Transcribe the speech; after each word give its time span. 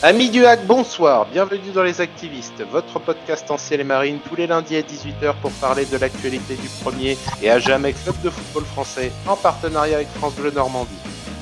Amis 0.00 0.30
du 0.30 0.46
hack, 0.46 0.64
bonsoir, 0.64 1.26
bienvenue 1.26 1.72
dans 1.74 1.82
Les 1.82 2.00
Activistes, 2.00 2.62
votre 2.70 3.00
podcast 3.00 3.50
en 3.50 3.58
ciel 3.58 3.80
et 3.80 3.84
marine 3.84 4.20
tous 4.28 4.36
les 4.36 4.46
lundis 4.46 4.76
à 4.76 4.82
18h 4.82 5.34
pour 5.42 5.50
parler 5.50 5.86
de 5.86 5.96
l'actualité 5.96 6.54
du 6.54 6.68
premier 6.84 7.18
et 7.42 7.50
à 7.50 7.58
jamais 7.58 7.94
club 7.94 8.14
de 8.22 8.30
football 8.30 8.62
français 8.62 9.10
en 9.26 9.34
partenariat 9.34 9.96
avec 9.96 10.06
France 10.10 10.36
Bleu 10.36 10.52
Normandie. 10.52 10.94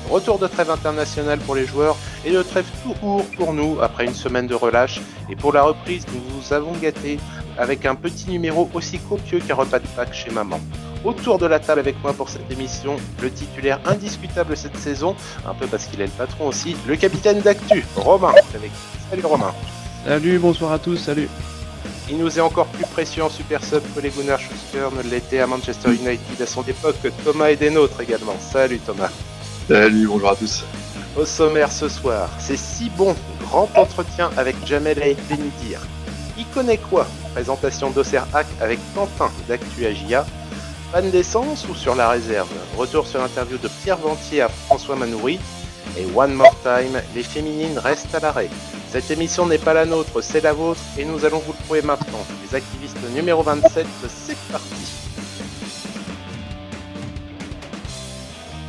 Retour 0.09 0.39
de 0.39 0.47
trêve 0.47 0.71
internationale 0.71 1.37
pour 1.37 1.53
les 1.53 1.67
joueurs 1.67 1.97
et 2.25 2.31
de 2.31 2.41
trêve 2.41 2.65
tout 2.81 2.93
court 2.93 3.25
pour 3.37 3.53
nous 3.53 3.77
après 3.79 4.05
une 4.05 4.15
semaine 4.15 4.47
de 4.47 4.55
relâche. 4.55 5.01
Et 5.29 5.35
pour 5.35 5.53
la 5.53 5.61
reprise, 5.61 6.07
nous 6.11 6.21
vous 6.27 6.51
avons 6.51 6.71
gâté 6.71 7.19
avec 7.59 7.85
un 7.85 7.93
petit 7.93 8.27
numéro 8.31 8.71
aussi 8.73 8.97
copieux 8.97 9.39
qu'un 9.39 9.53
repas 9.53 9.77
de 9.77 9.87
Pâques 9.95 10.15
chez 10.15 10.31
maman 10.31 10.59
autour 11.07 11.37
de 11.37 11.45
la 11.45 11.59
table 11.59 11.79
avec 11.79 12.01
moi 12.03 12.13
pour 12.13 12.29
cette 12.29 12.51
émission, 12.51 12.97
le 13.21 13.31
titulaire 13.31 13.79
indiscutable 13.85 14.57
cette 14.57 14.77
saison, 14.77 15.15
un 15.47 15.53
peu 15.53 15.65
parce 15.65 15.85
qu'il 15.85 16.01
est 16.01 16.07
le 16.07 16.11
patron 16.11 16.47
aussi, 16.47 16.75
le 16.85 16.97
capitaine 16.97 17.39
d'actu, 17.39 17.85
Romain. 17.95 18.33
Salut 19.09 19.25
Romain. 19.25 19.53
Salut, 20.05 20.37
bonsoir 20.37 20.73
à 20.73 20.79
tous, 20.79 20.97
salut. 20.97 21.29
Il 22.09 22.17
nous 22.17 22.37
est 22.37 22.41
encore 22.41 22.67
plus 22.67 22.85
précieux 22.85 23.23
en 23.23 23.29
super 23.29 23.63
sub 23.63 23.81
que 23.95 24.01
les 24.01 24.09
Gunnar 24.09 24.39
Schuster 24.39 24.87
ne 24.95 25.09
l'était 25.09 25.39
à 25.39 25.47
Manchester 25.47 25.89
United 25.89 26.41
à 26.41 26.45
son 26.45 26.63
époque, 26.63 26.95
Thomas 27.23 27.47
est 27.47 27.55
des 27.55 27.69
nôtres 27.69 28.01
également. 28.01 28.35
Salut 28.39 28.79
Thomas. 28.79 29.09
Salut, 29.67 30.07
bonjour 30.07 30.29
à 30.29 30.35
tous. 30.35 30.65
Au 31.17 31.25
sommaire 31.25 31.71
ce 31.71 31.87
soir, 31.87 32.29
c'est 32.37 32.57
si 32.57 32.89
bon, 32.89 33.15
grand 33.43 33.69
entretien 33.75 34.29
avec 34.37 34.55
Jamel 34.65 35.01
Aït 35.01 35.17
Benidir. 35.29 35.79
Il 36.37 36.45
connaît 36.47 36.77
quoi? 36.77 37.07
Présentation 37.33 37.89
d'Auxerre 37.91 38.27
Hack 38.33 38.47
avec 38.61 38.79
Quentin 38.93 39.31
d'Actu 39.47 39.85
Agia 39.85 40.25
Panne 40.91 41.11
d'essence 41.11 41.67
ou 41.67 41.75
sur 41.75 41.95
la 41.95 42.09
réserve? 42.09 42.47
Retour 42.77 43.05
sur 43.05 43.19
l'interview 43.19 43.57
de 43.57 43.67
Pierre 43.67 43.97
Ventier 43.97 44.41
à 44.41 44.47
François 44.47 44.95
Manoury. 44.95 45.37
Et 45.97 46.05
One 46.15 46.33
More 46.33 46.55
Time, 46.63 47.01
les 47.13 47.23
féminines 47.23 47.77
restent 47.77 48.15
à 48.15 48.21
l'arrêt. 48.21 48.49
Cette 48.89 49.11
émission 49.11 49.45
n'est 49.45 49.57
pas 49.57 49.73
la 49.73 49.85
nôtre, 49.85 50.21
c'est 50.21 50.39
la 50.39 50.53
vôtre 50.53 50.79
et 50.97 51.03
nous 51.03 51.25
allons 51.25 51.39
vous 51.39 51.51
le 51.51 51.65
prouver 51.65 51.81
maintenant. 51.81 52.25
Les 52.41 52.55
activistes 52.55 52.97
numéro 53.13 53.43
27, 53.43 53.85
c'est 54.07 54.37
parti. 54.49 54.97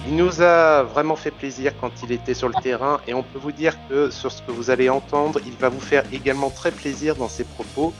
Il 0.08 0.16
nous 0.16 0.42
a 0.42 0.82
vraiment 0.82 1.16
fait 1.16 1.30
plaisir 1.30 1.72
quand 1.80 1.92
il 2.02 2.10
était 2.10 2.34
sur 2.34 2.48
le 2.48 2.54
terrain 2.62 2.98
et 3.06 3.14
on 3.14 3.22
peut 3.22 3.38
vous 3.38 3.52
dire 3.52 3.76
que 3.88 4.10
sur 4.10 4.32
ce 4.32 4.42
que 4.42 4.50
vous 4.50 4.70
allez 4.70 4.88
entendre, 4.88 5.38
il 5.46 5.52
va 5.52 5.68
vous 5.68 5.80
faire 5.80 6.02
également 6.12 6.50
très 6.50 6.72
plaisir 6.72 7.14
dans 7.14 7.28
ses 7.28 7.44
propos. 7.44 7.92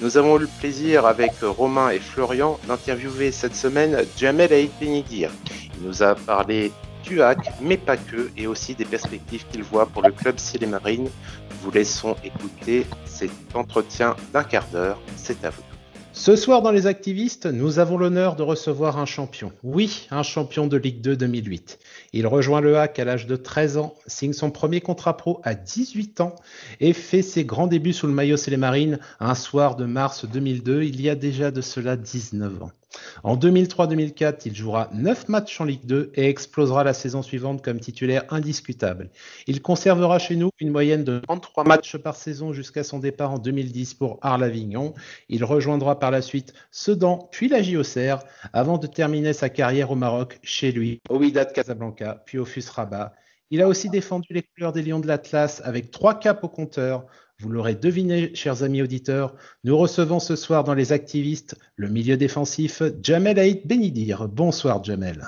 Nous 0.00 0.16
avons 0.16 0.36
eu 0.36 0.40
le 0.40 0.48
plaisir 0.60 1.06
avec 1.06 1.32
Romain 1.40 1.90
et 1.90 2.00
Florian 2.00 2.58
d'interviewer 2.66 3.30
cette 3.30 3.54
semaine 3.54 4.04
Jamel 4.16 4.52
Aït 4.52 4.72
Benidir. 4.80 5.30
Il 5.76 5.86
nous 5.86 6.02
a 6.02 6.14
parlé 6.14 6.72
du 7.04 7.22
hack, 7.22 7.52
mais 7.60 7.76
pas 7.76 7.96
que, 7.96 8.30
et 8.36 8.46
aussi 8.46 8.74
des 8.74 8.84
perspectives 8.84 9.46
qu'il 9.50 9.62
voit 9.62 9.86
pour 9.86 10.02
le 10.02 10.10
club 10.10 10.38
Ciel 10.38 10.68
Marine. 10.68 11.04
Nous 11.04 11.56
vous 11.62 11.70
laissons 11.70 12.16
écouter 12.24 12.86
cet 13.04 13.30
entretien 13.54 14.16
d'un 14.32 14.42
quart 14.42 14.66
d'heure. 14.72 14.98
C'est 15.16 15.44
à 15.44 15.50
vous. 15.50 15.73
Ce 16.16 16.36
soir 16.36 16.62
dans 16.62 16.70
Les 16.70 16.86
Activistes, 16.86 17.46
nous 17.46 17.80
avons 17.80 17.98
l'honneur 17.98 18.36
de 18.36 18.44
recevoir 18.44 18.98
un 18.98 19.04
champion. 19.04 19.50
Oui, 19.64 20.06
un 20.12 20.22
champion 20.22 20.68
de 20.68 20.76
Ligue 20.76 21.00
2 21.00 21.16
2008. 21.16 21.80
Il 22.12 22.28
rejoint 22.28 22.60
le 22.60 22.78
HAC 22.78 23.00
à 23.00 23.04
l'âge 23.04 23.26
de 23.26 23.34
13 23.34 23.78
ans, 23.78 23.96
signe 24.06 24.32
son 24.32 24.52
premier 24.52 24.80
contrat 24.80 25.16
pro 25.16 25.40
à 25.42 25.56
18 25.56 26.20
ans 26.20 26.36
et 26.78 26.92
fait 26.92 27.22
ses 27.22 27.44
grands 27.44 27.66
débuts 27.66 27.92
sous 27.92 28.06
le 28.06 28.12
maillot 28.12 28.36
Marine 28.56 29.00
un 29.18 29.34
soir 29.34 29.74
de 29.74 29.86
mars 29.86 30.24
2002, 30.24 30.84
il 30.84 31.00
y 31.00 31.10
a 31.10 31.16
déjà 31.16 31.50
de 31.50 31.60
cela 31.60 31.96
19 31.96 32.62
ans. 32.62 32.70
En 33.22 33.36
2003-2004, 33.36 34.42
il 34.46 34.54
jouera 34.54 34.90
9 34.92 35.28
matchs 35.28 35.60
en 35.60 35.64
Ligue 35.64 35.86
2 35.86 36.12
et 36.14 36.28
explosera 36.28 36.84
la 36.84 36.92
saison 36.92 37.22
suivante 37.22 37.62
comme 37.62 37.80
titulaire 37.80 38.24
indiscutable. 38.30 39.10
Il 39.46 39.62
conservera 39.62 40.18
chez 40.18 40.36
nous 40.36 40.50
une 40.60 40.70
moyenne 40.70 41.04
de 41.04 41.20
33 41.20 41.64
matchs 41.64 41.96
par 41.96 42.16
saison 42.16 42.52
jusqu'à 42.52 42.84
son 42.84 42.98
départ 42.98 43.32
en 43.32 43.38
2010 43.38 43.94
pour 43.94 44.18
Arles-Avignon. 44.22 44.94
Il 45.28 45.44
rejoindra 45.44 45.98
par 45.98 46.10
la 46.10 46.22
suite 46.22 46.54
Sedan 46.70 47.28
puis 47.30 47.48
la 47.48 47.62
JOCR 47.62 48.24
avant 48.52 48.78
de 48.78 48.86
terminer 48.86 49.32
sa 49.32 49.48
carrière 49.48 49.90
au 49.90 49.96
Maroc 49.96 50.38
chez 50.42 50.72
lui, 50.72 51.00
au 51.08 51.18
Wydad 51.18 51.52
Casablanca 51.52 52.22
puis 52.26 52.38
au 52.38 52.44
FUS 52.44 52.68
Rabat. 52.68 53.14
Il 53.50 53.62
a 53.62 53.68
aussi 53.68 53.88
défendu 53.88 54.28
les 54.32 54.42
couleurs 54.42 54.72
des 54.72 54.82
Lions 54.82 55.00
de 55.00 55.06
l'Atlas 55.06 55.60
avec 55.64 55.90
trois 55.90 56.18
caps 56.18 56.42
au 56.42 56.48
compteur, 56.48 57.06
vous 57.44 57.50
l'aurez 57.50 57.74
deviné, 57.74 58.34
chers 58.34 58.62
amis 58.62 58.80
auditeurs, 58.80 59.34
nous 59.64 59.76
recevons 59.76 60.18
ce 60.18 60.34
soir 60.34 60.64
dans 60.64 60.72
les 60.72 60.92
activistes 60.92 61.56
le 61.76 61.90
milieu 61.90 62.16
défensif 62.16 62.82
Jamel 63.02 63.38
Aït 63.38 63.66
Benidir. 63.66 64.28
Bonsoir 64.28 64.82
Jamel. 64.82 65.22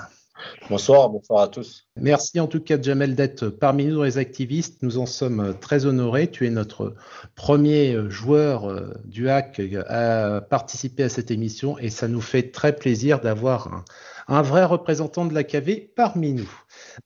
Bonsoir, 0.67 1.09
bonsoir 1.09 1.43
à 1.43 1.47
tous. 1.47 1.85
Merci 1.95 2.39
en 2.39 2.47
tout 2.47 2.59
cas 2.59 2.81
Jamel 2.81 3.13
d'être 3.13 3.49
parmi 3.49 3.85
nous 3.85 3.97
dans 3.97 4.03
les 4.03 4.17
activistes. 4.17 4.81
Nous 4.81 4.97
en 4.97 5.05
sommes 5.05 5.55
très 5.61 5.85
honorés. 5.85 6.31
Tu 6.31 6.47
es 6.47 6.49
notre 6.49 6.95
premier 7.35 7.95
joueur 8.09 8.67
euh, 8.67 8.95
du 9.05 9.29
hack 9.29 9.61
à 9.87 10.41
participer 10.41 11.03
à 11.03 11.09
cette 11.09 11.29
émission 11.29 11.77
et 11.77 11.91
ça 11.91 12.07
nous 12.07 12.21
fait 12.21 12.49
très 12.49 12.75
plaisir 12.75 13.19
d'avoir 13.19 13.67
un, 13.67 13.85
un 14.27 14.41
vrai 14.41 14.65
représentant 14.65 15.25
de 15.25 15.33
la 15.33 15.43
KV 15.43 15.91
parmi 15.95 16.33
nous. 16.33 16.51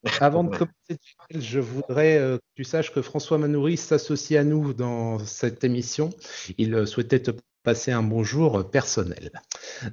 Avant 0.19 0.43
de 0.43 0.49
commencer, 0.49 0.99
je 1.33 1.59
voudrais 1.59 2.17
euh, 2.17 2.37
que 2.37 2.43
tu 2.55 2.63
saches 2.63 2.91
que 2.91 3.01
François 3.01 3.37
Manoury 3.37 3.77
s'associe 3.77 4.39
à 4.39 4.43
nous 4.43 4.73
dans 4.73 5.19
cette 5.19 5.63
émission. 5.63 6.09
Il 6.57 6.73
euh, 6.73 6.85
souhaitait 6.85 7.19
te 7.19 7.31
passer 7.63 7.91
un 7.91 8.03
bonjour 8.03 8.69
personnel. 8.69 9.31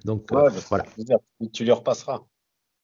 Donc 0.05 0.33
euh, 0.33 0.49
bah, 0.49 0.53
voilà. 0.71 0.85
Tu 1.53 1.65
lui 1.65 1.73
repasseras. 1.73 2.23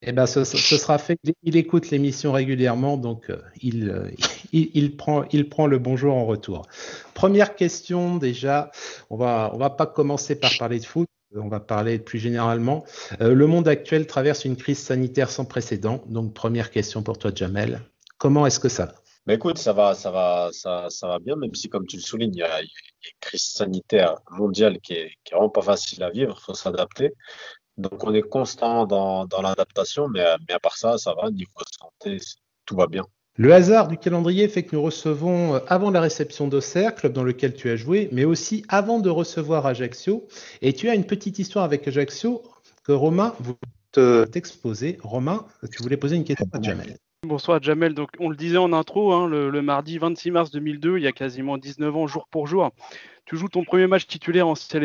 Eh 0.07 0.11
ben, 0.11 0.27
ce, 0.27 0.43
sera 0.43 0.99
fait. 0.99 1.17
Il 1.41 1.55
écoute 1.55 1.89
l'émission 1.89 2.31
régulièrement, 2.31 2.97
donc 2.97 3.31
il, 3.59 4.13
il, 4.51 4.95
prend, 4.95 5.23
il 5.31 5.49
prend 5.49 5.65
le 5.65 5.79
bonjour 5.79 6.13
en 6.13 6.25
retour. 6.25 6.67
Première 7.15 7.55
question 7.55 8.17
déjà. 8.17 8.69
On 9.09 9.15
va, 9.15 9.49
on 9.53 9.57
va 9.57 9.71
pas 9.71 9.87
commencer 9.87 10.39
par 10.39 10.51
parler 10.59 10.79
de 10.79 10.85
foot 10.85 11.07
on 11.35 11.47
va 11.47 11.59
parler 11.59 11.99
plus 11.99 12.19
généralement. 12.19 12.85
Euh, 13.21 13.33
le 13.33 13.47
monde 13.47 13.67
actuel 13.67 14.07
traverse 14.07 14.45
une 14.45 14.55
crise 14.55 14.79
sanitaire 14.79 15.29
sans 15.29 15.45
précédent. 15.45 16.03
Donc, 16.07 16.33
première 16.33 16.71
question 16.71 17.03
pour 17.03 17.17
toi, 17.17 17.31
Jamel. 17.33 17.81
Comment 18.17 18.45
est-ce 18.45 18.59
que 18.59 18.69
ça 18.69 18.85
va? 18.85 18.95
Mais 19.27 19.35
écoute, 19.35 19.57
ça 19.57 19.73
va, 19.73 19.95
ça 19.95 20.11
va, 20.11 20.49
ça, 20.51 20.87
ça, 20.89 21.07
va 21.07 21.19
bien, 21.19 21.35
même 21.35 21.55
si, 21.55 21.67
comme 21.67 21.87
tu 21.87 21.95
le 21.95 22.01
soulignes, 22.01 22.33
il 22.35 22.39
y 22.39 22.43
a, 22.43 22.61
une 22.61 22.67
crise 23.19 23.43
sanitaire 23.43 24.15
mondiale 24.31 24.79
qui 24.79 24.93
est, 24.93 25.11
vraiment 25.31 25.49
pas 25.49 25.63
facile 25.63 26.03
à 26.03 26.11
vivre. 26.11 26.37
Il 26.39 26.43
faut 26.43 26.53
s'adapter. 26.53 27.13
Donc, 27.77 28.03
on 28.03 28.13
est 28.13 28.21
constant 28.21 28.85
dans, 28.85 29.25
dans 29.25 29.41
l'adaptation, 29.41 30.07
mais, 30.07 30.23
mais 30.47 30.53
à 30.53 30.59
part 30.59 30.77
ça, 30.77 30.97
ça 30.97 31.13
va. 31.15 31.31
Niveau 31.31 31.51
santé, 31.79 32.17
tout 32.65 32.75
va 32.75 32.87
bien. 32.87 33.05
Le 33.37 33.53
hasard 33.53 33.89
du 33.89 33.97
calendrier 33.97 34.47
fait 34.47 34.63
que 34.63 34.73
nous 34.73 34.81
recevons 34.81 35.55
euh, 35.55 35.59
avant 35.67 35.91
la 35.91 35.99
réception 35.99 36.47
d'Auxerre, 36.47 36.95
club 36.95 37.11
dans 37.11 37.23
lequel 37.23 37.53
tu 37.53 37.69
as 37.69 37.75
joué, 37.75 38.07
mais 38.13 38.23
aussi 38.23 38.63
avant 38.69 38.99
de 38.99 39.09
recevoir 39.09 39.65
Ajaccio. 39.65 40.25
Et 40.61 40.71
tu 40.71 40.87
as 40.87 40.95
une 40.95 41.03
petite 41.03 41.37
histoire 41.37 41.65
avec 41.65 41.85
Ajaccio 41.85 42.43
que 42.85 42.93
Romain 42.93 43.35
voulait 43.39 44.25
t'exposer. 44.27 44.97
Romain, 45.03 45.45
tu 45.69 45.83
voulais 45.83 45.97
poser 45.97 46.15
une 46.15 46.23
question 46.23 46.47
à 46.53 46.61
Jamel. 46.61 46.97
Bonsoir 47.25 47.61
Jamel, 47.61 47.93
donc 47.93 48.09
on 48.19 48.29
le 48.29 48.35
disait 48.37 48.57
en 48.57 48.71
intro, 48.71 49.11
hein, 49.11 49.27
le, 49.27 49.61
mardi 49.61 49.97
26 49.97 50.31
mars 50.31 50.51
2002, 50.51 50.97
il 50.97 51.03
y 51.03 51.07
a 51.07 51.11
quasiment 51.11 51.57
19 51.57 51.95
ans 51.95 52.07
jour 52.07 52.27
pour 52.29 52.45
jour, 52.45 52.71
tu 53.25 53.35
joues 53.35 53.49
ton 53.49 53.63
premier 53.63 53.87
match 53.87 54.05
titulaire 54.05 54.47
en 54.47 54.55
Ciel 54.55 54.83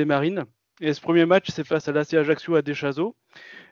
et 0.81 0.95
ce 0.95 1.01
premier 1.01 1.27
match 1.27 1.47
c'est 1.51 1.65
face 1.65 1.89
à 1.89 1.93
l'AC 1.93 2.15
Ajaccio 2.15 2.55
à 2.57 2.63
Deschazos. 2.63 3.15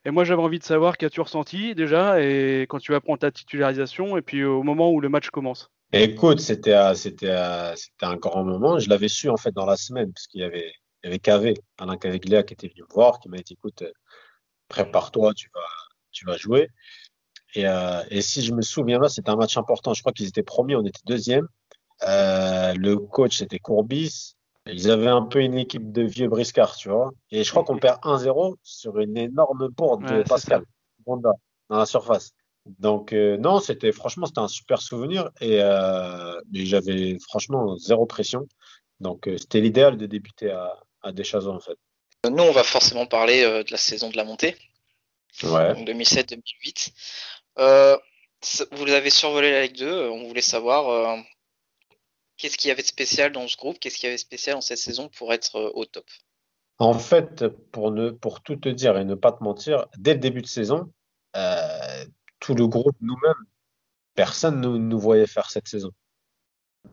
Et 0.04 0.10
moi, 0.10 0.24
j'avais 0.24 0.42
envie 0.42 0.60
de 0.60 0.64
savoir 0.64 0.96
qu'as-tu 0.96 1.20
ressenti 1.20 1.74
déjà 1.74 2.22
et 2.22 2.62
quand 2.68 2.78
tu 2.78 2.92
vas 2.92 3.00
prendre 3.00 3.18
ta 3.18 3.30
titularisation 3.30 4.16
et 4.16 4.22
puis 4.22 4.44
au 4.44 4.62
moment 4.62 4.90
où 4.90 5.00
le 5.00 5.08
match 5.08 5.30
commence. 5.30 5.70
Écoute, 5.92 6.40
c'était 6.40 6.74
un 6.74 8.16
grand 8.16 8.44
moment. 8.44 8.78
Je 8.78 8.88
l'avais 8.88 9.08
su 9.08 9.28
en 9.28 9.36
fait 9.36 9.52
dans 9.52 9.66
la 9.66 9.76
semaine 9.76 10.12
parce 10.12 10.26
qu'il 10.26 10.40
y 10.40 10.44
avait 10.44 10.72
il 11.04 11.54
Alain 11.78 11.96
Caveglia 11.96 12.42
qui 12.42 12.54
était 12.54 12.68
venu 12.68 12.82
me 12.82 12.94
voir, 12.94 13.20
qui 13.20 13.28
m'a 13.28 13.38
dit 13.38 13.54
écoute, 13.54 13.84
prépare-toi, 14.68 15.32
tu 15.34 16.26
vas 16.26 16.36
jouer. 16.36 16.68
Et, 17.54 17.66
euh, 17.66 18.02
et 18.10 18.20
si 18.20 18.42
je 18.42 18.52
me 18.52 18.62
souviens 18.62 19.00
c'était 19.08 19.30
un 19.30 19.36
match 19.36 19.56
important. 19.56 19.94
Je 19.94 20.02
crois 20.02 20.12
qu'ils 20.12 20.28
étaient 20.28 20.42
premiers, 20.42 20.76
on 20.76 20.84
était 20.84 21.00
deuxième. 21.06 21.48
Euh, 22.06 22.74
le 22.74 22.96
coach 22.96 23.38
c'était 23.38 23.58
Courbis. 23.58 24.36
Ils 24.70 24.90
avaient 24.90 25.08
un 25.08 25.22
peu 25.22 25.40
une 25.40 25.56
équipe 25.56 25.92
de 25.92 26.02
vieux 26.02 26.28
briscards, 26.28 26.76
tu 26.76 26.88
vois. 26.90 27.10
Et 27.30 27.42
je 27.42 27.50
crois 27.50 27.64
qu'on 27.64 27.78
perd 27.78 28.00
1-0 28.02 28.56
sur 28.62 28.98
une 28.98 29.16
énorme 29.16 29.68
bourde 29.68 30.04
de 30.04 30.22
Pascal 30.22 30.62
dans 31.06 31.32
la 31.70 31.86
surface. 31.86 32.32
Donc 32.78 33.12
euh, 33.12 33.36
non, 33.38 33.60
c'était 33.60 33.92
franchement 33.92 34.26
c'était 34.26 34.40
un 34.40 34.48
super 34.48 34.82
souvenir 34.82 35.30
et 35.40 35.62
euh, 35.62 36.38
j'avais 36.52 37.16
franchement 37.18 37.78
zéro 37.78 38.04
pression. 38.04 38.46
Donc 39.00 39.26
euh, 39.26 39.38
c'était 39.38 39.60
l'idéal 39.60 39.96
de 39.96 40.04
débuter 40.06 40.50
à, 40.50 40.74
à 41.02 41.10
en 41.10 41.60
fait. 41.60 41.78
Nous, 42.28 42.42
on 42.42 42.52
va 42.52 42.64
forcément 42.64 43.06
parler 43.06 43.42
de 43.42 43.70
la 43.70 43.76
saison 43.78 44.10
de 44.10 44.16
la 44.16 44.24
montée. 44.24 44.56
Ouais. 45.44 45.72
2007-2008. 45.84 46.90
vous 48.72 48.90
avez 48.90 49.10
survolé 49.10 49.52
la 49.52 49.62
Ligue 49.62 49.78
2. 49.78 50.08
On 50.10 50.26
voulait 50.26 50.40
savoir 50.42 51.16
Qu'est-ce 52.38 52.56
qu'il 52.56 52.68
y 52.68 52.70
avait 52.70 52.82
de 52.82 52.86
spécial 52.86 53.32
dans 53.32 53.46
ce 53.46 53.56
groupe 53.56 53.78
Qu'est-ce 53.78 53.96
qu'il 53.96 54.04
y 54.04 54.06
avait 54.06 54.16
de 54.16 54.20
spécial 54.20 54.54
dans 54.54 54.60
cette 54.60 54.78
saison 54.78 55.08
pour 55.08 55.32
être 55.32 55.56
euh, 55.56 55.70
au 55.74 55.84
top? 55.84 56.06
En 56.78 56.94
fait, 56.94 57.46
pour, 57.72 57.90
ne, 57.90 58.10
pour 58.10 58.40
tout 58.40 58.56
te 58.56 58.68
dire 58.68 58.96
et 58.96 59.04
ne 59.04 59.16
pas 59.16 59.32
te 59.32 59.42
mentir, 59.42 59.86
dès 59.98 60.14
le 60.14 60.20
début 60.20 60.42
de 60.42 60.46
saison, 60.46 60.92
euh, 61.36 62.04
tout 62.38 62.54
le 62.54 62.68
groupe, 62.68 62.96
nous-mêmes, 63.00 63.44
personne 64.14 64.60
ne 64.60 64.68
nous 64.68 64.98
voyait 64.98 65.26
faire 65.26 65.50
cette 65.50 65.66
saison. 65.66 65.90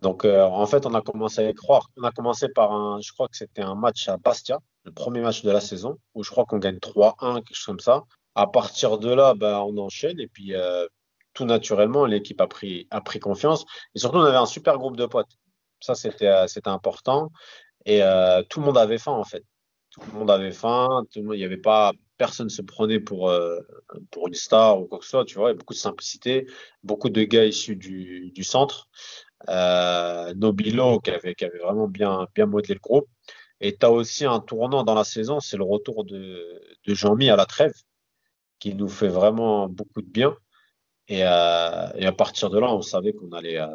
Donc, 0.01 0.25
euh, 0.25 0.43
en 0.43 0.65
fait, 0.65 0.85
on 0.87 0.93
a 0.95 1.01
commencé 1.01 1.41
à 1.41 1.49
y 1.49 1.53
croire. 1.53 1.89
On 1.97 2.03
a 2.03 2.11
commencé 2.11 2.49
par 2.49 2.71
un, 2.71 2.99
je 3.01 3.11
crois 3.13 3.27
que 3.27 3.37
c'était 3.37 3.61
un 3.61 3.75
match 3.75 4.07
à 4.09 4.17
Bastia, 4.17 4.59
le 4.83 4.91
premier 4.91 5.21
match 5.21 5.43
de 5.43 5.51
la 5.51 5.61
saison, 5.61 5.99
où 6.15 6.23
je 6.23 6.31
crois 6.31 6.45
qu'on 6.45 6.57
gagne 6.57 6.77
3-1, 6.77 7.35
quelque 7.43 7.53
chose 7.53 7.65
comme 7.65 7.79
ça. 7.79 8.03
À 8.33 8.47
partir 8.47 8.97
de 8.97 9.13
là, 9.13 9.35
ben, 9.35 9.59
on 9.59 9.77
enchaîne 9.77 10.19
et 10.19 10.27
puis 10.27 10.55
euh, 10.55 10.87
tout 11.35 11.45
naturellement, 11.45 12.05
l'équipe 12.05 12.41
a 12.41 12.47
pris, 12.47 12.87
confiance. 13.21 13.65
Et 13.93 13.99
surtout, 13.99 14.17
on 14.17 14.23
avait 14.23 14.37
un 14.37 14.47
super 14.47 14.79
groupe 14.79 14.97
de 14.97 15.05
potes. 15.05 15.37
Ça, 15.81 15.93
c'était 15.93 16.27
euh, 16.27 16.47
important. 16.65 17.31
Et 17.85 18.01
euh, 18.01 18.41
tout 18.49 18.61
le 18.61 18.65
monde 18.65 18.77
avait 18.77 18.97
faim, 18.97 19.11
en 19.11 19.25
fait. 19.25 19.43
Tout 19.91 20.01
le 20.11 20.17
monde 20.17 20.31
avait 20.31 20.53
faim. 20.53 21.03
Il 21.15 21.39
y 21.39 21.43
avait 21.43 21.57
pas, 21.57 21.91
personne 22.17 22.49
se 22.49 22.61
prenait 22.61 22.99
pour, 22.99 23.29
euh, 23.29 23.59
pour 24.11 24.27
une 24.27 24.33
star 24.33 24.79
ou 24.79 24.85
quoi 24.87 24.97
que 24.97 25.03
ce 25.05 25.11
soit. 25.11 25.25
Tu 25.25 25.35
vois, 25.35 25.49
il 25.49 25.53
y 25.53 25.55
a 25.55 25.57
beaucoup 25.57 25.73
de 25.73 25.79
simplicité. 25.79 26.47
Beaucoup 26.83 27.09
de 27.09 27.23
gars 27.23 27.45
issus 27.45 27.75
du, 27.75 28.43
centre. 28.43 28.87
Nobilo, 30.35 30.99
qui 31.01 31.11
avait, 31.11 31.35
qui 31.35 31.45
avait 31.45 31.59
vraiment 31.59 31.87
bien, 31.87 32.27
bien 32.33 32.45
modelé 32.45 32.75
le 32.75 32.79
groupe. 32.79 33.09
Et 33.59 33.75
tu 33.77 33.85
as 33.85 33.91
aussi 33.91 34.25
un 34.25 34.39
tournant 34.39 34.83
dans 34.83 34.95
la 34.95 35.03
saison, 35.03 35.39
c'est 35.39 35.57
le 35.57 35.63
retour 35.63 36.03
de, 36.05 36.61
de 36.85 36.93
Jean-Mi 36.93 37.29
à 37.29 37.35
la 37.35 37.45
trêve, 37.45 37.73
qui 38.59 38.73
nous 38.73 38.89
fait 38.89 39.07
vraiment 39.07 39.69
beaucoup 39.69 40.01
de 40.01 40.09
bien. 40.09 40.35
Et, 41.07 41.23
euh, 41.23 41.87
et 41.95 42.05
à 42.05 42.11
partir 42.11 42.49
de 42.49 42.59
là, 42.59 42.73
on 42.73 42.81
savait 42.81 43.13
qu'on 43.13 43.31
allait, 43.31 43.59
euh, 43.59 43.67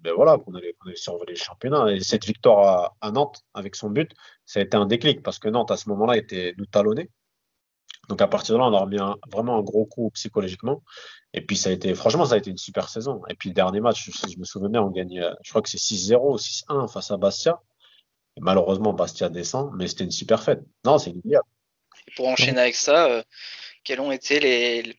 ben 0.00 0.12
voilà, 0.14 0.38
qu'on 0.38 0.54
allait, 0.54 0.74
qu'on 0.74 0.88
allait 0.88 0.96
survoler 0.96 1.34
le 1.34 1.38
championnat. 1.38 1.92
Et 1.92 2.00
cette 2.00 2.24
victoire 2.24 2.66
à, 2.66 2.96
à, 3.00 3.10
Nantes, 3.10 3.42
avec 3.54 3.76
son 3.76 3.90
but, 3.90 4.10
ça 4.44 4.60
a 4.60 4.62
été 4.62 4.76
un 4.76 4.86
déclic, 4.86 5.22
parce 5.22 5.38
que 5.38 5.48
Nantes, 5.48 5.70
à 5.70 5.76
ce 5.76 5.88
moment-là, 5.88 6.16
était 6.16 6.54
nous 6.58 6.66
talonnait. 6.66 7.10
Donc 8.08 8.20
à 8.20 8.26
partir 8.26 8.54
de 8.54 8.60
là, 8.60 8.66
on 8.66 8.74
a 8.74 8.80
remis 8.80 9.00
un, 9.00 9.16
vraiment 9.30 9.56
un 9.58 9.62
gros 9.62 9.86
coup 9.86 10.10
psychologiquement. 10.10 10.82
Et 11.32 11.40
puis 11.40 11.56
ça 11.56 11.70
a 11.70 11.72
été, 11.72 11.94
franchement, 11.94 12.26
ça 12.26 12.34
a 12.34 12.38
été 12.38 12.50
une 12.50 12.58
super 12.58 12.88
saison. 12.88 13.22
Et 13.28 13.34
puis 13.34 13.48
le 13.48 13.54
dernier 13.54 13.80
match, 13.80 14.10
si 14.10 14.32
je 14.32 14.38
me 14.38 14.44
souviens 14.44 14.68
bien, 14.68 14.82
on 14.82 14.90
gagne, 14.90 15.20
euh, 15.20 15.32
je 15.42 15.50
crois 15.50 15.62
que 15.62 15.68
c'est 15.68 15.78
6-0 15.78 16.38
6-1 16.38 16.88
face 16.88 17.10
à 17.10 17.16
Bastia. 17.16 17.60
Et 18.36 18.40
malheureusement, 18.40 18.92
Bastia 18.92 19.28
descend, 19.28 19.70
mais 19.76 19.86
c'était 19.86 20.04
une 20.04 20.10
super 20.10 20.42
fête. 20.42 20.60
Non, 20.84 20.98
c'est 20.98 21.10
inoubliable. 21.10 21.46
Pour 22.16 22.28
enchaîner 22.28 22.60
avec 22.60 22.74
ça, 22.74 23.06
euh, 23.06 23.22
quels 23.84 24.00
ont 24.00 24.12
été 24.12 24.40
les, 24.40 24.96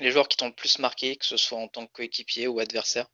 les 0.00 0.10
joueurs 0.10 0.28
qui 0.28 0.36
t'ont 0.36 0.48
le 0.48 0.54
plus 0.54 0.78
marqué, 0.78 1.16
que 1.16 1.24
ce 1.24 1.36
soit 1.36 1.58
en 1.58 1.68
tant 1.68 1.86
que 1.86 1.92
coéquipier 1.92 2.48
ou 2.48 2.58
adversaire 2.60 3.06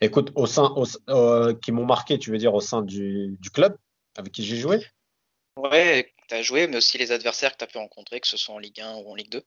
Écoute, 0.00 0.30
au 0.34 0.46
sein, 0.46 0.72
au, 0.76 0.84
euh, 1.08 1.54
qui 1.54 1.72
m'ont 1.72 1.86
marqué, 1.86 2.18
tu 2.18 2.30
veux 2.30 2.38
dire 2.38 2.54
au 2.54 2.60
sein 2.60 2.82
du, 2.82 3.36
du 3.40 3.50
club 3.50 3.76
avec 4.16 4.32
qui 4.32 4.44
j'ai 4.44 4.56
joué? 4.56 4.84
Ouais, 5.56 6.12
tu 6.28 6.34
as 6.34 6.42
joué, 6.42 6.66
mais 6.66 6.76
aussi 6.76 6.98
les 6.98 7.12
adversaires 7.12 7.52
que 7.52 7.58
tu 7.58 7.64
as 7.64 7.68
pu 7.68 7.78
rencontrer, 7.78 8.20
que 8.20 8.26
ce 8.26 8.36
soit 8.36 8.54
en 8.54 8.58
Ligue 8.58 8.80
1 8.80 8.96
ou 8.96 9.10
en 9.10 9.14
Ligue 9.14 9.30
2 9.30 9.42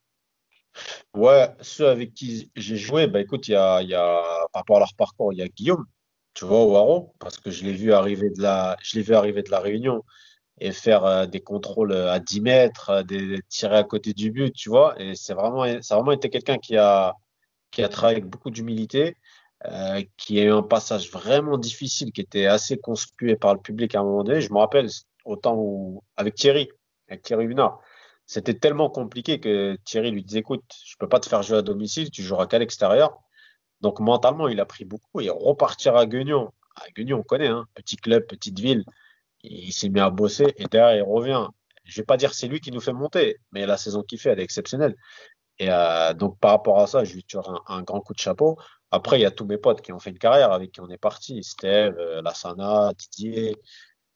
Ouais, 1.14 1.50
ceux 1.62 1.88
avec 1.88 2.14
qui 2.14 2.52
j'ai 2.56 2.78
joué, 2.78 3.08
bah 3.08 3.20
écoute, 3.20 3.48
il 3.48 3.52
y 3.52 3.56
a, 3.56 3.82
y 3.82 3.94
a, 3.94 4.22
par 4.52 4.62
rapport 4.62 4.78
à 4.78 4.80
leur 4.80 4.96
parcours, 4.96 5.34
il 5.34 5.40
y 5.40 5.42
a 5.42 5.48
Guillaume, 5.48 5.86
tu 6.34 6.46
vois, 6.46 6.64
au 6.64 6.76
Haro, 6.76 7.14
parce 7.20 7.38
que 7.40 7.50
je 7.50 7.64
l'ai 7.64 7.74
vu 7.74 7.94
arriver 7.94 8.30
de 8.30 8.42
la, 8.42 8.78
je 8.82 8.98
l'ai 8.98 9.04
vu 9.04 9.16
arriver 9.16 9.42
de 9.42 9.50
la 9.50 9.60
Réunion 9.60 10.04
et 10.60 10.72
faire 10.72 11.06
euh, 11.06 11.26
des 11.26 11.42
contrôles 11.42 11.94
à 11.94 12.20
10 12.20 12.42
mètres, 12.42 12.90
euh, 12.90 13.04
des, 13.04 13.40
tirer 13.50 13.78
à 13.78 13.84
côté 13.84 14.14
du 14.14 14.32
but, 14.32 14.54
tu 14.54 14.70
vois. 14.70 15.00
Et 15.02 15.16
c'est 15.16 15.34
vraiment, 15.34 15.66
ça 15.82 15.96
a 15.96 15.98
vraiment 15.98 16.14
été 16.14 16.30
quelqu'un 16.30 16.58
qui 16.58 16.78
a, 16.78 17.14
qui 17.72 17.84
a 17.84 17.90
travaillé 17.90 18.18
avec 18.18 18.30
beaucoup 18.30 18.50
d'humilité, 18.50 19.16
euh, 19.66 20.04
qui 20.18 20.40
a 20.40 20.44
eu 20.44 20.52
un 20.52 20.64
passage 20.64 21.12
vraiment 21.12 21.58
difficile, 21.58 22.12
qui 22.12 22.22
était 22.22 22.46
assez 22.46 22.78
conspué 22.78 23.36
par 23.36 23.54
le 23.54 23.62
public 23.62 23.96
à 23.96 24.00
un 24.00 24.04
moment 24.04 24.24
donné. 24.24 24.42
Je 24.42 24.52
me 24.52 24.58
rappelle, 24.60 24.90
autant 25.26 25.56
où, 25.58 26.04
avec 26.18 26.36
Thierry, 26.36 26.70
avec 27.10 27.24
Thierry 27.24 27.46
Hunard, 27.46 27.80
c'était 28.26 28.56
tellement 28.56 28.90
compliqué 28.90 29.40
que 29.40 29.78
Thierry 29.86 30.12
lui 30.12 30.24
disait, 30.24 30.40
écoute, 30.40 30.64
je 30.86 30.96
peux 31.00 31.08
pas 31.08 31.20
te 31.20 31.30
faire 31.30 31.44
jouer 31.44 31.58
à 31.60 31.62
domicile, 31.62 32.12
tu 32.12 32.24
joueras 32.24 32.48
qu'à 32.48 32.60
l'extérieur. 32.60 33.20
Donc 33.82 34.00
mentalement, 34.00 34.48
il 34.48 34.60
a 34.60 34.66
pris 34.66 34.86
beaucoup 34.86 35.22
et 35.22 35.30
repartir 35.30 35.96
à 35.96 36.06
Guignon. 36.08 36.52
À 36.76 36.90
Guignon, 36.92 37.20
on 37.20 37.24
connaît, 37.24 37.48
hein, 37.48 37.66
petit 37.76 37.96
club, 37.96 38.26
petite 38.28 38.60
ville 38.60 38.84
il 39.50 39.72
s'est 39.74 39.90
mis 39.90 40.00
à 40.00 40.10
bosser 40.10 40.54
et 40.58 40.66
derrière 40.66 40.96
il 40.98 41.04
revient. 41.04 41.48
Je 41.86 42.02
vais 42.02 42.06
pas 42.06 42.18
dire 42.18 42.34
c'est 42.34 42.48
lui 42.48 42.60
qui 42.60 42.72
nous 42.72 42.82
fait 42.82 42.94
monter, 42.94 43.38
mais 43.52 43.66
la 43.66 43.78
saison 43.78 44.04
qu'il 44.04 44.20
fait, 44.20 44.32
elle 44.32 44.40
est 44.40 44.44
exceptionnelle. 44.44 44.96
Et 45.60 45.70
euh, 45.72 46.14
donc 46.14 46.40
par 46.40 46.52
rapport 46.52 46.80
à 46.80 46.88
ça, 46.88 47.04
je 47.04 47.14
lui 47.14 47.24
tire 47.24 47.42
un, 47.68 47.82
grand 47.84 48.02
coup 48.02 48.14
de 48.14 48.20
chapeau. 48.20 48.58
Après, 48.92 49.20
il 49.20 49.22
y 49.24 49.26
a 49.26 49.32
tous 49.32 49.46
mes 49.46 49.58
potes 49.58 49.82
qui 49.82 49.92
ont 49.92 50.00
fait 50.00 50.12
une 50.12 50.20
carrière 50.20 50.52
avec 50.52 50.72
qui 50.72 50.82
on 50.82 50.90
est 50.90 50.98
parti. 50.98 51.44
Steve, 51.44 51.96
euh, 51.98 52.22
Lassana, 52.22 52.92
Didier. 52.98 53.56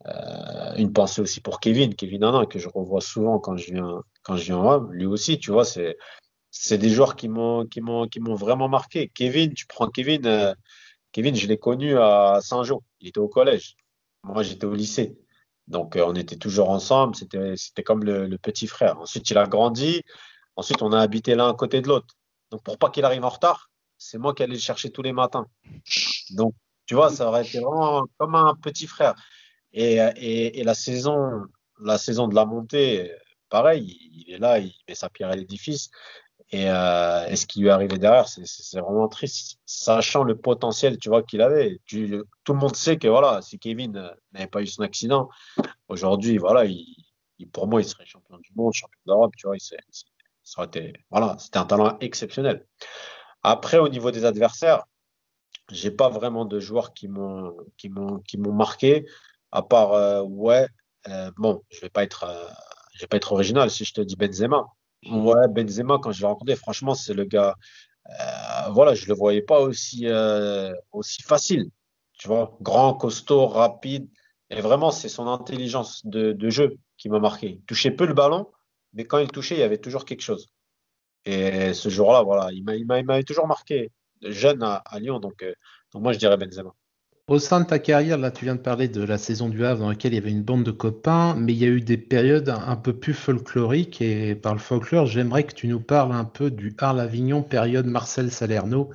Euh, 0.07 0.73
une 0.77 0.93
pensée 0.93 1.21
aussi 1.21 1.41
pour 1.41 1.59
Kevin, 1.59 1.93
Kevin 1.95 2.23
Anna, 2.23 2.45
que 2.47 2.57
je 2.57 2.67
revois 2.69 3.01
souvent 3.01 3.39
quand 3.39 3.55
je 3.57 3.71
viens 3.71 4.01
quand 4.23 4.35
je 4.35 4.45
viens 4.45 4.57
en 4.57 4.63
Rome. 4.63 4.93
Lui 4.93 5.05
aussi, 5.05 5.39
tu 5.39 5.51
vois, 5.51 5.65
c'est 5.65 5.97
c'est 6.51 6.77
des 6.77 6.89
joueurs 6.89 7.15
qui 7.15 7.29
m'ont 7.29 7.65
qui 7.67 7.81
m'ont 7.81 8.07
qui 8.07 8.19
m'ont 8.19 8.35
vraiment 8.35 8.69
marqué. 8.69 9.09
Kevin, 9.13 9.53
tu 9.53 9.67
prends 9.67 9.89
Kevin, 9.89 10.55
Kevin, 11.11 11.35
je 11.35 11.47
l'ai 11.47 11.57
connu 11.57 11.97
à 11.97 12.39
Saint-Jean. 12.41 12.81
Il 13.01 13.09
était 13.09 13.19
au 13.19 13.27
collège. 13.27 13.75
Moi, 14.23 14.43
j'étais 14.43 14.65
au 14.65 14.73
lycée. 14.73 15.17
Donc, 15.71 15.95
euh, 15.95 16.03
on 16.05 16.13
était 16.15 16.35
toujours 16.35 16.69
ensemble. 16.69 17.15
C'était, 17.15 17.83
comme 17.83 18.03
le, 18.03 18.37
petit 18.37 18.67
frère. 18.67 18.99
Ensuite, 18.99 19.29
il 19.29 19.37
a 19.37 19.47
grandi. 19.47 20.03
Ensuite, 20.55 20.81
on 20.81 20.91
a 20.91 20.99
habité 20.99 21.33
l'un 21.33 21.49
à 21.49 21.53
côté 21.53 21.81
de 21.81 21.87
l'autre. 21.87 22.13
Donc, 22.51 22.61
pour 22.63 22.77
pas 22.77 22.89
qu'il 22.89 23.05
arrive 23.05 23.23
en 23.23 23.29
retard, 23.29 23.71
c'est 23.97 24.17
moi 24.17 24.33
qui 24.33 24.43
allais 24.43 24.53
le 24.53 24.59
chercher 24.59 24.91
tous 24.91 25.01
les 25.01 25.13
matins. 25.13 25.47
Donc, 26.31 26.53
tu 26.85 26.95
vois, 26.95 27.09
ça 27.09 27.27
aurait 27.27 27.45
été 27.45 27.59
vraiment 27.59 28.05
comme 28.17 28.35
un 28.35 28.53
petit 28.55 28.85
frère. 28.85 29.15
Et, 29.71 29.95
et, 30.17 30.59
et 30.59 30.63
la 30.63 30.73
saison, 30.73 31.45
la 31.79 31.97
saison 31.97 32.27
de 32.27 32.35
la 32.35 32.45
montée, 32.45 33.11
pareil, 33.49 33.97
il 34.27 34.33
est 34.33 34.39
là, 34.39 34.59
il 34.59 34.73
met 34.87 34.95
sa 34.95 35.09
pierre 35.09 35.29
à 35.29 35.35
l'édifice. 35.35 35.89
Et, 36.51 36.69
euh, 36.69 37.25
et, 37.27 37.35
ce 37.37 37.45
qui 37.45 37.61
lui 37.61 37.67
est 37.69 37.71
arrivé 37.71 37.97
derrière, 37.97 38.27
c'est 38.27 38.79
vraiment 38.79 39.07
triste, 39.07 39.59
sachant 39.65 40.23
le 40.23 40.37
potentiel, 40.37 40.97
tu 40.97 41.07
vois, 41.07 41.23
qu'il 41.23 41.41
avait. 41.41 41.79
Tout 41.87 42.53
le 42.53 42.59
monde 42.59 42.75
sait 42.75 42.97
que 42.97 43.07
voilà, 43.07 43.41
si 43.41 43.57
Kevin 43.57 44.11
n'avait 44.33 44.47
pas 44.47 44.61
eu 44.61 44.67
son 44.67 44.83
accident, 44.83 45.29
aujourd'hui, 45.87 46.37
voilà, 46.37 46.65
il, 46.65 46.85
il, 47.39 47.49
pour 47.49 47.67
moi, 47.67 47.81
il 47.81 47.85
serait 47.85 48.05
champion 48.05 48.37
du 48.37 48.51
monde, 48.55 48.73
champion 48.73 48.99
d'Europe, 49.05 49.33
voilà, 51.09 51.37
c'était 51.39 51.57
un 51.57 51.65
talent 51.65 51.97
exceptionnel. 51.99 52.65
Après, 53.43 53.77
au 53.77 53.89
niveau 53.89 54.11
des 54.11 54.25
adversaires, 54.25 54.83
j'ai 55.71 55.91
pas 55.91 56.09
vraiment 56.09 56.45
de 56.45 56.59
joueurs 56.59 56.93
qui 56.93 57.07
m'ont 57.07 57.55
marqué, 58.37 59.05
à 59.51 59.61
part 59.61 59.93
euh, 59.93 60.21
ouais, 60.23 60.67
euh, 61.07 61.31
bon, 61.37 61.63
je 61.69 61.81
vais 61.81 61.89
pas 61.89 62.03
euh, 62.03 62.47
vais 62.99 63.07
pas 63.07 63.17
être 63.17 63.31
original 63.31 63.69
si 63.71 63.85
je 63.85 63.93
te 63.93 64.01
dis 64.01 64.15
Benzema. 64.15 64.65
Ouais, 65.09 65.47
Benzema, 65.49 65.97
quand 65.99 66.11
je 66.11 66.21
l'ai 66.21 66.27
rencontré, 66.27 66.55
franchement, 66.55 66.93
c'est 66.93 67.13
le 67.13 67.25
gars. 67.25 67.55
Euh, 68.09 68.69
voilà, 68.71 68.95
je 68.95 69.07
le 69.07 69.13
voyais 69.15 69.41
pas 69.41 69.59
aussi, 69.61 70.07
euh, 70.07 70.73
aussi 70.91 71.21
facile. 71.23 71.69
Tu 72.13 72.27
vois, 72.27 72.57
grand, 72.61 72.93
costaud, 72.95 73.47
rapide. 73.47 74.09
Et 74.49 74.61
vraiment, 74.61 74.91
c'est 74.91 75.09
son 75.09 75.27
intelligence 75.27 76.05
de, 76.05 76.33
de 76.33 76.49
jeu 76.49 76.77
qui 76.97 77.09
m'a 77.09 77.19
marqué. 77.19 77.49
Il 77.59 77.61
touchait 77.65 77.91
peu 77.91 78.05
le 78.05 78.13
ballon, 78.13 78.47
mais 78.93 79.05
quand 79.05 79.19
il 79.19 79.29
touchait, 79.29 79.55
il 79.55 79.59
y 79.59 79.63
avait 79.63 79.79
toujours 79.79 80.05
quelque 80.05 80.21
chose. 80.21 80.49
Et 81.25 81.73
ce 81.73 81.89
jour-là, 81.89 82.23
voilà, 82.23 82.49
il 82.51 82.63
m'avait 82.85 83.23
toujours 83.23 83.47
marqué. 83.47 83.91
Jeune 84.23 84.63
à, 84.63 84.75
à 84.77 84.99
Lyon, 84.99 85.19
donc, 85.19 85.43
euh, 85.43 85.53
donc 85.93 86.03
moi, 86.03 86.13
je 86.13 86.19
dirais 86.19 86.37
Benzema. 86.37 86.73
Au 87.27 87.39
sein 87.39 87.61
de 87.61 87.65
ta 87.65 87.79
carrière, 87.79 88.17
là, 88.17 88.29
tu 88.29 88.45
viens 88.45 88.55
de 88.55 88.59
parler 88.59 88.87
de 88.87 89.03
la 89.03 89.17
saison 89.17 89.47
du 89.47 89.63
Havre 89.63 89.81
dans 89.81 89.89
laquelle 89.89 90.11
il 90.13 90.15
y 90.15 90.19
avait 90.19 90.31
une 90.31 90.43
bande 90.43 90.63
de 90.63 90.71
copains, 90.71 91.35
mais 91.35 91.53
il 91.53 91.59
y 91.59 91.65
a 91.65 91.69
eu 91.69 91.79
des 91.79 91.97
périodes 91.97 92.49
un 92.49 92.75
peu 92.75 92.93
plus 92.93 93.13
folkloriques. 93.13 94.01
Et 94.01 94.35
par 94.35 94.53
le 94.53 94.59
folklore, 94.59 95.05
j'aimerais 95.05 95.45
que 95.45 95.53
tu 95.53 95.67
nous 95.67 95.79
parles 95.79 96.11
un 96.11 96.25
peu 96.25 96.51
du 96.51 96.75
Arles-Avignon, 96.77 97.41
période 97.41 97.85
Marcel 97.85 98.31
Salerno. 98.31 98.89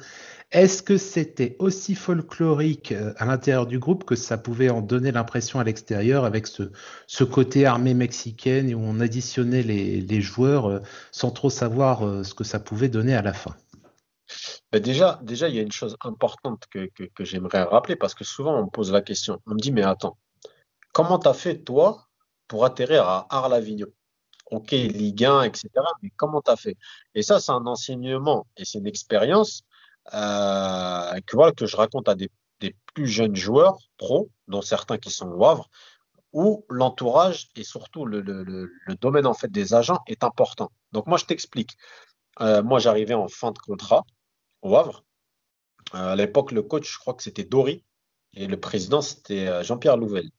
Est-ce 0.52 0.83
que 0.83 0.99
c'était 0.99 1.56
aussi 1.59 1.95
folklorique 1.95 2.92
à 3.16 3.25
l'intérieur 3.25 3.66
du 3.66 3.78
groupe 3.78 4.04
que 4.04 4.16
ça 4.16 4.38
pouvait 4.38 4.71
en 4.71 4.80
donner 4.83 5.12
l'impression 5.12 5.59
à 5.59 5.64
l'extérieur 5.64 6.25
avec 6.25 6.47
ce, 6.47 7.25
côté 7.25 7.64
armée 7.64 7.95
mexicaine 7.95 8.75
où 8.75 8.80
on 8.80 9.00
additionnait 9.00 9.62
les, 9.62 10.00
les 10.00 10.21
joueurs 10.21 10.83
sans 11.11 11.30
trop 11.30 11.50
savoir 11.50 12.25
ce 12.25 12.35
que 12.35 12.45
ça 12.45 12.61
pouvait 12.61 12.88
donner 12.88 13.14
à 13.14 13.23
la 13.23 13.33
fin? 13.33 13.56
Ben 14.73 14.80
déjà, 14.80 15.20
déjà, 15.23 15.49
il 15.49 15.54
y 15.54 15.58
a 15.58 15.62
une 15.62 15.73
chose 15.73 15.96
importante 16.00 16.64
que, 16.70 16.88
que, 17.14 17.25
j'aimerais 17.25 17.62
rappeler 17.62 17.96
parce 17.96 18.14
que 18.14 18.25
souvent 18.25 18.58
on 18.58 18.64
me 18.64 18.70
pose 18.70 18.92
la 18.92 19.00
question. 19.02 19.40
On 19.46 19.54
me 19.54 19.61
dit, 19.61 19.73
mais 19.73 19.82
attends, 19.82 20.18
comment 20.92 21.18
t'as 21.18 21.35
fait 21.35 21.62
toi 21.62 22.08
pour 22.49 22.64
atterrir 22.64 23.04
à 23.04 23.26
Arles-Avignon? 23.30 23.88
Ok, 24.50 24.73
Ligue 24.73 25.25
1, 25.25 25.42
etc. 25.42 25.68
Mais 26.02 26.11
comment 26.16 26.40
t'as 26.40 26.56
fait? 26.56 26.76
Et 27.14 27.23
ça, 27.23 27.40
c'est 27.40 27.52
un 27.52 27.66
enseignement 27.66 28.46
et 28.56 28.64
c'est 28.64 28.78
une 28.78 28.87
expérience 28.87 29.62
euh, 30.14 31.20
que 31.26 31.66
je 31.66 31.76
raconte 31.76 32.08
à 32.08 32.14
des, 32.14 32.30
des 32.61 32.76
plus 32.94 33.08
jeunes 33.08 33.37
joueurs 33.37 33.78
pro, 33.99 34.30
dont 34.49 34.62
certains 34.62 34.99
qui 34.99 35.11
sont 35.11 35.28
au 35.28 35.44
Havre, 35.44 35.68
où 36.32 36.64
l'entourage 36.68 37.49
et 37.56 37.64
surtout 37.64 38.04
le, 38.04 38.20
le, 38.20 38.94
domaine 39.00 39.26
en 39.26 39.35
fait 39.35 39.50
des 39.50 39.75
agents 39.75 40.00
est 40.06 40.23
important. 40.25 40.70
Donc 40.92 41.06
moi, 41.06 41.18
je 41.18 41.25
t'explique. 41.25 41.76
Euh, 42.40 42.62
moi, 42.62 42.78
j'arrivais 42.78 43.14
en 43.14 43.28
fin 43.28 43.52
de 43.52 43.58
contrat 43.58 44.04
au 44.66 44.76
Havre. 44.76 45.04
Euh, 45.94 46.12
à 46.12 46.16
l'époque, 46.16 46.52
le 46.52 46.62
coach, 46.62 46.90
je 46.92 46.99
crois 46.99 47.14
que 47.14 47.23
c'était 47.23 47.44
Dory, 47.44 47.85
et 48.35 48.46
le 48.46 48.58
président, 48.58 49.00
c'était 49.00 49.64
Jean-Pierre 49.64 49.96
Louvel. 49.96 50.30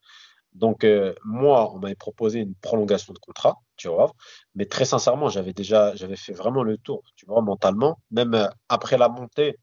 Donc, 0.53 0.83
euh, 0.83 1.13
moi, 1.23 1.71
on 1.73 1.79
m'avait 1.79 1.95
proposé 1.95 2.39
une 2.39 2.55
prolongation 2.55 3.13
de 3.13 3.19
contrat, 3.19 3.57
tu 3.75 3.89
vois, 3.89 4.11
mais 4.55 4.65
très 4.65 4.85
sincèrement, 4.85 5.29
j'avais 5.29 5.53
déjà, 5.53 5.95
j'avais 5.95 6.15
fait 6.15 6.33
vraiment 6.33 6.63
le 6.63 6.77
tour, 6.77 7.03
tu 7.15 7.25
vois, 7.27 7.41
mentalement. 7.41 7.99
Même 8.11 8.33
euh, 8.33 8.47
après 8.69 8.97
la 8.97 9.09
montée, 9.09 9.57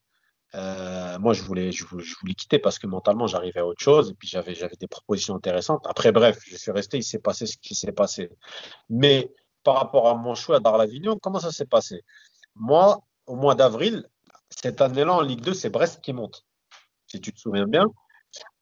Euh, 0.54 1.18
moi, 1.18 1.32
je 1.34 1.42
voulais, 1.42 1.72
je, 1.72 1.84
voulais 1.84 2.34
quitter 2.34 2.60
parce 2.60 2.78
que 2.78 2.86
mentalement, 2.86 3.26
j'arrivais 3.26 3.60
à 3.60 3.66
autre 3.66 3.82
chose. 3.82 4.10
Et 4.10 4.14
puis, 4.14 4.28
j'avais, 4.28 4.54
des 4.54 4.86
propositions 4.86 5.34
intéressantes. 5.34 5.84
Après, 5.88 6.12
bref, 6.12 6.38
je 6.46 6.56
suis 6.56 6.70
resté. 6.70 6.98
Il 6.98 7.02
s'est 7.02 7.18
passé 7.18 7.46
ce 7.46 7.56
qui 7.58 7.74
s'est 7.74 7.92
passé. 7.92 8.30
Mais 8.88 9.32
par 9.64 9.76
rapport 9.76 10.06
à 10.08 10.14
mon 10.14 10.34
choix 10.36 10.60
d'Arlavignon, 10.60 11.18
comment 11.20 11.40
ça 11.40 11.50
s'est 11.50 11.66
passé? 11.66 12.02
Moi, 12.54 13.00
au 13.26 13.34
mois 13.36 13.56
d'avril, 13.56 14.08
cette 14.60 14.80
année-là, 14.80 15.14
en 15.14 15.20
Ligue 15.20 15.40
2, 15.40 15.54
c'est 15.54 15.70
Brest 15.70 16.00
qui 16.00 16.12
monte. 16.12 16.44
Si 17.06 17.20
tu 17.20 17.32
te 17.32 17.40
souviens 17.40 17.66
bien. 17.66 17.86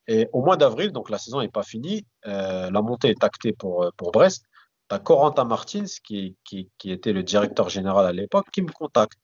Et 0.09 0.29
au 0.33 0.43
mois 0.43 0.57
d'avril, 0.57 0.91
donc 0.91 1.11
la 1.11 1.19
saison 1.19 1.41
n'est 1.41 1.49
pas 1.49 1.63
finie, 1.63 2.07
euh, 2.27 2.71
la 2.71 2.83
montée 2.83 3.11
est 3.11 3.23
actée 3.23 3.53
pour, 3.53 3.91
pour 3.97 4.11
Brest. 4.11 4.45
Tu 4.89 4.97
as 4.97 4.99
Corentin 4.99 5.45
Martins, 5.45 5.85
qui, 6.05 6.37
qui, 6.45 6.71
qui 6.79 6.91
était 6.91 7.13
le 7.13 7.23
directeur 7.23 7.69
général 7.69 8.05
à 8.07 8.13
l'époque, 8.13 8.47
qui 8.51 8.63
me 8.63 8.73
contacte 8.73 9.19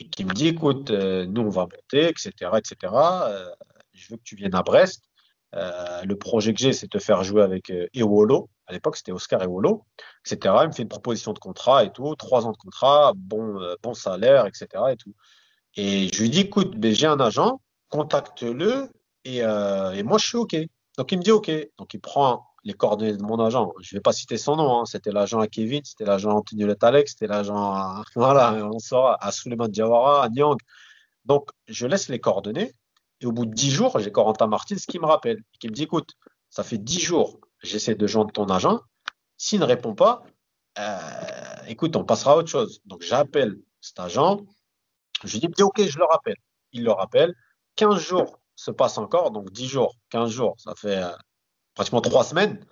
et 0.00 0.08
qui 0.08 0.24
me 0.24 0.32
dit 0.32 0.48
écoute, 0.48 0.90
euh, 0.90 1.26
nous 1.26 1.42
on 1.42 1.50
va 1.50 1.62
monter, 1.62 2.08
etc. 2.08 2.32
etc. 2.56 2.92
Euh, 2.92 3.48
je 3.92 4.10
veux 4.10 4.16
que 4.16 4.22
tu 4.24 4.36
viennes 4.36 4.54
à 4.54 4.62
Brest. 4.62 5.04
Euh, 5.54 6.02
le 6.02 6.16
projet 6.18 6.52
que 6.52 6.58
j'ai, 6.58 6.72
c'est 6.72 6.86
de 6.86 6.98
te 6.98 7.02
faire 7.02 7.22
jouer 7.22 7.42
avec 7.42 7.72
Ewolo. 7.94 8.50
À 8.66 8.72
l'époque, 8.72 8.96
c'était 8.96 9.12
Oscar 9.12 9.42
Ewolo, 9.42 9.84
etc. 10.26 10.54
Il 10.62 10.68
me 10.68 10.72
fait 10.72 10.82
une 10.82 10.88
proposition 10.88 11.32
de 11.32 11.38
contrat 11.38 11.84
et 11.84 11.92
tout, 11.92 12.14
trois 12.16 12.46
ans 12.46 12.52
de 12.52 12.56
contrat, 12.56 13.12
bon, 13.14 13.60
bon 13.82 13.94
salaire, 13.94 14.46
etc. 14.46 14.66
Et, 14.90 14.96
tout. 14.96 15.14
Et 15.76 16.08
je 16.12 16.22
lui 16.22 16.30
dis 16.30 16.40
écoute, 16.40 16.76
ben, 16.76 16.94
j'ai 16.94 17.06
un 17.06 17.20
agent, 17.20 17.60
contacte-le 17.88 18.88
et, 19.24 19.38
et 19.38 20.02
moi 20.02 20.18
je 20.18 20.26
suis 20.26 20.36
OK. 20.36 20.56
Donc 20.98 21.12
il 21.12 21.18
me 21.18 21.22
dit 21.22 21.32
OK. 21.32 21.50
Donc 21.78 21.94
il 21.94 22.00
prend 22.00 22.44
les 22.64 22.72
coordonnées 22.72 23.16
de 23.16 23.22
mon 23.22 23.38
agent. 23.38 23.72
Je 23.80 23.94
ne 23.94 23.98
vais 23.98 24.02
pas 24.02 24.12
citer 24.12 24.38
son 24.38 24.56
nom. 24.56 24.80
Hein. 24.80 24.84
C'était 24.86 25.12
l'agent 25.12 25.38
à 25.38 25.46
Kevin, 25.46 25.82
c'était 25.84 26.04
l'agent 26.04 26.30
à 26.30 26.34
Antonio 26.34 26.68
c'était 27.06 27.26
l'agent 27.26 27.56
à, 27.56 28.02
voilà, 28.16 28.54
on 28.66 28.78
sort 28.78 29.16
à 29.20 29.32
Suleiman 29.32 29.68
Diawara, 29.68 30.24
à 30.24 30.28
Nyang. 30.30 30.58
Donc, 31.24 31.50
je 31.68 31.86
laisse 31.86 32.08
les 32.08 32.18
coordonnées. 32.18 32.72
Et 33.20 33.26
au 33.26 33.32
bout 33.32 33.46
de 33.46 33.54
dix 33.54 33.70
jours, 33.70 33.98
j'ai 33.98 34.10
Corentin 34.10 34.46
Martins 34.46 34.76
qui 34.76 34.98
me 34.98 35.06
rappelle, 35.06 35.42
qui 35.60 35.68
me 35.68 35.72
dit, 35.72 35.84
écoute, 35.84 36.14
ça 36.50 36.62
fait 36.62 36.78
dix 36.78 37.00
jours, 37.00 37.38
j'essaie 37.62 37.94
de 37.94 38.06
joindre 38.06 38.32
ton 38.32 38.46
agent. 38.46 38.80
S'il 39.36 39.60
ne 39.60 39.64
répond 39.64 39.94
pas, 39.94 40.22
euh, 40.78 40.98
écoute, 41.68 41.96
on 41.96 42.04
passera 42.04 42.32
à 42.32 42.36
autre 42.36 42.48
chose. 42.48 42.80
Donc, 42.84 43.02
j'appelle 43.02 43.56
cet 43.80 44.00
agent. 44.00 44.40
Je 45.24 45.32
lui 45.32 45.40
dis, 45.40 45.62
OK, 45.62 45.80
je 45.82 45.98
le 45.98 46.04
rappelle. 46.04 46.36
Il 46.72 46.84
le 46.84 46.92
rappelle. 46.92 47.34
15 47.76 47.98
jours 47.98 48.38
se 48.56 48.70
passent 48.70 48.98
encore, 48.98 49.30
donc 49.30 49.50
10 49.50 49.66
jours, 49.66 49.96
15 50.10 50.30
jours, 50.30 50.54
ça 50.58 50.74
fait 50.76 51.02
euh, 51.02 51.10
pratiquement 51.74 52.00
trois 52.00 52.24
semaines. 52.24 52.64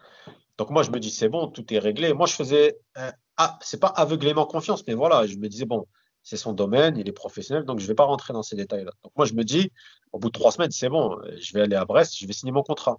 Donc 0.58 0.70
moi, 0.70 0.82
je 0.82 0.90
me 0.90 1.00
dis, 1.00 1.10
c'est 1.10 1.28
bon, 1.28 1.48
tout 1.48 1.72
est 1.74 1.78
réglé. 1.78 2.12
Moi, 2.12 2.26
je 2.26 2.34
faisais, 2.34 2.78
euh, 2.98 3.10
ah, 3.36 3.58
c'est 3.62 3.80
pas 3.80 3.88
aveuglément 3.88 4.46
confiance, 4.46 4.86
mais 4.86 4.94
voilà, 4.94 5.26
je 5.26 5.36
me 5.36 5.48
disais, 5.48 5.64
bon, 5.64 5.86
c'est 6.22 6.36
son 6.36 6.52
domaine, 6.52 6.96
il 6.96 7.08
est 7.08 7.12
professionnel, 7.12 7.64
donc 7.64 7.80
je 7.80 7.84
ne 7.84 7.88
vais 7.88 7.94
pas 7.94 8.04
rentrer 8.04 8.32
dans 8.32 8.42
ces 8.42 8.54
détails-là. 8.54 8.92
Donc 9.02 9.12
moi, 9.16 9.26
je 9.26 9.34
me 9.34 9.42
dis, 9.42 9.72
au 10.12 10.18
bout 10.18 10.28
de 10.28 10.38
trois 10.38 10.52
semaines, 10.52 10.70
c'est 10.70 10.88
bon, 10.88 11.18
je 11.40 11.52
vais 11.54 11.62
aller 11.62 11.74
à 11.74 11.84
Brest, 11.84 12.16
je 12.16 12.26
vais 12.26 12.32
signer 12.32 12.52
mon 12.52 12.62
contrat. 12.62 12.98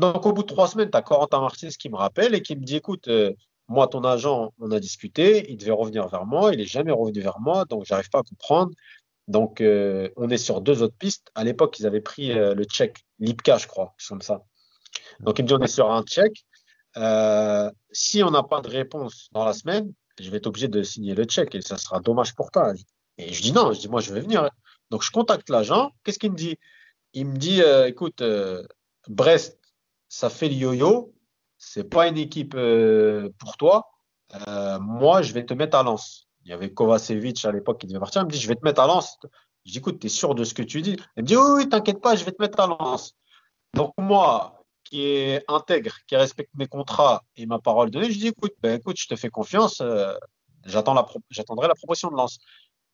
Donc 0.00 0.26
au 0.26 0.32
bout 0.32 0.42
de 0.42 0.48
trois 0.48 0.66
semaines, 0.66 0.90
tu 0.90 0.96
as 0.96 1.02
Corentin 1.02 1.40
Martins 1.40 1.68
qui 1.68 1.88
me 1.88 1.96
rappelle 1.96 2.34
et 2.34 2.42
qui 2.42 2.56
me 2.56 2.64
dit, 2.64 2.76
écoute, 2.76 3.06
euh, 3.08 3.32
moi, 3.68 3.88
ton 3.88 4.04
agent, 4.04 4.52
on 4.58 4.70
a 4.70 4.80
discuté, 4.80 5.50
il 5.50 5.56
devait 5.56 5.70
revenir 5.72 6.06
vers 6.08 6.26
moi, 6.26 6.52
il 6.52 6.58
n'est 6.58 6.66
jamais 6.66 6.92
revenu 6.92 7.20
vers 7.20 7.40
moi, 7.40 7.64
donc 7.64 7.84
j'arrive 7.84 8.10
pas 8.10 8.20
à 8.20 8.22
comprendre. 8.22 8.72
Donc 9.26 9.60
euh, 9.62 10.10
on 10.16 10.28
est 10.28 10.38
sur 10.38 10.60
deux 10.60 10.82
autres 10.82 10.96
pistes. 10.98 11.30
À 11.34 11.44
l'époque, 11.44 11.78
ils 11.78 11.86
avaient 11.86 12.02
pris 12.02 12.34
le 12.34 12.64
tchèque, 12.64 13.04
Lipka, 13.18 13.58
je 13.58 13.66
crois, 13.66 13.94
comme 14.08 14.22
ça. 14.22 14.44
Donc, 15.20 15.38
il 15.38 15.42
me 15.42 15.48
dit 15.48 15.54
on 15.54 15.60
est 15.60 15.66
sur 15.68 15.90
un 15.90 16.02
check. 16.02 16.44
Euh, 16.96 17.70
si 17.90 18.22
on 18.22 18.30
n'a 18.30 18.42
pas 18.42 18.60
de 18.60 18.68
réponse 18.68 19.28
dans 19.32 19.44
la 19.44 19.52
semaine, 19.52 19.92
je 20.20 20.30
vais 20.30 20.36
être 20.36 20.46
obligé 20.46 20.68
de 20.68 20.82
signer 20.82 21.14
le 21.14 21.24
check 21.24 21.54
et 21.54 21.60
ça 21.60 21.76
sera 21.76 22.00
dommage 22.00 22.34
pour 22.34 22.50
toi. 22.50 22.72
Et 23.18 23.32
je 23.32 23.42
dis 23.42 23.52
non, 23.52 23.72
je 23.72 23.80
dis 23.80 23.88
moi 23.88 24.00
je 24.00 24.12
vais 24.12 24.20
venir. 24.20 24.48
Donc 24.90 25.02
je 25.02 25.10
contacte 25.10 25.50
l'agent. 25.50 25.90
Qu'est-ce 26.04 26.18
qu'il 26.18 26.32
me 26.32 26.36
dit? 26.36 26.56
Il 27.12 27.26
me 27.26 27.36
dit 27.36 27.62
euh, 27.62 27.88
écoute, 27.88 28.22
euh, 28.22 28.64
Brest, 29.08 29.58
ça 30.08 30.30
fait 30.30 30.48
le 30.48 30.54
yo-yo. 30.54 31.12
C'est 31.66 31.88
pas 31.88 32.08
une 32.08 32.18
équipe 32.18 32.56
pour 33.38 33.56
toi. 33.56 33.90
moi, 34.80 35.22
je 35.22 35.32
vais 35.32 35.44
te 35.44 35.54
mettre 35.54 35.76
à 35.76 35.82
Lens. 35.82 36.28
Il 36.44 36.50
y 36.50 36.52
avait 36.52 36.72
Kovacevic 36.72 37.44
à 37.44 37.52
l'époque 37.52 37.80
qui 37.80 37.86
devait 37.86 37.98
partir. 37.98 38.22
Il 38.22 38.26
me 38.26 38.30
dit 38.30 38.40
je 38.40 38.48
vais 38.48 38.56
te 38.56 38.64
mettre 38.64 38.80
à 38.80 38.86
Lens. 38.86 39.18
Je 39.64 39.72
dis 39.72 39.78
écoute, 39.78 39.98
tu 39.98 40.06
es 40.06 40.10
sûr 40.10 40.34
de 40.34 40.44
ce 40.44 40.54
que 40.54 40.62
tu 40.62 40.82
dis? 40.82 40.96
Il 41.16 41.22
me 41.22 41.26
dit 41.26 41.36
oui, 41.36 41.50
oui, 41.56 41.68
t'inquiète 41.68 42.00
pas, 42.00 42.16
je 42.16 42.24
vais 42.24 42.32
te 42.32 42.42
mettre 42.42 42.60
à 42.60 42.66
Lens. 42.66 43.14
Donc 43.74 43.92
moi, 43.98 44.64
qui 44.84 45.02
est 45.02 45.44
intègre, 45.48 45.96
qui 46.06 46.16
respecte 46.16 46.50
mes 46.54 46.66
contrats 46.66 47.24
et 47.36 47.46
ma 47.46 47.58
parole 47.58 47.90
donnée, 47.90 48.10
je 48.10 48.18
dis 48.18 48.28
écoute, 48.28 48.52
ben, 48.60 48.78
écoute, 48.78 48.96
je 48.98 49.08
te 49.08 49.16
fais 49.16 49.30
confiance, 49.30 49.80
euh, 49.80 50.14
la 50.64 51.06
j'attendrai 51.30 51.68
la 51.68 51.74
proposition 51.74 52.10
de 52.10 52.16
lance. 52.16 52.38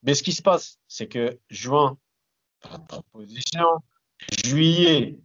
Mais 0.03 0.15
ce 0.15 0.23
qui 0.23 0.33
se 0.33 0.43
passe, 0.43 0.79
c'est 0.89 1.09
que 1.09 1.39
juin, 1.51 1.99
pas 2.63 2.79
de 2.79 2.87
proposition, 2.87 3.67
juillet, 4.45 5.19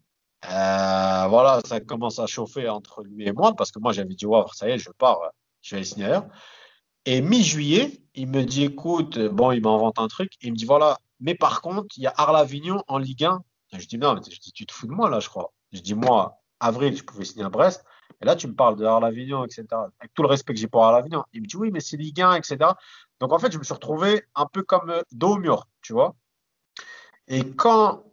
euh, 0.51 1.27
voilà, 1.27 1.61
ça 1.65 1.79
commence 1.79 2.19
à 2.19 2.27
chauffer 2.27 2.69
entre 2.69 3.03
lui 3.03 3.27
et 3.27 3.31
moi 3.31 3.53
parce 3.55 3.71
que 3.71 3.79
moi 3.79 3.93
j'avais 3.93 4.15
dit 4.15 4.25
ouais, 4.25 4.41
ça 4.53 4.69
y 4.69 4.73
est, 4.73 4.77
je 4.77 4.89
pars, 4.91 5.19
je 5.61 5.71
vais 5.71 5.77
aller 5.77 5.85
signer 5.85 6.05
ailleurs. 6.05 6.27
Et 7.05 7.21
mi-juillet, 7.21 8.01
il 8.15 8.27
me 8.27 8.43
dit 8.43 8.63
écoute, 8.63 9.19
bon, 9.19 9.51
il 9.51 9.61
m'invente 9.61 9.99
un 9.99 10.07
truc, 10.07 10.31
il 10.41 10.51
me 10.51 10.57
dit 10.57 10.65
voilà, 10.65 10.97
mais 11.19 11.35
par 11.35 11.61
contre, 11.61 11.87
il 11.97 12.03
y 12.03 12.07
a 12.07 12.13
Arles-Avignon 12.17 12.83
en 12.87 12.97
Ligue 12.97 13.25
1. 13.25 13.41
Je 13.73 13.85
dis 13.87 13.97
non, 13.97 14.15
mais 14.15 14.21
je 14.29 14.39
tu 14.51 14.65
te 14.65 14.73
fous 14.73 14.87
de 14.87 14.91
moi 14.91 15.09
là, 15.09 15.19
je 15.19 15.29
crois. 15.29 15.51
Je 15.71 15.81
dis 15.81 15.93
moi, 15.93 16.41
avril, 16.59 16.95
je 16.95 17.03
pouvais 17.03 17.25
signer 17.25 17.45
à 17.45 17.49
Brest. 17.49 17.83
Et 18.21 18.25
là, 18.25 18.35
tu 18.35 18.47
me 18.47 18.53
parles 18.55 18.77
de 18.77 18.85
Arles-Avignon, 18.85 19.43
etc. 19.45 19.65
Avec 19.99 20.13
tout 20.13 20.21
le 20.21 20.27
respect 20.27 20.53
que 20.53 20.59
j'ai 20.59 20.67
pour 20.67 20.83
Arles-Avignon. 20.85 21.23
Il 21.33 21.41
me 21.41 21.47
dit 21.47 21.57
oui, 21.57 21.71
mais 21.71 21.79
c'est 21.79 21.97
Ligue 21.97 22.21
1, 22.21 22.35
etc. 22.35 22.57
Donc 23.19 23.33
en 23.33 23.39
fait, 23.39 23.51
je 23.51 23.57
me 23.57 23.63
suis 23.63 23.73
retrouvé 23.73 24.23
un 24.35 24.45
peu 24.45 24.63
comme 24.63 24.89
euh, 24.89 25.37
mur, 25.37 25.67
tu 25.81 25.93
vois. 25.93 26.15
Et 27.27 27.43
quand, 27.53 28.03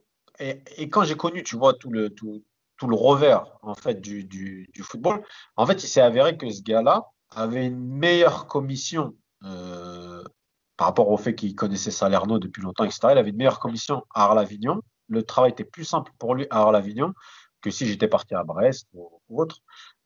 et, 0.42 0.88
quand 0.88 1.04
j'ai 1.04 1.16
connu, 1.16 1.42
tu 1.42 1.56
vois, 1.56 1.74
tout 1.74 1.90
le, 1.90 2.10
tout, 2.10 2.42
tout 2.76 2.86
le 2.88 2.96
revers 2.96 3.44
en 3.62 3.74
fait 3.74 4.00
du, 4.00 4.24
du, 4.24 4.68
football, 4.82 5.22
en 5.56 5.66
fait, 5.66 5.84
il 5.84 5.88
s'est 5.88 6.00
avéré 6.00 6.36
que 6.36 6.50
ce 6.50 6.62
gars-là 6.62 7.06
avait 7.30 7.66
une 7.66 7.78
meilleure 7.78 8.46
commission 8.46 9.14
euh, 9.44 10.22
par 10.76 10.88
rapport 10.88 11.08
au 11.10 11.16
fait 11.16 11.34
qu'il 11.34 11.54
connaissait 11.54 11.90
Salerno 11.90 12.38
depuis 12.38 12.62
longtemps, 12.62 12.84
etc. 12.84 13.00
Il 13.12 13.18
avait 13.18 13.30
une 13.30 13.36
meilleure 13.36 13.60
commission 13.60 14.04
à 14.14 14.24
Arles-Avignon. 14.24 14.80
Le 15.08 15.22
travail 15.22 15.52
était 15.52 15.64
plus 15.64 15.84
simple 15.84 16.12
pour 16.18 16.34
lui 16.34 16.46
à 16.50 16.58
Arles-Avignon 16.58 17.12
que 17.60 17.70
si 17.70 17.86
j'étais 17.86 18.08
parti 18.08 18.34
à 18.34 18.42
Brest 18.42 18.88
ou, 18.92 19.20
autre. 19.28 19.58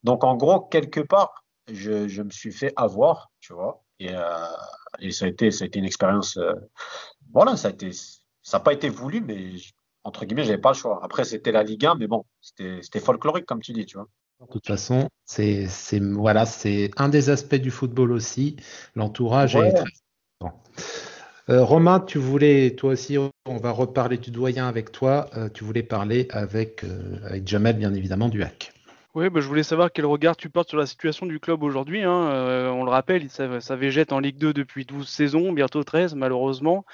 Donc, 0.02 0.24
en 0.24 0.36
gros, 0.36 0.60
quelque 0.60 1.00
part, 1.00 1.44
je, 1.68 2.22
me 2.22 2.30
suis 2.30 2.52
fait 2.52 2.72
avoir, 2.76 3.30
tu 3.40 3.54
vois. 3.54 3.82
Et, 3.98 4.10
euh, 4.10 4.46
et 5.00 5.10
ça, 5.10 5.24
a 5.24 5.28
été, 5.28 5.50
ça 5.50 5.64
a 5.64 5.66
été 5.66 5.78
une 5.78 5.86
expérience. 5.86 6.36
Euh, 6.36 6.52
voilà, 7.32 7.56
ça 7.56 7.70
ça 8.42 8.58
n'a 8.58 8.64
pas 8.64 8.74
été 8.74 8.88
voulu, 8.88 9.20
mais 9.22 9.54
entre 10.06 10.24
guillemets, 10.24 10.44
j'avais 10.44 10.58
pas 10.58 10.70
le 10.70 10.76
choix. 10.76 11.00
Après, 11.02 11.24
c'était 11.24 11.50
la 11.50 11.64
Ligue 11.64 11.84
1, 11.84 11.96
mais 11.96 12.06
bon, 12.06 12.24
c'était 12.40 13.00
folklorique, 13.00 13.44
comme 13.44 13.60
tu 13.60 13.72
dis, 13.72 13.86
tu 13.86 13.96
vois. 13.96 14.06
De 14.40 14.46
toute 14.46 14.66
façon, 14.66 15.08
c'est 15.24 15.66
voilà, 16.00 16.46
c'est 16.46 16.90
un 16.96 17.08
des 17.08 17.28
aspects 17.28 17.56
du 17.56 17.70
football 17.70 18.12
aussi. 18.12 18.56
L'entourage 18.94 19.56
est 19.56 19.72
très 19.72 19.84
euh, 21.48 21.62
Romain, 21.62 22.00
tu 22.00 22.18
voulais, 22.18 22.74
toi 22.74 22.92
aussi, 22.92 23.18
on 23.18 23.56
va 23.56 23.70
reparler 23.70 24.18
du 24.18 24.30
doyen 24.30 24.68
avec 24.68 24.90
toi. 24.90 25.28
Euh, 25.36 25.48
tu 25.48 25.64
voulais 25.64 25.84
parler 25.84 26.26
avec, 26.30 26.82
euh, 26.82 27.18
avec 27.24 27.46
Jamel, 27.46 27.76
bien 27.76 27.94
évidemment, 27.94 28.28
du 28.28 28.42
hack. 28.42 28.72
Oui, 29.14 29.30
bah, 29.30 29.40
je 29.40 29.46
voulais 29.46 29.62
savoir 29.62 29.90
quel 29.92 30.06
regard 30.06 30.36
tu 30.36 30.50
portes 30.50 30.68
sur 30.68 30.78
la 30.78 30.86
situation 30.86 31.24
du 31.24 31.40
club 31.40 31.62
aujourd'hui. 31.62 32.02
Hein. 32.02 32.70
on 32.72 32.84
le 32.84 32.90
rappelle, 32.90 33.30
ça, 33.30 33.60
ça, 33.60 33.76
végète 33.76 34.12
en 34.12 34.18
Ligue 34.18 34.38
2 34.38 34.52
depuis 34.52 34.84
12 34.84 35.08
saisons, 35.08 35.52
bientôt 35.52 35.82
13 35.82 36.14
malheureusement. 36.14 36.84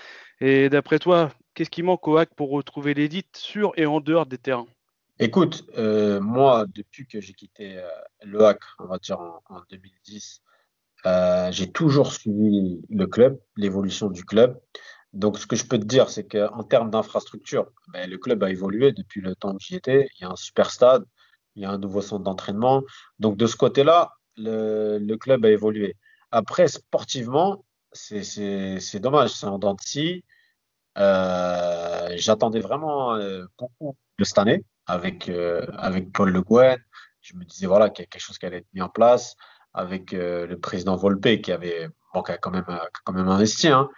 Et 0.41 0.69
d'après 0.69 0.99
toi, 0.99 1.31
qu'est-ce 1.55 1.71
qui 1.71 1.83
manque 1.83 2.07
au 2.09 2.17
hack 2.17 2.35
pour 2.35 2.51
retrouver 2.51 2.95
l'élite 2.95 3.37
sur 3.37 3.73
et 3.77 3.87
en 3.87 4.01
dehors 4.01 4.27
des 4.27 4.39
terrains? 4.39 4.67
Écoute, 5.19 5.65
moi, 5.77 6.65
depuis 6.75 7.07
que 7.07 7.21
j'ai 7.21 7.35
quitté 7.35 7.81
le 8.25 8.45
hack, 8.45 8.61
on 8.79 8.87
va 8.87 8.99
dire 8.99 9.21
en, 9.21 9.43
en 9.49 9.61
2010, 9.71 10.43
euh, 11.07 11.51
j'ai 11.51 11.71
toujours 11.71 12.13
suivi 12.13 12.81
le 12.89 13.07
club, 13.07 13.41
l'évolution 13.57 14.09
du 14.09 14.25
club. 14.25 14.61
Donc, 15.13 15.39
ce 15.39 15.47
que 15.47 15.57
je 15.57 15.67
peux 15.67 15.79
te 15.79 15.85
dire, 15.85 16.09
c'est 16.09 16.25
qu'en 16.25 16.63
termes 16.63 16.91
d'infrastructure, 16.91 17.67
ben, 17.89 18.09
le 18.09 18.19
club 18.19 18.43
a 18.45 18.51
évolué 18.51 18.93
depuis 18.93 19.21
le 19.21 19.35
temps 19.35 19.53
où 19.55 19.59
j'y 19.59 19.77
étais. 19.77 20.09
Il 20.19 20.23
y 20.23 20.25
a 20.25 20.31
un 20.31 20.37
super 20.37 20.71
stade, 20.71 21.05
il 21.57 21.63
y 21.63 21.67
a 21.67 21.71
un 21.71 21.79
nouveau 21.79 22.01
centre 22.01 22.23
d'entraînement. 22.23 22.83
Donc, 23.19 23.37
de 23.37 23.47
ce 23.47 23.57
côté-là, 23.57 24.13
le, 24.37 24.99
le, 24.99 25.17
club 25.17 25.45
a 25.45 25.51
évolué. 25.51 25.97
Après, 26.31 26.69
sportivement, 26.69 27.65
c'est 27.93 29.01
dommage, 29.01 29.31
c'est 29.31 29.47
en 29.47 29.59
dents 29.59 29.75
de 29.75 29.81
scie. 29.83 30.25
Euh, 30.99 32.09
J'attendais 32.17 32.61
vraiment 32.61 33.15
euh, 33.15 33.45
beaucoup 33.59 33.97
de 34.19 34.25
cette 34.25 34.39
année 34.39 34.65
avec, 34.87 35.29
euh, 35.29 35.67
avec 35.79 36.13
Paul 36.13 36.31
Le 36.31 36.43
Guen. 36.43 36.79
Je 37.21 37.35
me 37.37 37.45
disais 37.45 37.67
voilà, 37.67 37.91
qu'il 37.91 38.03
y 38.03 38.07
a 38.07 38.09
quelque 38.09 38.23
chose 38.23 38.39
qui 38.39 38.47
allait 38.47 38.59
être 38.59 38.73
mis 38.75 38.83
en 38.83 38.89
place 38.89 39.37
avec 39.75 40.13
le 40.13 40.55
président 40.57 40.97
Volpe 40.97 41.41
qui 41.41 41.51
avait 41.51 41.89
bon, 42.13 42.23
qui 42.23 42.33
a 42.33 42.37
quand 42.37 42.51
même 42.51 42.67
quand 43.05 43.13
même 43.13 43.29
investi. 43.29 43.69
Hein. 43.69 43.89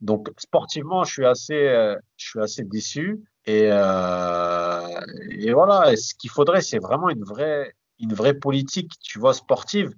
Donc 0.00 0.30
sportivement, 0.36 1.02
je 1.02 1.12
suis 1.12 1.26
assez 1.26 1.96
je 2.16 2.28
suis 2.28 2.40
assez 2.40 2.62
déçu 2.62 3.24
et 3.46 3.64
et 3.64 5.52
voilà. 5.52 5.96
Ce 5.96 6.14
qu'il 6.14 6.30
faudrait, 6.30 6.60
c'est 6.60 6.78
vraiment 6.78 7.08
une 7.08 7.24
vraie 7.24 7.74
une 7.98 8.12
vraie 8.12 8.34
politique, 8.34 8.92
tu 9.02 9.18
vois, 9.18 9.32
sportive, 9.34 9.90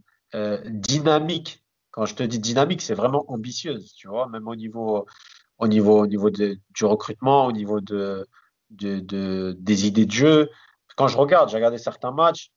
dynamique. 0.65 1.62
Quand 1.91 2.07
je 2.07 2.15
te 2.15 2.23
dis 2.23 2.38
dynamique, 2.38 2.81
c'est 2.81 2.95
vraiment 2.95 3.25
ambitieuse, 3.31 3.93
tu 3.95 4.07
vois, 4.09 4.29
même 4.29 4.47
au 4.47 4.55
niveau 4.55 5.07
au 5.59 5.69
niveau, 5.69 6.03
au 6.03 6.07
niveau 6.07 6.31
du 6.31 6.85
recrutement, 6.85 7.47
au 7.47 7.53
niveau 7.53 7.81
de, 7.81 8.27
de, 8.71 9.53
des 9.59 9.87
idées 9.87 10.07
de 10.07 10.12
jeu. 10.12 10.50
Quand 10.97 11.09
je 11.09 11.17
regarde, 11.17 11.49
j'ai 11.49 11.57
regardé 11.57 11.79
certains 11.79 12.12
matchs, 12.12 12.50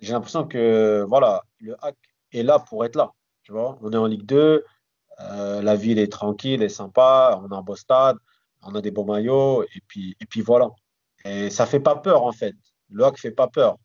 j'ai 0.00 0.12
l'impression 0.12 0.46
que 0.46 1.04
voilà, 1.08 1.42
le 1.60 1.76
hack 1.82 1.96
est 2.32 2.42
là 2.42 2.58
pour 2.58 2.84
être 2.84 2.96
là. 2.96 3.12
Tu 3.42 3.52
vois, 3.52 3.78
on 3.82 3.92
est 3.92 3.96
en 3.96 4.06
Ligue 4.06 4.26
2, 4.26 4.64
euh, 5.20 5.62
la 5.62 5.76
ville 5.76 5.98
est 5.98 6.12
tranquille 6.12 6.62
et 6.62 6.68
sympa, 6.68 7.40
on 7.42 7.50
a 7.52 7.56
un 7.56 7.62
beau 7.62 7.76
stade, 7.76 8.16
on 8.62 8.74
a 8.74 8.82
des 8.82 8.90
beaux 8.90 9.04
maillots, 9.04 9.62
et 9.62 9.80
puis, 9.86 10.16
et 10.20 10.26
puis 10.26 10.40
voilà. 10.40 10.70
Et 11.24 11.50
ça 11.50 11.66
fait 11.66 11.80
pas 11.80 11.96
peur 11.96 12.24
en 12.24 12.32
fait. 12.32 12.54
Le 12.90 13.04
hack 13.04 13.18
fait 13.18 13.30
pas 13.30 13.48
peur. 13.48 13.78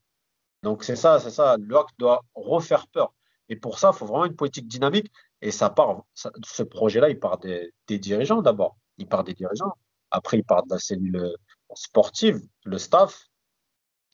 Donc 0.64 0.84
c'est 0.84 0.96
ça, 0.96 1.20
c'est 1.20 1.32
ça. 1.32 1.58
Le 1.60 1.78
hack 1.78 1.88
doit 1.98 2.22
refaire 2.36 2.88
peur. 2.88 3.14
Et 3.50 3.56
pour 3.56 3.80
ça, 3.80 3.92
il 3.94 3.98
faut 3.98 4.06
vraiment 4.06 4.26
une 4.26 4.36
politique 4.36 4.68
dynamique. 4.68 5.12
Et 5.42 5.52
ça 5.52 5.70
part, 5.70 6.04
ce 6.14 6.64
projet-là, 6.64 7.10
il 7.10 7.20
part 7.20 7.40
des, 7.40 7.74
dirigeants 7.88 8.42
d'abord. 8.42 8.78
Il 8.98 9.08
part 9.08 9.24
des 9.24 9.34
dirigeants. 9.34 9.74
Après, 10.12 10.38
il 10.38 10.44
part 10.44 10.64
de 10.64 10.74
la 10.74 10.80
cellule 10.80 11.36
sportive, 11.74 12.40
le 12.64 12.78
staff. 12.78 13.28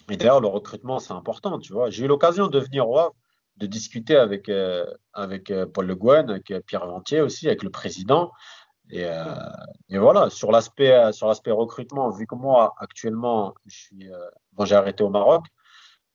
Et 0.10 0.16
d'ailleurs, 0.16 0.40
le 0.40 0.48
recrutement, 0.48 1.00
c'est 1.00 1.14
important, 1.14 1.60
tu 1.60 1.74
vois. 1.74 1.90
J'ai 1.90 2.06
eu 2.06 2.08
l'occasion 2.08 2.48
de 2.48 2.60
venir 2.60 2.88
au 2.88 2.98
Havre, 2.98 3.16
de 3.58 3.66
discuter 3.66 4.16
avec, 4.16 4.48
euh, 4.48 4.86
avec 5.14 5.52
euh, 5.52 5.66
Paul 5.66 5.88
Le 5.88 5.96
Guen, 5.96 6.30
avec 6.30 6.52
euh, 6.52 6.62
Pierre 6.62 6.86
Ventier 6.86 7.22
aussi, 7.22 7.48
avec 7.48 7.64
le 7.64 7.70
président. 7.70 8.32
Et, 8.90 9.06
et 9.90 9.98
voilà, 9.98 10.30
sur 10.30 10.50
l'aspect 10.50 11.12
sur 11.12 11.28
l'aspect 11.28 11.52
recrutement, 11.52 12.10
vu 12.10 12.26
que 12.26 12.36
moi, 12.36 12.74
actuellement, 12.78 13.54
je 13.66 13.76
suis, 13.76 14.10
bon, 14.54 14.64
j'ai 14.64 14.76
arrêté 14.76 15.04
au 15.04 15.10
Maroc, 15.10 15.44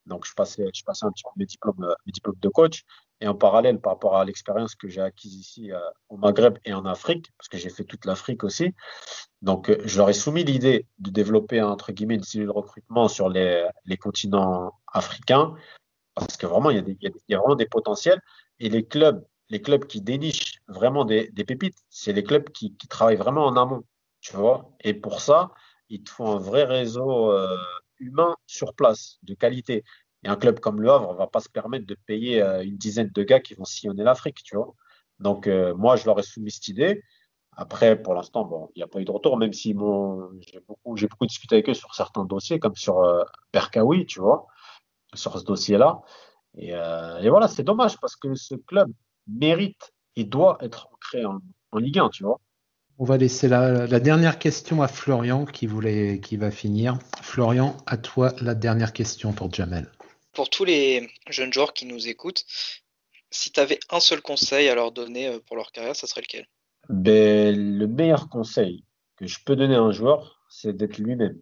donc 0.07 0.25
je 0.27 0.33
passais, 0.33 0.67
je 0.75 0.83
passais 0.83 1.05
un 1.05 1.13
petit 1.13 1.23
peu 1.23 1.31
mes 1.37 1.45
diplômes, 1.45 1.95
mes 2.07 2.13
diplômes 2.13 2.39
de 2.41 2.49
coach. 2.49 2.85
Et 3.23 3.29
en 3.29 3.37
parallèle, 3.37 3.81
par 3.81 3.93
rapport 3.93 4.17
à 4.17 4.25
l'expérience 4.25 4.75
que 4.75 4.89
j'ai 4.89 5.01
acquise 5.01 5.37
ici 5.37 5.71
euh, 5.71 5.79
au 6.09 6.17
Maghreb 6.17 6.59
et 6.65 6.75
en 6.75 6.85
Afrique, 6.85 7.31
parce 7.39 7.49
que 7.49 7.57
j'ai 7.57 7.71
fait 7.71 7.85
toute 7.85 8.05
l'Afrique 8.05 8.43
aussi, 8.43 8.75
donc 9.43 9.71
euh, 9.71 9.79
je 9.85 9.97
leur 9.97 10.11
ai 10.11 10.13
soumis 10.13 10.43
l'idée 10.43 10.89
de 10.99 11.11
développer 11.11 11.63
entre 11.63 11.93
guillemets 11.93 12.17
une 12.17 12.25
cellule 12.25 12.49
de 12.49 12.53
recrutement 12.53 13.07
sur 13.07 13.29
les, 13.29 13.69
continents 14.01 14.73
africains, 14.93 15.55
parce 16.17 16.37
que 16.37 16.47
vraiment 16.47 16.71
il 16.71 16.79
y, 16.79 16.81
a 16.81 16.83
des, 16.83 17.37
vraiment 17.37 17.55
des 17.55 17.67
potentiels. 17.67 18.21
Et 18.59 18.69
les 18.69 18.85
clubs, 18.85 19.25
les 19.51 19.63
clubs 19.63 19.87
qui 19.87 20.01
dénichent 20.01 20.59
vraiment 20.67 21.05
des, 21.05 21.31
pépites, 21.47 21.79
c'est 21.91 22.13
les 22.13 22.25
clubs 22.25 22.49
qui, 22.51 22.77
qui, 22.77 22.89
travaillent 22.89 23.15
vraiment 23.15 23.47
en 23.47 23.57
amont, 23.57 23.85
tu 24.21 24.35
vois. 24.35 24.73
Et 24.81 24.95
pour 24.95 25.21
ça, 25.21 25.53
il 25.91 26.03
te 26.03 26.11
faut 26.11 26.27
un 26.27 26.39
vrai 26.39 26.65
réseau 26.65 27.31
euh, 27.31 27.57
humain 28.01 28.35
sur 28.49 28.75
place, 28.75 29.19
de 29.23 29.35
qualité. 29.35 29.85
Et 30.25 30.29
un 30.29 30.37
club 30.37 30.61
comme 30.61 30.81
Le 30.81 30.91
Havre 30.91 31.13
ne 31.13 31.19
va 31.19 31.27
pas 31.27 31.41
se 31.41 31.49
permettre 31.49 31.87
de 31.87 31.97
payer 32.07 32.43
euh, 32.43 32.63
une 32.63 32.77
dizaine 32.77 33.11
de 33.13 33.23
gars 33.23 33.41
qui 33.41 33.55
vont 33.55 33.65
sillonner 33.65 34.05
l'Afrique, 34.05 34.43
tu 34.45 34.57
vois. 34.57 34.75
Donc, 35.19 35.47
euh, 35.47 35.75
moi, 35.75 35.97
je 35.97 36.07
leur 36.07 36.19
ai 36.19 36.23
soumis 36.23 36.51
cette 36.51 36.69
idée. 36.69 37.03
Après, 37.57 38.01
pour 38.01 38.15
l'instant, 38.15 38.45
bon, 38.45 38.71
il 38.75 38.79
n'y 38.79 38.83
a 38.83 38.87
pas 38.87 39.01
eu 39.01 39.05
de 39.05 39.11
retour, 39.11 39.37
même 39.37 39.53
si 39.53 39.71
j'ai 39.71 40.61
beaucoup, 40.67 40.95
beaucoup 40.95 41.27
discuté 41.27 41.57
avec 41.57 41.69
eux 41.69 41.75
sur 41.75 41.95
certains 41.95 42.25
dossiers, 42.25 42.59
comme 42.59 42.77
sur 42.77 43.01
euh, 43.01 43.25
tu 44.07 44.21
vois, 44.21 44.47
sur 45.13 45.39
ce 45.39 45.45
dossier-là. 45.45 46.01
Et, 46.57 46.69
et, 46.69 47.29
voilà, 47.29 47.49
c'est 47.49 47.63
dommage 47.63 47.99
parce 47.99 48.17
que 48.17 48.35
ce 48.35 48.55
club 48.55 48.91
mérite 49.27 49.93
et 50.17 50.25
doit 50.25 50.57
être 50.61 50.89
ancré 50.93 51.25
en, 51.25 51.41
en 51.73 51.79
Ligue 51.79 51.99
1, 51.99 52.09
tu 52.11 52.25
vois. 52.25 52.39
On 52.99 53.05
va 53.05 53.17
laisser 53.17 53.49
la, 53.49 53.87
la, 53.87 54.01
dernière 54.01 54.39
question 54.39 54.83
à 54.83 54.89
Florian 54.89 55.45
qui, 55.45 55.67
voulait, 55.67 56.21
qui 56.21 56.37
va 56.37 56.51
finir. 56.51 56.99
Florian, 57.23 57.77
à 57.87 57.97
toi 57.97 58.33
la 58.41 58.55
dernière 58.55 58.93
question 58.93 59.33
pour 59.33 59.53
Jamel 59.53 59.91
pour 60.33 60.51
tous 60.51 60.65
les 60.65 61.09
jeunes 61.29 61.53
joueurs 61.53 61.73
qui 61.73 61.87
nous 61.87 62.09
écoutent, 62.09 62.45
si 63.31 63.51
tu 63.51 63.61
avais 63.61 63.79
un 63.91 64.01
seul 64.01 64.21
conseil 64.21 64.69
à 64.69 64.75
leur 64.75 64.93
donner 64.93 65.29
euh, 65.29 65.39
pour 65.41 65.57
leur 65.57 65.73
carrière, 65.73 65.97
ça 65.97 66.07
serait 66.07 66.23
lequel? 66.23 66.47
Ben, 66.89 67.79
Le 67.79 67.87
meilleur 67.87 68.29
conseil 68.29 68.85
que 69.17 69.27
je 69.27 69.39
peux 69.45 69.57
donner 69.57 69.75
à 69.75 69.81
un 69.81 69.93
joueur, 69.93 70.43
c'est 70.51 70.77
d'être 70.77 70.99
lui-même. 70.99 71.41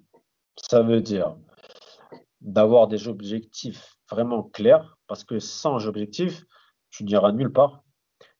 Ça 0.56 0.82
veut 0.82 1.00
dire 1.00 1.36
d'avoir 2.40 2.88
des 2.88 3.08
objectifs 3.08 3.96
vraiment 4.10 4.42
clairs, 4.42 4.96
parce 5.06 5.24
que 5.24 5.38
sans 5.38 5.86
objectif, 5.86 6.44
tu 6.90 7.04
n'iras 7.04 7.32
nulle 7.32 7.52
part. 7.52 7.82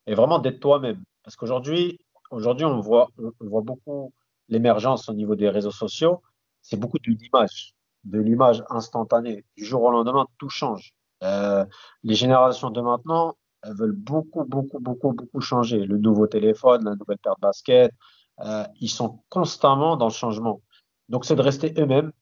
Et 0.07 0.15
vraiment 0.15 0.39
d'être 0.39 0.61
toi-même. 0.61 1.05
Parce 1.23 1.37
qu'aujourd'hui, 1.37 1.99
aujourd'hui, 2.31 2.65
on 2.65 2.81
voit, 2.81 3.11
on 3.19 3.49
voit 3.49 3.61
beaucoup 3.63 4.13
l'émergence 4.49 5.09
au 5.09 5.13
niveau 5.13 5.37
des 5.37 5.49
réseaux 5.49 5.71
sociaux. 5.71 6.23
C'est 6.63 6.79
beaucoup 6.79 6.99
de 6.99 7.11
l'image 7.11 7.75
de 8.05 8.19
l'image 8.19 8.65
instantanée. 8.71 9.45
Du 9.57 9.65
jour 9.65 9.83
au 9.83 9.91
lendemain, 9.91 10.27
tout 10.39 10.49
change. 10.49 10.95
Euh, 11.23 11.65
les 12.03 12.15
générations 12.15 12.71
de 12.71 12.81
maintenant, 12.81 13.37
elles 13.63 13.75
veulent 13.75 13.93
beaucoup, 13.93 14.45
beaucoup, 14.45 14.81
beaucoup, 14.81 15.13
beaucoup 15.13 15.41
changer. 15.41 15.85
Le 15.85 15.99
nouveau 15.99 16.27
téléphone, 16.27 16.85
la 16.85 16.95
nouvelle 16.95 17.19
paire 17.19 17.37
de 17.37 17.41
basket, 17.41 17.93
euh, 18.41 18.65
ils 18.81 18.89
sont 18.89 19.23
constamment 19.29 19.97
dans 19.97 20.07
le 20.07 20.13
changement. 20.13 20.63
Donc, 21.09 21.25
c'est 21.25 21.37
de 21.37 21.43
rester 21.43 21.75
eux-mêmes. 21.79 22.13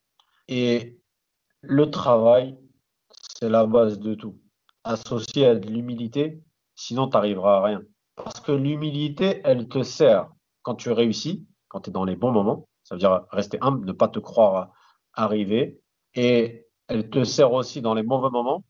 Et 0.49 0.99
le 1.61 1.91
travail, 1.91 2.59
c'est 3.39 3.49
la 3.49 3.67
base 3.67 3.99
de 3.99 4.15
tout. 4.15 4.39
Associé 4.85 5.47
à 5.47 5.55
de 5.55 5.69
l'humilité, 5.69 6.43
sinon 6.75 7.07
tu 7.09 7.15
n'arriveras 7.15 7.59
à 7.59 7.63
rien. 7.63 7.83
Parce 8.17 8.41
que 8.41 8.53
l'humilité, 8.53 9.41
elle 9.45 9.69
te 9.69 9.83
sert 9.83 10.29
quand 10.63 10.75
tu 10.75 10.91
réussis, 10.91 11.47
quand 11.69 11.83
tu 11.83 11.91
es 11.91 11.93
dans 11.93 12.05
les 12.05 12.17
bons 12.17 12.33
moments. 12.33 12.69
Ça 12.83 12.95
veut 12.95 12.99
dire 12.99 13.27
rester 13.31 13.59
humble, 13.61 13.87
ne 13.87 13.93
pas 13.93 14.09
te 14.09 14.19
croire 14.19 14.73
arriver 15.15 15.81
et 16.15 16.67
elle 16.89 17.11
te 17.11 17.25
sert 17.25 17.53
aussi 17.53 17.81
dans 17.81 17.95
les 17.95 18.03
mauvais 18.03 18.31
moments. 18.31 18.65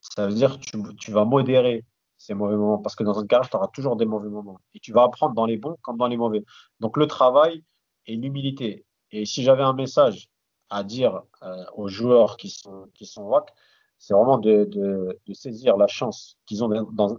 Ça 0.00 0.26
veut 0.26 0.34
dire 0.34 0.58
que 0.58 0.64
tu, 0.64 0.78
tu 0.96 1.10
vas 1.10 1.24
modérer 1.24 1.84
ces 2.18 2.34
mauvais 2.34 2.56
moments 2.56 2.78
parce 2.78 2.94
que 2.94 3.04
dans 3.04 3.18
un 3.18 3.26
carrière, 3.26 3.48
tu 3.48 3.56
auras 3.56 3.68
toujours 3.68 3.96
des 3.96 4.06
mauvais 4.06 4.28
moments 4.28 4.60
et 4.74 4.80
tu 4.80 4.92
vas 4.92 5.04
apprendre 5.04 5.34
dans 5.34 5.46
les 5.46 5.56
bons 5.56 5.76
comme 5.82 5.96
dans 5.96 6.06
les 6.06 6.16
mauvais. 6.16 6.44
Donc 6.80 6.96
le 6.96 7.06
travail 7.06 7.64
et 8.06 8.16
l'humilité. 8.16 8.84
Et 9.10 9.26
si 9.26 9.42
j'avais 9.42 9.62
un 9.62 9.72
message 9.72 10.28
à 10.70 10.82
dire 10.82 11.22
euh, 11.42 11.64
aux 11.74 11.88
joueurs 11.88 12.36
qui 12.36 12.50
sont, 12.50 12.86
qui 12.94 13.06
sont 13.06 13.22
WAC, 13.24 13.52
c'est 13.98 14.14
vraiment 14.14 14.38
de, 14.38 14.64
de, 14.64 15.34
saisir 15.34 15.76
la 15.76 15.86
chance 15.86 16.36
qu'ils 16.46 16.62
ont 16.64 16.68
dans, 16.68 17.18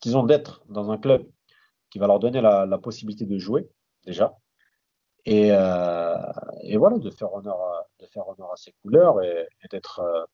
qu'ils 0.00 0.16
ont 0.16 0.24
d'être 0.24 0.62
dans 0.68 0.90
un 0.90 0.98
club 0.98 1.26
qui 1.90 1.98
va 1.98 2.06
leur 2.06 2.18
donner 2.18 2.40
la, 2.40 2.66
la 2.66 2.78
possibilité 2.78 3.24
de 3.24 3.38
jouer 3.38 3.68
déjà, 4.04 4.36
et, 5.24 5.50
euh, 5.52 6.32
et, 6.62 6.76
voilà, 6.76 6.98
de 6.98 7.10
faire 7.10 7.32
honneur 7.32 7.56
à, 7.56 7.87
de 8.00 8.06
faire 8.06 8.28
honneur 8.28 8.52
à 8.52 8.56
ses 8.56 8.72
couleurs 8.82 9.22
et, 9.22 9.48
d'être 9.70 10.00
euh, 10.00 10.24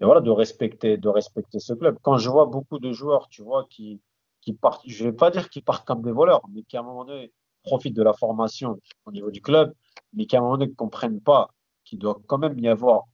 et 0.00 0.04
voilà, 0.04 0.20
de 0.20 0.30
respecter, 0.30 0.96
de 0.96 1.08
respecter 1.08 1.60
ce 1.60 1.72
club. 1.72 1.98
Quand 2.02 2.18
je 2.18 2.28
vois 2.28 2.46
beaucoup 2.46 2.78
de 2.78 2.92
joueurs, 2.92 3.28
tu 3.28 3.42
vois, 3.42 3.66
qui, 3.70 4.00
qui 4.40 4.52
partent, 4.52 4.82
je 4.86 5.04
vais 5.04 5.12
pas 5.12 5.30
dire 5.30 5.48
qu'ils 5.50 5.62
partent 5.62 5.86
comme 5.86 6.02
des 6.02 6.12
voleurs, 6.12 6.42
mais 6.52 6.62
qui 6.64 6.76
à 6.76 6.80
un 6.80 6.82
moment 6.82 7.04
donné 7.04 7.32
profitent 7.62 7.96
de 7.96 8.02
la 8.02 8.12
formation 8.12 8.78
au 9.06 9.12
niveau 9.12 9.30
du 9.30 9.40
club, 9.40 9.72
mais 10.12 10.26
qui 10.26 10.36
à 10.36 10.40
un 10.40 10.42
moment 10.42 10.56
donné 10.56 10.70
ne 10.70 10.74
comprennent 10.76 11.20
pas 11.20 11.50
qu'il 11.84 11.98
doit 11.98 12.20
quand 12.26 12.38
même 12.38 12.58
y 12.58 12.68
avoir 12.68 13.04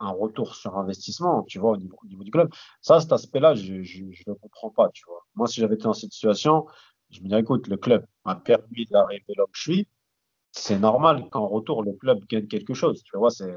un 0.00 0.10
retour 0.10 0.54
sur 0.54 0.76
investissement, 0.78 1.42
tu 1.42 1.58
vois, 1.58 1.72
au 1.72 1.76
niveau, 1.76 1.98
au 2.02 2.06
niveau 2.06 2.22
du 2.22 2.30
club. 2.30 2.50
Ça, 2.80 3.00
cet 3.00 3.12
aspect-là, 3.12 3.54
je 3.54 3.74
ne 3.74 4.12
le 4.26 4.34
comprends 4.34 4.70
pas, 4.70 4.88
tu 4.90 5.02
vois. 5.06 5.26
Moi, 5.34 5.48
si 5.48 5.60
j'avais 5.60 5.74
été 5.74 5.84
dans 5.84 5.92
cette 5.92 6.12
situation, 6.12 6.66
je 7.10 7.20
me 7.20 7.28
dirais, 7.28 7.40
écoute, 7.40 7.66
le 7.66 7.76
club 7.76 8.06
m'a 8.24 8.36
permis 8.36 8.86
d'arriver 8.86 9.34
là 9.36 9.44
où 9.44 9.50
je 9.52 9.60
suis, 9.60 9.88
c'est 10.52 10.78
normal 10.78 11.28
qu'en 11.30 11.46
retour, 11.46 11.82
le 11.82 11.92
club 11.92 12.24
gagne 12.26 12.46
quelque 12.46 12.74
chose. 12.74 13.02
Tu 13.04 13.16
vois, 13.16 13.30
c'est 13.30 13.52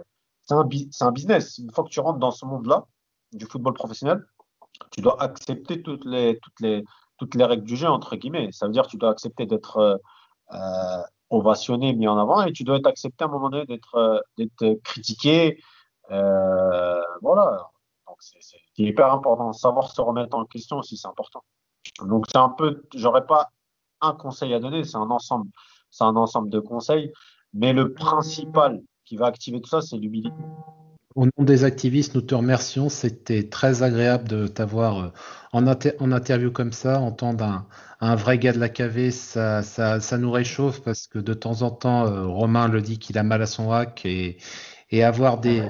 un, 0.49 1.11
business. 1.11 1.57
Une 1.57 1.71
fois 1.71 1.83
que 1.83 1.89
tu 1.89 1.99
rentres 1.99 2.19
dans 2.19 2.31
ce 2.31 2.45
monde-là, 2.45 2.85
du 3.33 3.45
football 3.45 3.73
professionnel, 3.73 4.25
tu 4.91 5.01
dois 5.01 5.21
accepter 5.21 5.81
toutes 5.81 6.05
les, 6.05 6.39
règles 7.35 7.63
du 7.63 7.75
jeu, 7.75 7.87
entre 7.87 8.15
guillemets. 8.15 8.49
Ça 8.51 8.65
veut 8.65 8.73
dire 8.73 8.83
que 8.83 8.89
tu 8.89 8.97
dois 8.97 9.11
accepter 9.11 9.45
d'être 9.45 9.99
euh 10.51 11.01
ovationné, 11.31 11.93
mis 11.93 12.07
en 12.07 12.17
avant, 12.17 12.43
et 12.43 12.51
tu 12.51 12.63
dois 12.63 12.77
être 12.77 12.87
accepté 12.87 13.23
à 13.23 13.27
un 13.27 13.31
moment 13.31 13.49
donné 13.49 13.65
d'être 13.65 13.95
euh, 13.95 14.75
critiqué. 14.83 15.63
Euh, 16.11 17.01
voilà. 17.21 17.69
Donc, 18.07 18.17
c'est 18.19 18.57
hyper 18.77 19.11
important. 19.11 19.53
Savoir 19.53 19.89
se 19.89 20.01
remettre 20.01 20.37
en 20.37 20.45
question 20.45 20.77
aussi, 20.79 20.97
c'est 20.97 21.07
important. 21.07 21.43
Donc, 22.03 22.25
c'est 22.29 22.37
un 22.37 22.49
peu, 22.49 22.83
j'aurais 22.93 23.25
pas 23.25 23.49
un 24.01 24.13
conseil 24.13 24.53
à 24.53 24.59
donner, 24.59 24.83
c'est 24.83 24.97
un 24.97 25.09
ensemble 25.09 25.49
c'est 25.91 26.03
un 26.03 26.15
ensemble 26.15 26.49
de 26.49 26.59
conseils. 26.59 27.11
Mais 27.53 27.73
le 27.73 27.93
principal 27.93 28.81
qui 29.05 29.17
va 29.17 29.27
activer 29.27 29.61
tout 29.61 29.69
ça, 29.69 29.81
c'est 29.81 29.97
l'humilité. 29.97 30.35
Au 31.15 31.25
nom 31.25 31.43
des 31.43 31.65
activistes, 31.65 32.15
nous 32.15 32.21
te 32.21 32.33
remercions. 32.33 32.87
C'était 32.87 33.49
très 33.49 33.83
agréable 33.83 34.29
de 34.29 34.47
t'avoir 34.47 34.99
euh, 34.99 35.09
en, 35.51 35.67
en, 35.67 36.11
interview 36.13 36.51
comme 36.51 36.71
ça. 36.71 37.01
Entendre 37.01 37.43
un, 37.43 37.67
un, 37.99 38.15
vrai 38.15 38.39
gars 38.39 38.53
de 38.53 38.59
la 38.59 38.69
KV, 38.69 39.11
ça, 39.11 39.61
ça, 39.61 39.99
ça, 39.99 40.17
nous 40.17 40.31
réchauffe 40.31 40.81
parce 40.81 41.07
que 41.07 41.19
de 41.19 41.33
temps 41.33 41.63
en 41.63 41.71
temps, 41.71 42.07
euh, 42.07 42.25
Romain 42.25 42.69
le 42.69 42.81
dit 42.81 42.97
qu'il 42.97 43.17
a 43.17 43.23
mal 43.23 43.41
à 43.41 43.45
son 43.45 43.73
hack 43.73 44.05
et, 44.05 44.37
et 44.89 45.03
avoir 45.03 45.39
des, 45.41 45.67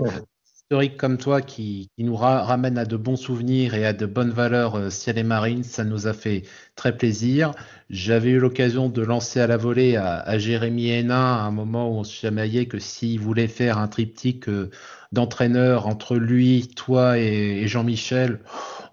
historiques 0.71 0.95
comme 0.95 1.17
toi 1.17 1.41
qui, 1.41 1.89
nous 1.97 2.15
ra 2.15 2.43
ramènent 2.43 2.77
à 2.77 2.85
de 2.85 2.95
bons 2.95 3.17
souvenirs 3.17 3.73
et 3.73 3.85
à 3.85 3.91
de 3.91 4.05
bonnes 4.05 4.31
valeurs 4.31 4.75
euh, 4.75 4.89
ciel 4.89 5.17
et 5.17 5.23
marine, 5.23 5.65
ça 5.65 5.83
nous 5.83 6.07
a 6.07 6.13
fait 6.13 6.43
très 6.77 6.95
plaisir. 6.95 7.51
J'avais 7.89 8.29
eu 8.29 8.39
l'occasion 8.39 8.87
de 8.87 9.01
lancer 9.01 9.41
à 9.41 9.47
la 9.47 9.57
volée 9.57 9.97
à, 9.97 10.37
Jérémy 10.37 10.91
Hénin 10.91 11.35
à 11.35 11.41
un 11.41 11.51
moment 11.51 11.89
où 11.89 11.95
on 11.95 12.05
se 12.05 12.13
chamaillait 12.13 12.67
que 12.67 12.79
s'il 12.79 13.19
voulait 13.19 13.49
faire 13.49 13.79
un 13.79 13.89
triptyque 13.89 14.47
euh, 14.47 14.69
d'entraîneurs 15.11 15.87
entre 15.87 16.15
lui, 16.15 16.69
toi 16.73 17.19
et, 17.19 17.63
et 17.63 17.67
Jean-Michel, 17.67 18.39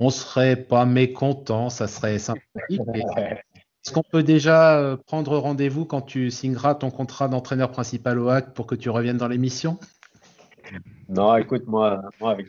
on 0.00 0.10
serait 0.10 0.56
pas 0.56 0.84
mécontent, 0.84 1.70
ça 1.70 1.86
serait 1.86 2.18
sympathique. 2.18 2.80
Est-ce 3.86 3.92
qu'on 3.92 4.02
peut 4.02 4.24
déjà 4.24 4.78
euh, 4.78 4.96
prendre 4.96 5.38
rendez-vous 5.38 5.84
quand 5.84 6.00
tu 6.00 6.32
signeras 6.32 6.74
ton 6.74 6.90
contrat 6.90 7.28
d'entraîneur 7.28 7.70
principal 7.70 8.18
au 8.18 8.30
HAC 8.30 8.52
pour 8.52 8.66
que 8.66 8.74
tu 8.74 8.90
reviennes 8.90 9.16
dans 9.16 9.28
l'émission? 9.28 9.78
Non, 11.08 11.36
écoute, 11.36 11.66
moi, 11.66 12.02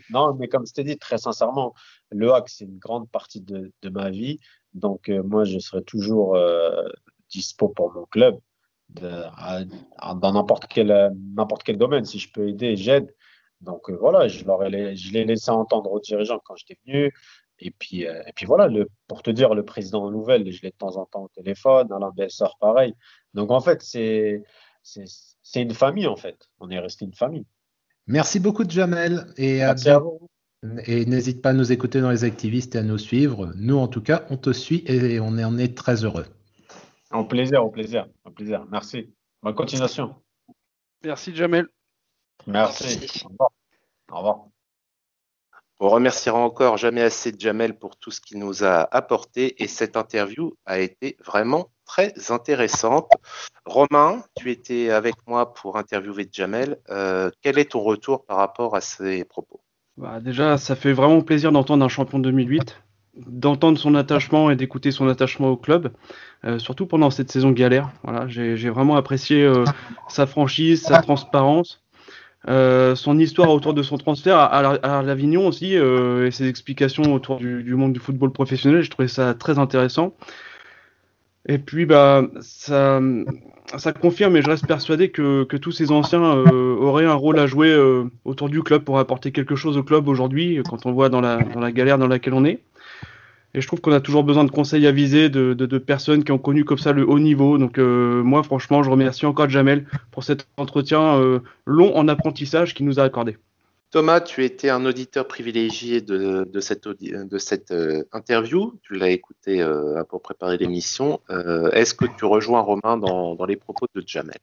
non, 0.10 0.34
mais 0.36 0.48
comme 0.48 0.66
je 0.68 0.74
t'ai 0.74 0.84
dit, 0.84 0.98
très 0.98 1.18
sincèrement, 1.18 1.74
le 2.12 2.34
hack, 2.34 2.50
c'est 2.50 2.66
une 2.66 2.78
grande 2.78 3.10
partie 3.10 3.42
de, 3.42 3.72
ma 3.90 4.10
vie. 4.10 4.40
Donc, 4.74 5.10
euh, 5.10 5.24
moi, 5.24 5.46
je 5.46 5.60
serai 5.60 5.84
toujours 5.84 6.36
euh, 6.36 6.84
dispo 7.30 7.70
pour 7.70 7.94
mon 7.94 8.06
club 8.06 8.40
dans 8.90 10.32
n'importe 10.34 10.68
quel, 10.68 11.78
domaine. 11.78 12.06
Si 12.06 12.20
je 12.20 12.32
peux 12.32 12.50
aider, 12.50 12.76
j'aide. 12.76 13.14
Donc, 13.62 13.90
euh, 13.90 13.98
voilà, 14.00 14.28
je 14.28 14.46
leur 14.46 14.64
ai, 14.64 14.96
je 14.96 15.14
l'ai 15.14 15.26
laissé 15.26 15.52
entendre 15.52 15.92
aux 15.92 16.00
dirigeants 16.00 16.40
quand 16.44 16.56
j'étais 16.56 16.80
venu. 16.86 17.14
Et 17.60 17.72
puis, 17.72 18.08
euh, 18.08 18.24
et 18.26 18.34
puis 18.34 18.46
voilà, 18.46 18.70
pour 19.08 19.22
te 19.22 19.32
dire, 19.32 19.54
le 19.54 19.66
président 19.66 20.06
en 20.06 20.12
nouvelle, 20.12 20.50
je 20.52 20.62
l'ai 20.62 20.70
de 20.72 20.76
temps 20.76 20.98
en 20.98 21.06
temps 21.06 21.24
au 21.24 21.30
téléphone, 21.30 21.92
Alain 21.92 22.12
Bessard, 22.16 22.58
pareil. 22.60 22.94
Donc, 23.34 23.52
en 23.52 23.60
fait, 23.60 23.82
c'est, 23.82 24.44
c'est, 24.82 25.06
c'est 25.42 25.62
une 25.62 25.74
famille, 25.74 26.08
en 26.08 26.16
fait. 26.16 26.50
On 26.60 26.70
est 26.70 26.80
resté 26.80 27.06
une 27.06 27.14
famille. 27.14 27.46
Merci 28.10 28.40
beaucoup, 28.40 28.68
Jamel. 28.68 29.28
Et, 29.38 29.62
à 29.62 29.68
Merci 29.68 29.90
à 29.90 30.00
vous. 30.00 30.20
Et 30.88 31.06
n'hésite 31.06 31.44
pas 31.44 31.52
à 31.52 31.54
nous 31.54 31.72
écouter 31.72 32.02
dans 32.02 32.10
les 32.10 32.24
activistes 32.24 32.76
et 32.76 32.80
à 32.80 32.84
nous 32.84 32.98
suivre. 32.98 33.54
Nous, 33.56 33.78
en 33.78 33.88
tout 33.88 34.02
cas, 34.02 34.26
on 34.32 34.36
te 34.36 34.52
suit 34.52 34.84
et 34.88 35.20
on 35.20 35.28
en 35.28 35.58
est 35.60 35.78
très 35.78 36.04
heureux. 36.04 36.26
Au 37.12 37.24
plaisir, 37.24 37.64
au 37.64 37.70
plaisir, 37.70 38.08
au 38.26 38.32
plaisir. 38.32 38.66
Merci. 38.72 39.14
Bonne 39.44 39.54
continuation. 39.54 40.16
Merci 41.04 41.36
Jamel. 41.36 41.68
Merci. 42.48 42.98
Merci. 43.00 43.26
Au 43.26 43.30
revoir. 43.30 43.52
Au 44.12 44.18
revoir. 44.18 44.46
On 45.80 45.90
remerciera 45.90 46.40
encore 46.40 46.78
jamais 46.78 47.04
assez 47.04 47.32
Jamel 47.38 47.78
pour 47.78 47.96
tout 47.96 48.12
ce 48.12 48.20
qu'il 48.20 48.40
nous 48.40 48.64
a 48.64 48.82
apporté 48.94 49.64
et 49.64 49.68
cette 49.68 49.96
interview 49.96 50.58
a 50.66 50.80
été 50.80 51.16
vraiment 51.24 51.70
très 51.90 52.14
intéressante. 52.30 53.10
Romain, 53.66 54.24
tu 54.36 54.52
étais 54.52 54.92
avec 54.92 55.16
moi 55.28 55.54
pour 55.56 55.76
interviewer 55.78 56.30
Jamel. 56.32 56.78
Euh, 56.92 57.32
quel 57.42 57.58
est 57.58 57.72
ton 57.72 57.82
retour 57.82 58.26
par 58.26 58.38
rapport 58.38 58.76
à 58.76 58.82
ses 58.82 59.24
propos? 59.26 59.60
Bah, 59.98 60.20
déjà, 60.22 60.58
ça 60.60 60.76
fait 60.76 60.94
vraiment 60.94 61.22
plaisir 61.22 61.52
d'entendre 61.52 61.84
un 61.84 61.90
champion 61.90 62.20
de 62.20 62.24
2008, 62.26 62.78
d'entendre 63.16 63.80
son 63.80 63.96
attachement 63.96 64.52
et 64.52 64.56
d'écouter 64.56 64.92
son 64.92 65.08
attachement 65.10 65.50
au 65.50 65.58
club, 65.58 65.92
euh, 66.46 66.60
surtout 66.60 66.86
pendant 66.86 67.10
cette 67.10 67.32
saison 67.32 67.50
galère. 67.50 67.90
Voilà, 68.04 68.28
j'ai 68.28 68.70
vraiment 68.70 68.96
apprécié 68.96 69.44
euh, 69.44 69.66
sa 70.10 70.28
franchise, 70.28 70.84
sa 70.84 71.02
transparence, 71.02 71.84
son 72.48 73.18
histoire 73.20 73.50
autour 73.50 73.74
de 73.74 73.82
son 73.82 73.98
transfert 73.98 74.38
à, 74.38 74.46
à 74.46 74.62
la- 74.62 74.98
à 75.00 75.02
l'Avignon 75.02 75.48
aussi 75.48 75.74
et 75.74 76.32
ses 76.32 76.48
explications 76.48 77.14
autour 77.16 77.38
du, 77.38 77.64
du 77.64 77.74
monde 77.74 77.94
du 77.94 78.00
football 78.00 78.32
professionnel. 78.32 78.84
Je 78.84 78.92
trouvais 78.92 79.08
ça 79.10 79.34
très 79.34 79.58
intéressant. 79.58 80.14
Et 81.48 81.58
puis, 81.58 81.86
bah, 81.86 82.28
ça, 82.42 83.02
ça 83.78 83.94
confirme 83.94 84.36
et 84.36 84.42
je 84.42 84.50
reste 84.50 84.68
persuadé 84.68 85.10
que, 85.10 85.44
que 85.46 85.58
tous 85.58 85.72
ces 85.72 85.92
anciens 85.92 86.24
euh, 86.24 86.76
auraient 86.76 87.06
un 87.06 87.14
rôle 87.14 87.40
à 87.40 87.48
jouer 87.48 87.70
euh, 87.70 88.06
autour 88.26 88.50
du 88.50 88.62
club 88.62 88.84
pour 88.84 89.00
apporter 89.00 89.32
quelque 89.32 89.56
chose 89.56 89.78
au 89.78 89.84
club 89.84 90.08
aujourd'hui, 90.08 90.62
quand 90.70 90.86
on 90.86 90.92
voit 90.92 91.10
dans 91.10 91.22
la, 91.22 91.38
dans 91.38 91.60
la 91.60 91.72
galère 91.72 91.98
dans 91.98 92.08
laquelle 92.08 92.34
on 92.34 92.46
est. 92.46 92.60
Et 93.54 93.62
je 93.62 93.68
trouve 93.68 93.82
qu'on 93.82 93.92
a 93.92 94.00
toujours 94.00 94.24
besoin 94.24 94.44
de 94.44 94.52
conseils 94.52 94.86
avisés 94.86 95.30
de, 95.30 95.54
de, 95.54 95.66
de 95.66 95.78
personnes 95.80 96.24
qui 96.24 96.32
ont 96.32 96.38
connu 96.38 96.66
comme 96.66 96.78
ça 96.78 96.92
le 96.92 97.08
haut 97.08 97.20
niveau. 97.20 97.58
Donc 97.58 97.80
euh, 97.80 98.22
moi, 98.22 98.44
franchement, 98.44 98.84
je 98.84 98.90
remercie 98.90 99.26
encore 99.26 99.50
Jamel 99.50 99.86
pour 100.12 100.24
cet 100.24 100.48
entretien 100.58 101.18
euh, 101.18 101.40
long 101.66 101.96
en 101.96 102.08
apprentissage 102.08 102.76
qu'il 102.76 102.86
nous 102.86 103.00
a 103.00 103.04
accordé. 103.04 103.38
Thomas, 103.92 104.22
tu 104.22 104.46
étais 104.46 104.70
un 104.70 104.86
auditeur 104.86 105.28
privilégié 105.28 106.02
de, 106.02 106.46
cette, 106.60 106.86
euh, 107.72 108.04
interview. 108.12 108.80
Tu 108.84 108.94
l'as 108.94 109.10
écouté 109.10 109.62
euh, 109.62 110.04
pour 110.04 110.22
préparer 110.22 110.58
l'émission. 110.58 111.20
Euh, 111.32 111.72
Est-ce 111.72 111.96
que 111.96 112.06
tu 112.18 112.26
rejoins 112.26 112.62
Romain 112.62 112.98
dans, 112.98 113.46
les 113.46 113.56
propos 113.56 113.88
de 113.96 114.04
Jamel? 114.06 114.38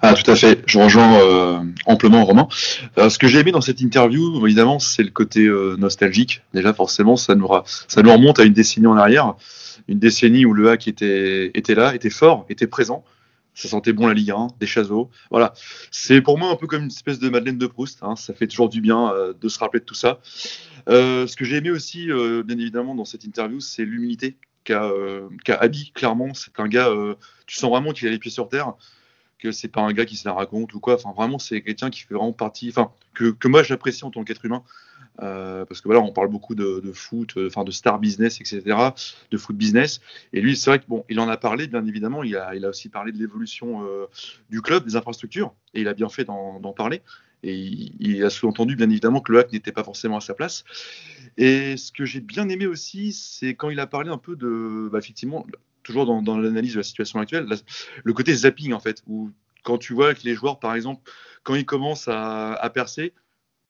Ah, 0.00 0.14
tout 0.14 0.30
à 0.30 0.36
fait. 0.36 0.62
Je 0.66 0.78
rejoins 0.78 1.66
amplement 1.86 2.24
Romain. 2.24 2.48
Ce 2.96 3.18
que 3.18 3.26
j'ai 3.26 3.40
aimé 3.40 3.52
dans 3.52 3.60
cette 3.60 3.80
interview, 3.80 4.44
évidemment, 4.46 4.78
c'est 4.78 5.02
le 5.02 5.10
côté 5.10 5.48
nostalgique. 5.76 6.42
Déjà, 6.54 6.72
forcément, 6.72 7.16
ça 7.16 7.34
nous, 7.34 7.46
ra- 7.46 7.64
ça 7.66 8.02
nous 8.02 8.12
remonte 8.12 8.38
à 8.38 8.44
une 8.44 8.52
décennie 8.52 8.86
en 8.86 8.96
arrière. 8.96 9.34
Une 9.88 9.98
décennie 9.98 10.46
où 10.46 10.54
le 10.54 10.70
hack 10.70 10.88
était, 10.88 11.50
était 11.54 11.74
là, 11.74 11.94
était 11.94 12.10
fort, 12.10 12.46
était 12.48 12.66
présent. 12.66 13.04
Ça 13.54 13.68
sentait 13.68 13.92
bon 13.92 14.06
la 14.06 14.14
Ligue 14.14 14.30
1, 14.30 14.48
des 14.58 14.66
chaseaux. 14.66 15.10
Voilà. 15.30 15.52
C'est 15.90 16.22
pour 16.22 16.38
moi 16.38 16.50
un 16.50 16.56
peu 16.56 16.66
comme 16.66 16.82
une 16.82 16.90
espèce 16.90 17.18
de 17.18 17.28
Madeleine 17.28 17.58
de 17.58 17.66
Proust. 17.66 17.98
hein. 18.02 18.16
Ça 18.16 18.32
fait 18.32 18.46
toujours 18.46 18.68
du 18.68 18.80
bien 18.80 19.12
euh, 19.12 19.34
de 19.38 19.48
se 19.48 19.58
rappeler 19.58 19.80
de 19.80 19.84
tout 19.84 19.94
ça. 19.94 20.20
Euh, 20.88 21.26
ce 21.26 21.36
que 21.36 21.44
j'ai 21.44 21.56
aimé 21.56 21.70
aussi, 21.70 22.10
euh, 22.10 22.42
bien 22.42 22.58
évidemment, 22.58 22.94
dans 22.94 23.04
cette 23.04 23.24
interview, 23.24 23.60
c'est 23.60 23.84
l'humilité 23.84 24.36
qu'a 24.64 24.90
qu'a 25.44 25.56
Abby. 25.56 25.92
Clairement, 25.94 26.34
c'est 26.34 26.58
un 26.58 26.68
gars, 26.68 26.90
tu 27.46 27.56
sens 27.56 27.70
vraiment 27.70 27.92
qu'il 27.92 28.08
a 28.08 28.10
les 28.10 28.18
pieds 28.18 28.30
sur 28.30 28.48
terre 28.48 28.74
que 29.42 29.50
c'est 29.50 29.68
pas 29.68 29.80
un 29.80 29.92
gars 29.92 30.04
qui 30.04 30.16
se 30.16 30.26
la 30.26 30.34
raconte 30.34 30.72
ou 30.72 30.80
quoi. 30.80 30.94
Enfin, 30.94 31.12
vraiment, 31.16 31.38
c'est 31.38 31.62
quelqu'un 31.62 31.90
qui 31.90 32.02
fait 32.02 32.14
vraiment 32.14 32.32
partie, 32.32 32.68
enfin, 32.68 32.92
que, 33.12 33.32
que 33.32 33.48
moi 33.48 33.64
j'apprécie 33.64 34.04
en 34.04 34.10
tant 34.12 34.22
qu'être 34.22 34.44
humain. 34.44 34.62
Euh, 35.20 35.64
parce 35.66 35.80
que 35.80 35.88
voilà, 35.88 36.00
on 36.00 36.12
parle 36.12 36.28
beaucoup 36.28 36.54
de, 36.54 36.80
foot, 36.92 37.36
euh, 37.36 37.48
enfin 37.48 37.64
de 37.64 37.70
star 37.70 37.98
business, 37.98 38.40
etc., 38.40 38.62
de 39.30 39.36
foot 39.36 39.56
business. 39.56 40.00
Et 40.32 40.40
lui, 40.40 40.56
c'est 40.56 40.70
vrai 40.70 40.78
que 40.78 40.86
bon, 40.88 41.04
en 41.16 41.28
a 41.28 41.36
parlé, 41.36 41.66
bien 41.66 41.84
évidemment. 41.86 42.22
Il 42.22 42.36
a, 42.36 42.68
aussi 42.68 42.88
parlé 42.88 43.12
de 43.12 43.18
l'évolution 43.18 43.84
euh, 43.84 44.06
du 44.50 44.62
club, 44.62 44.84
des 44.84 44.96
infrastructures, 44.96 45.54
et 45.74 45.82
il 45.82 45.88
a 45.88 45.94
bien 45.94 46.08
fait 46.08 46.24
d'en 46.24 46.72
parler. 46.72 47.02
Et 47.44 47.56
il, 47.56 48.24
a 48.24 48.30
sous-entendu, 48.30 48.76
bien 48.76 48.88
évidemment, 48.88 49.20
que 49.20 49.32
le 49.32 49.40
hack 49.40 49.52
n'était 49.52 49.72
pas 49.72 49.82
forcément 49.82 50.16
à 50.16 50.20
sa 50.20 50.32
place. 50.32 50.64
Et 51.36 51.76
ce 51.76 51.90
que 51.90 52.04
j'ai 52.04 52.20
bien 52.20 52.48
aimé 52.48 52.66
aussi, 52.66 53.12
c'est 53.12 53.54
quand 53.54 53.68
il 53.68 53.80
a 53.80 53.88
parlé 53.88 54.10
un 54.10 54.18
peu 54.18 54.36
de, 54.36 54.88
bah, 54.92 54.98
effectivement, 54.98 55.44
toujours 55.82 56.06
dans, 56.06 56.38
l'analyse 56.38 56.74
de 56.74 56.78
la 56.78 56.84
situation 56.84 57.18
actuelle, 57.18 57.48
le 58.04 58.12
côté 58.12 58.32
zapping 58.32 58.72
en 58.72 58.78
fait, 58.78 59.02
où 59.08 59.30
quand 59.64 59.76
tu 59.78 59.92
vois 59.92 60.14
que 60.14 60.22
les 60.22 60.34
joueurs, 60.34 60.60
par 60.60 60.74
exemple, 60.76 61.02
quand 61.42 61.56
ils 61.56 61.66
commencent 61.66 62.08
à 62.08 62.70
percer, 62.72 63.12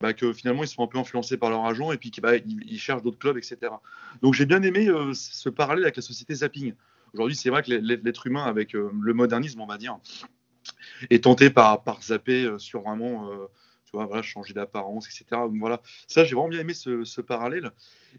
bah, 0.02 0.12
que 0.12 0.32
finalement 0.32 0.64
ils 0.64 0.68
sont 0.68 0.82
un 0.82 0.88
peu 0.88 0.98
influencés 0.98 1.36
par 1.36 1.48
leur 1.48 1.64
agent 1.64 1.92
et 1.92 1.96
puis 1.96 2.10
bah, 2.20 2.36
ils, 2.36 2.78
cherchent 2.78 3.02
d'autres 3.02 3.18
clubs, 3.18 3.38
etc. 3.38 3.72
Donc 4.20 4.34
j'ai 4.34 4.46
bien 4.46 4.60
aimé 4.62 4.88
euh, 4.88 5.14
ce 5.14 5.48
parallèle 5.48 5.84
avec 5.84 5.96
la 5.96 6.02
société 6.02 6.34
zapping. 6.34 6.74
Aujourd'hui, 7.14 7.36
c'est 7.36 7.50
vrai 7.50 7.62
que 7.62 7.70
l'être 7.70 8.26
humain, 8.26 8.44
avec 8.44 8.74
euh, 8.74 8.90
le 9.00 9.14
modernisme, 9.14 9.60
on 9.60 9.66
va 9.66 9.78
dire, 9.78 9.98
est 11.10 11.22
tenté 11.24 11.50
par, 11.50 11.84
par 11.84 12.02
zapper 12.02 12.44
euh, 12.44 12.58
sur 12.58 12.82
vraiment, 12.82 13.30
tu 13.84 13.92
vois, 13.92 14.06
voilà, 14.06 14.22
changer 14.22 14.54
d'apparence, 14.54 15.06
etc. 15.06 15.24
Donc 15.30 15.58
voilà, 15.60 15.80
ça 16.08 16.24
j'ai 16.24 16.34
vraiment 16.34 16.48
bien 16.48 16.60
aimé 16.60 16.74
ce, 16.74 17.20
parallèle. 17.20 17.70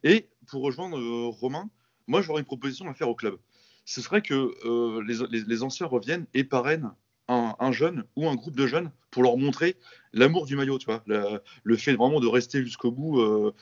Et 0.04 0.30
pour 0.48 0.63
rejoindre 0.63 0.98
Romain, 1.30 1.69
moi 2.08 2.22
j'aurais 2.22 2.39
une 2.39 2.46
proposition 2.46 2.88
à 2.89 2.93
faire 2.93 3.10
au 3.10 3.15
club. 3.15 3.38
Ce 3.84 4.02
serait 4.02 4.22
que 4.22 4.52
les- 5.02 5.43
les 5.43 5.63
anciens 5.63 5.88
reviennent 5.88 6.28
et 6.34 6.46
parrainent 6.46 6.93
un, 7.34 7.56
un 7.60 7.72
jeune 7.72 8.04
ou 8.15 8.28
un 8.28 8.36
groupe 8.36 8.56
de 8.56 8.67
jeunes 8.67 8.91
pour 9.12 9.24
leur 9.24 9.38
montrer 9.38 9.76
l'amour 10.13 10.46
du 10.46 10.56
maillot, 10.56 10.78
tu 10.78 10.86
vois, 10.86 11.04
le, 11.06 11.78
fait 11.78 11.93
vraiment 11.93 12.19
de 12.19 12.28
rester 12.28 12.63
jusqu'au 12.63 12.91
bout, 12.91 13.19
euh, 13.19 13.54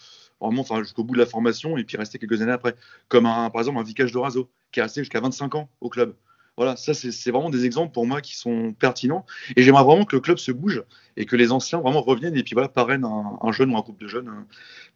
jusqu'au 0.81 1.03
bout 1.03 1.13
de 1.13 1.19
la 1.19 1.25
formation 1.25 1.77
et 1.77 1.83
puis 1.83 1.97
rester 1.97 2.19
quelques 2.19 2.41
années 2.41 2.51
après, 2.51 2.75
comme 3.07 3.25
un, 3.25 3.49
par 3.49 3.61
exemple 3.61 3.79
un 3.79 3.83
Vicage 3.83 4.11
de 4.11 4.17
Razo 4.17 4.49
qui 4.71 4.79
est 4.79 4.83
resté 4.83 5.01
jusqu'à 5.01 5.19
25 5.19 5.55
ans 5.55 5.69
au 5.81 5.89
club. 5.89 6.15
Voilà, 6.57 6.75
ça 6.75 6.93
c'est 6.93 7.31
vraiment 7.31 7.49
des 7.49 7.65
exemples 7.65 7.93
pour 7.93 8.05
moi 8.05 8.19
qui 8.19 8.35
sont 8.37 8.73
pertinents 8.77 9.25
et 9.55 9.63
j'aimerais 9.63 9.85
vraiment 9.85 10.03
que 10.03 10.17
le 10.17 10.19
club 10.19 10.37
se 10.37 10.51
bouge 10.51 10.83
et 11.15 11.25
que 11.25 11.37
les 11.37 11.53
anciens 11.53 11.79
vraiment 11.79 12.01
reviennent 12.01 12.35
et 12.35 12.43
puis 12.43 12.53
voilà 12.55 12.67
parrainent 12.67 13.05
un, 13.05 13.39
un 13.41 13.51
jeune 13.53 13.71
ou 13.71 13.77
un 13.77 13.81
groupe 13.81 13.99
de 13.99 14.07
jeunes 14.07 14.27
euh, 14.27 14.41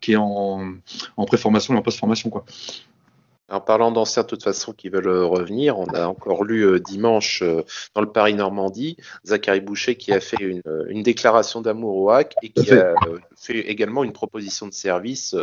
qui 0.02 0.12
est 0.12 0.18
en, 0.18 0.74
en 1.16 1.26
préformation 1.26 1.74
et 1.74 1.78
en 1.78 1.82
post-formation 1.82 2.30
quoi. 2.30 2.44
En 3.48 3.62
parlant 3.62 3.92
d'anciens, 3.92 4.24
de 4.24 4.28
toute 4.28 4.44
façon, 4.44 4.74
qui 4.74 4.90
veulent 4.90 5.08
euh, 5.08 5.24
revenir, 5.24 5.78
on 5.78 5.86
a 5.86 6.08
encore 6.08 6.44
lu 6.44 6.66
euh, 6.66 6.80
dimanche 6.80 7.44
euh, 7.44 7.62
dans 7.94 8.02
le 8.02 8.12
Paris-Normandie, 8.12 8.98
Zachary 9.24 9.62
Boucher 9.62 9.96
qui 9.98 10.12
a 10.14 10.20
fait 10.20 10.42
une, 10.42 10.64
une 10.88 11.04
déclaration 11.04 11.62
d'amour 11.62 11.96
au 11.96 12.10
hack 12.10 12.34
et 12.42 12.50
qui 12.50 12.72
a 12.72 12.96
fait 13.38 13.60
également 13.60 14.04
une 14.04 14.14
proposition 14.14 14.68
de 14.68 14.74
service 14.74 15.36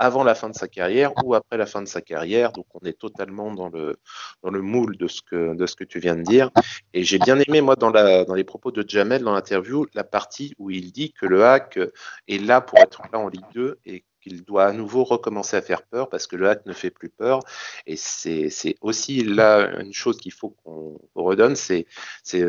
avant 0.00 0.24
la 0.24 0.34
fin 0.34 0.48
de 0.48 0.56
sa 0.56 0.66
carrière 0.66 1.12
ou 1.24 1.34
après 1.34 1.56
la 1.56 1.66
fin 1.66 1.82
de 1.82 1.88
sa 1.88 2.00
carrière. 2.00 2.50
Donc 2.50 2.66
on 2.74 2.84
est 2.84 2.98
totalement 2.98 3.54
dans 3.54 3.68
le, 3.68 3.96
dans 4.42 4.50
le 4.50 4.60
moule 4.60 4.96
de 4.96 5.06
ce, 5.06 5.22
que, 5.22 5.54
de 5.54 5.66
ce 5.66 5.76
que 5.76 5.84
tu 5.84 6.00
viens 6.00 6.16
de 6.16 6.22
dire. 6.22 6.50
Et 6.94 7.04
j'ai 7.04 7.18
bien 7.18 7.38
aimé, 7.38 7.60
moi, 7.60 7.76
dans, 7.76 7.90
la, 7.90 8.24
dans 8.24 8.34
les 8.34 8.44
propos 8.44 8.72
de 8.72 8.84
Jamel, 8.86 9.22
dans 9.22 9.32
l'interview, 9.32 9.86
la 9.94 10.04
partie 10.04 10.54
où 10.58 10.70
il 10.70 10.90
dit 10.90 11.12
que 11.12 11.26
le 11.26 11.44
hack 11.44 11.78
est 12.26 12.38
là 12.38 12.60
pour 12.60 12.78
être 12.78 13.02
là 13.12 13.20
en 13.20 13.28
Ligue 13.28 13.44
2 13.54 13.78
et 13.86 14.04
qu'il 14.26 14.44
doit 14.44 14.66
à 14.66 14.72
nouveau 14.72 15.04
recommencer 15.04 15.56
à 15.56 15.62
faire 15.62 15.82
peur 15.82 16.08
parce 16.08 16.26
que 16.26 16.36
le 16.36 16.48
hack 16.48 16.66
ne 16.66 16.72
fait 16.72 16.90
plus 16.90 17.08
peur. 17.08 17.40
Et 17.86 17.96
c'est 17.96 18.50
aussi 18.80 19.22
là 19.22 19.80
une 19.80 19.92
chose 19.92 20.18
qu'il 20.18 20.32
faut 20.32 20.50
qu'on 20.64 20.98
redonne, 21.14 21.56
c'est 21.56 21.86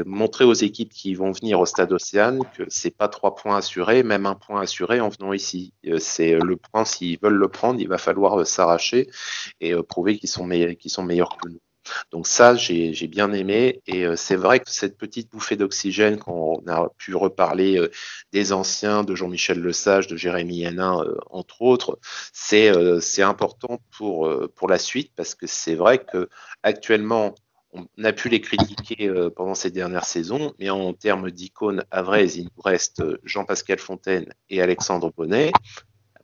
montrer 0.06 0.46
aux 0.46 0.54
équipes 0.54 0.92
qui 0.92 1.14
vont 1.14 1.32
venir 1.32 1.60
au 1.60 1.66
stade 1.66 1.92
Océane 1.92 2.40
que 2.56 2.64
c'est 2.70 2.96
pas 2.96 3.08
trois 3.08 3.36
points 3.36 3.58
assurés, 3.58 4.04
même 4.04 4.26
un 4.26 4.36
point 4.36 4.62
assuré 4.62 5.00
en 5.00 5.10
venant 5.10 5.34
ici. 5.34 5.74
Euh, 5.86 6.00
C'est 6.00 6.34
le 6.34 6.56
point, 6.58 6.86
s'ils 6.86 7.20
veulent 7.20 7.34
le 7.34 7.48
prendre, 7.48 7.80
il 7.80 7.88
va 7.88 7.98
falloir 7.98 8.40
euh, 8.40 8.46
s'arracher 8.46 9.10
et 9.62 9.74
euh, 9.74 9.84
prouver 9.84 10.18
qu'ils 10.18 10.30
sont 10.30 10.46
meilleurs 10.46 11.38
que 11.38 11.50
nous. 11.50 11.60
Donc 12.12 12.28
ça, 12.28 12.56
j'ai 12.56 13.08
bien 13.08 13.32
aimé. 13.34 13.82
Et 13.88 14.06
euh, 14.06 14.16
c'est 14.16 14.36
vrai 14.36 14.60
que 14.60 14.70
cette 14.70 14.98
petite 14.98 15.32
bouffée 15.32 15.56
d'oxygène, 15.56 16.18
quand 16.18 16.62
on 16.66 16.68
a 16.68 16.90
pu 16.98 17.16
reparler 17.16 17.78
euh, 17.78 17.92
des 18.32 18.54
anciens, 18.54 19.04
de 19.04 19.16
Jean-Michel 19.16 19.62
Lesage, 19.62 20.08
de 20.08 20.18
Jérémy 20.18 20.64
Hénin, 20.64 21.02
euh, 21.04 21.18
entre 21.30 21.62
autres, 21.62 22.00
c'est 22.34 22.72
important 23.22 23.80
pour, 23.98 24.28
la 24.68 24.78
suite 24.78 25.14
parce 25.16 25.34
que 25.34 25.48
c'est 25.48 25.76
vrai 25.76 26.00
que 26.00 26.30
actuellement, 26.62 27.36
on 27.72 27.86
a 28.04 28.12
pu 28.12 28.28
les 28.28 28.42
critiquer 28.42 29.10
pendant 29.36 29.56
ces 29.56 29.72
dernières 29.72 30.06
saisons, 30.06 30.54
mais 30.60 30.70
en 30.70 30.94
termes 30.94 31.32
d'icônes 31.32 31.84
à 31.92 32.02
il 32.22 32.44
nous 32.46 32.62
reste 32.62 33.04
Jean-Pascal 33.24 33.80
Fontaine 33.80 34.34
et 34.50 34.62
Alexandre 34.62 35.12
Bonnet 35.16 35.52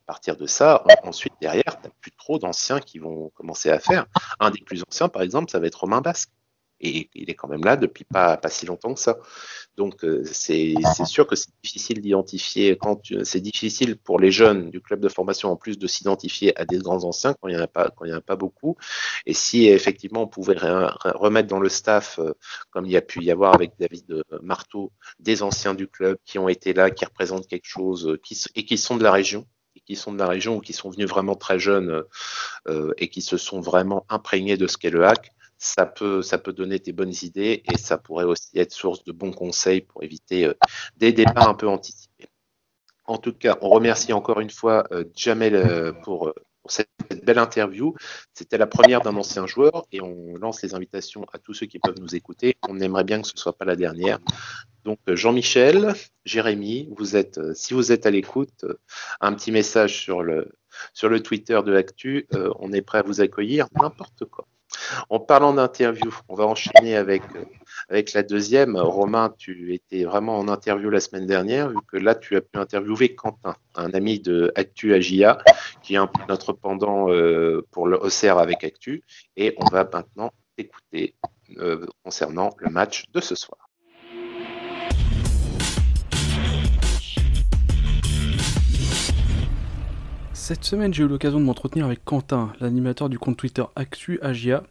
partir 0.05 0.37
de 0.37 0.45
ça, 0.45 0.83
ensuite, 1.03 1.33
derrière, 1.41 1.79
tu 1.81 1.87
n'as 1.87 1.93
plus 2.01 2.11
trop 2.11 2.39
d'anciens 2.39 2.79
qui 2.79 2.99
vont 2.99 3.29
commencer 3.35 3.69
à 3.69 3.79
faire. 3.79 4.05
Un 4.39 4.51
des 4.51 4.61
plus 4.61 4.83
anciens, 4.87 5.09
par 5.09 5.21
exemple, 5.21 5.51
ça 5.51 5.59
va 5.59 5.67
être 5.67 5.79
Romain 5.79 6.01
Basque. 6.01 6.29
Et 6.83 7.09
il 7.13 7.29
est 7.29 7.33
quand 7.33 7.47
même 7.47 7.63
là 7.63 7.77
depuis 7.77 8.03
pas, 8.03 8.35
pas 8.35 8.49
si 8.49 8.65
longtemps 8.65 8.93
que 8.93 8.99
ça. 8.99 9.17
Donc 9.77 10.03
euh, 10.03 10.23
c'est 10.25 10.75
sûr 11.05 11.25
que 11.25 11.35
c'est 11.35 11.49
difficile 11.63 12.01
d'identifier 12.01 12.77
quand 12.77 13.01
c'est 13.23 13.39
difficile 13.39 13.95
pour 13.95 14.19
les 14.19 14.31
jeunes 14.31 14.69
du 14.69 14.81
club 14.81 14.99
de 14.99 15.07
formation 15.07 15.49
en 15.49 15.55
plus 15.55 15.79
de 15.79 15.87
s'identifier 15.87 16.59
à 16.59 16.65
des 16.65 16.79
grands 16.79 17.05
anciens 17.05 17.33
quand 17.33 17.47
il 17.47 17.55
n'y 17.55 17.61
en 17.61 17.63
a 17.63 17.67
pas 17.67 17.89
quand 17.95 18.03
il 18.03 18.13
en 18.13 18.17
a 18.17 18.21
pas 18.21 18.35
beaucoup. 18.35 18.75
Et 19.25 19.33
si 19.33 19.67
effectivement 19.67 20.23
on 20.23 20.27
pouvait 20.27 20.57
remettre 20.57 21.47
dans 21.47 21.61
le 21.61 21.69
staff 21.69 22.19
euh, 22.19 22.33
comme 22.69 22.85
il 22.85 22.91
y 22.91 22.97
a 22.97 23.01
pu 23.01 23.23
y 23.23 23.31
avoir 23.31 23.55
avec 23.55 23.71
David 23.79 24.11
euh, 24.11 24.23
Marteau 24.41 24.91
des 25.19 25.41
anciens 25.41 25.75
du 25.75 25.87
club 25.87 26.17
qui 26.25 26.37
ont 26.37 26.49
été 26.49 26.73
là, 26.73 26.91
qui 26.91 27.05
représentent 27.05 27.47
quelque 27.47 27.67
chose, 27.67 28.17
et 28.55 28.65
qui 28.65 28.77
sont 28.77 28.97
de 28.97 29.03
la 29.03 29.11
région, 29.11 29.47
qui 29.81 29.95
sont 29.95 30.13
de 30.13 30.19
la 30.19 30.27
région 30.27 30.57
ou 30.57 30.59
qui 30.59 30.73
sont 30.73 30.89
venus 30.89 31.07
vraiment 31.07 31.35
très 31.35 31.59
jeunes 31.59 32.03
euh, 32.67 32.93
et 32.97 33.09
qui 33.09 33.21
se 33.21 33.37
sont 33.37 33.61
vraiment 33.61 34.05
imprégnés 34.09 34.57
de 34.57 34.67
ce 34.67 34.77
qu'est 34.77 34.89
le 34.89 35.05
hack, 35.05 35.31
ça 35.57 35.85
peut, 35.85 36.21
ça 36.21 36.37
peut 36.37 36.53
donner 36.53 36.79
des 36.79 36.93
bonnes 36.93 37.13
idées 37.21 37.63
et 37.65 37.77
ça 37.77 37.97
pourrait 37.97 38.25
aussi 38.25 38.57
être 38.57 38.73
source 38.73 39.03
de 39.03 39.11
bons 39.11 39.31
conseils 39.31 39.81
pour 39.81 40.03
éviter 40.03 40.45
euh, 40.45 40.53
des 40.97 41.13
départs 41.13 41.49
un 41.49 41.55
peu 41.55 41.67
anticipés. 41.67 42.27
En 43.05 43.17
tout 43.17 43.33
cas, 43.33 43.57
on 43.61 43.69
remercie 43.69 44.13
encore 44.13 44.39
une 44.39 44.49
fois 44.49 44.85
euh, 44.91 45.03
Jamel 45.15 45.93
pour, 46.03 46.33
pour 46.63 46.71
cette 46.71 46.89
belle 47.23 47.37
interview. 47.37 47.93
C'était 48.33 48.57
la 48.57 48.67
première 48.67 49.01
d'un 49.01 49.15
ancien 49.15 49.45
joueur 49.45 49.85
et 49.91 50.01
on 50.01 50.35
lance 50.37 50.63
les 50.63 50.73
invitations 50.73 51.25
à 51.33 51.37
tous 51.37 51.53
ceux 51.53 51.65
qui 51.67 51.77
peuvent 51.77 51.99
nous 51.99 52.15
écouter. 52.15 52.55
On 52.67 52.79
aimerait 52.79 53.03
bien 53.03 53.21
que 53.21 53.27
ce 53.27 53.33
ne 53.35 53.39
soit 53.39 53.57
pas 53.57 53.65
la 53.65 53.75
dernière. 53.75 54.19
Donc 54.85 54.99
euh, 55.07 55.15
Jean-Michel, 55.15 55.93
Jérémy, 56.25 56.89
vous 56.97 57.15
êtes, 57.15 57.37
euh, 57.37 57.53
si 57.53 57.73
vous 57.73 57.91
êtes 57.91 58.05
à 58.05 58.11
l'écoute, 58.11 58.63
euh, 58.63 58.79
un 59.21 59.33
petit 59.33 59.51
message 59.51 60.01
sur 60.01 60.23
le, 60.23 60.51
sur 60.93 61.09
le 61.09 61.21
Twitter 61.21 61.59
de 61.65 61.71
l'actu. 61.71 62.27
on 62.59 62.71
est 62.73 62.81
prêt 62.81 62.99
à 62.99 63.03
vous 63.03 63.21
accueillir 63.21 63.67
n'importe 63.75 64.25
quoi. 64.25 64.47
En 65.09 65.19
parlant 65.19 65.53
d'interview, 65.53 66.13
on 66.29 66.35
va 66.35 66.45
enchaîner 66.45 66.95
avec, 66.95 67.23
avec 67.89 68.13
la 68.13 68.23
deuxième. 68.23 68.75
Romain, 68.77 69.33
tu 69.37 69.73
étais 69.73 70.03
vraiment 70.03 70.37
en 70.37 70.47
interview 70.47 70.89
la 70.89 70.99
semaine 70.99 71.25
dernière, 71.25 71.69
vu 71.69 71.77
que 71.87 71.97
là, 71.97 72.15
tu 72.15 72.35
as 72.35 72.41
pu 72.41 72.57
interviewer 72.57 73.15
Quentin, 73.15 73.55
un 73.75 73.91
ami 73.91 74.19
de 74.19 74.51
Actu 74.55 74.93
Agia, 74.93 75.37
qui 75.81 75.95
est 75.95 75.97
un 75.97 76.07
peu 76.07 76.21
notre 76.27 76.53
pendant 76.53 77.07
pour 77.71 77.87
le 77.87 77.97
OCR 77.97 78.37
avec 78.37 78.63
Actu. 78.63 79.03
Et 79.37 79.55
on 79.57 79.65
va 79.65 79.87
maintenant 79.91 80.31
écouter 80.57 81.15
concernant 82.03 82.51
le 82.57 82.69
match 82.69 83.05
de 83.13 83.21
ce 83.21 83.35
soir. 83.35 83.62
Cette 90.45 90.65
semaine, 90.65 90.93
j'ai 90.93 91.05
eu 91.05 91.07
l'occasion 91.07 91.39
de 91.39 91.45
m'entretenir 91.45 91.85
avec 91.85 92.03
Quentin, 92.03 92.51
l'animateur 92.59 93.07
du 93.07 93.17
compte 93.17 93.37
Twitter 93.37 93.63
Actu 93.77 94.19
Agia. 94.21 94.63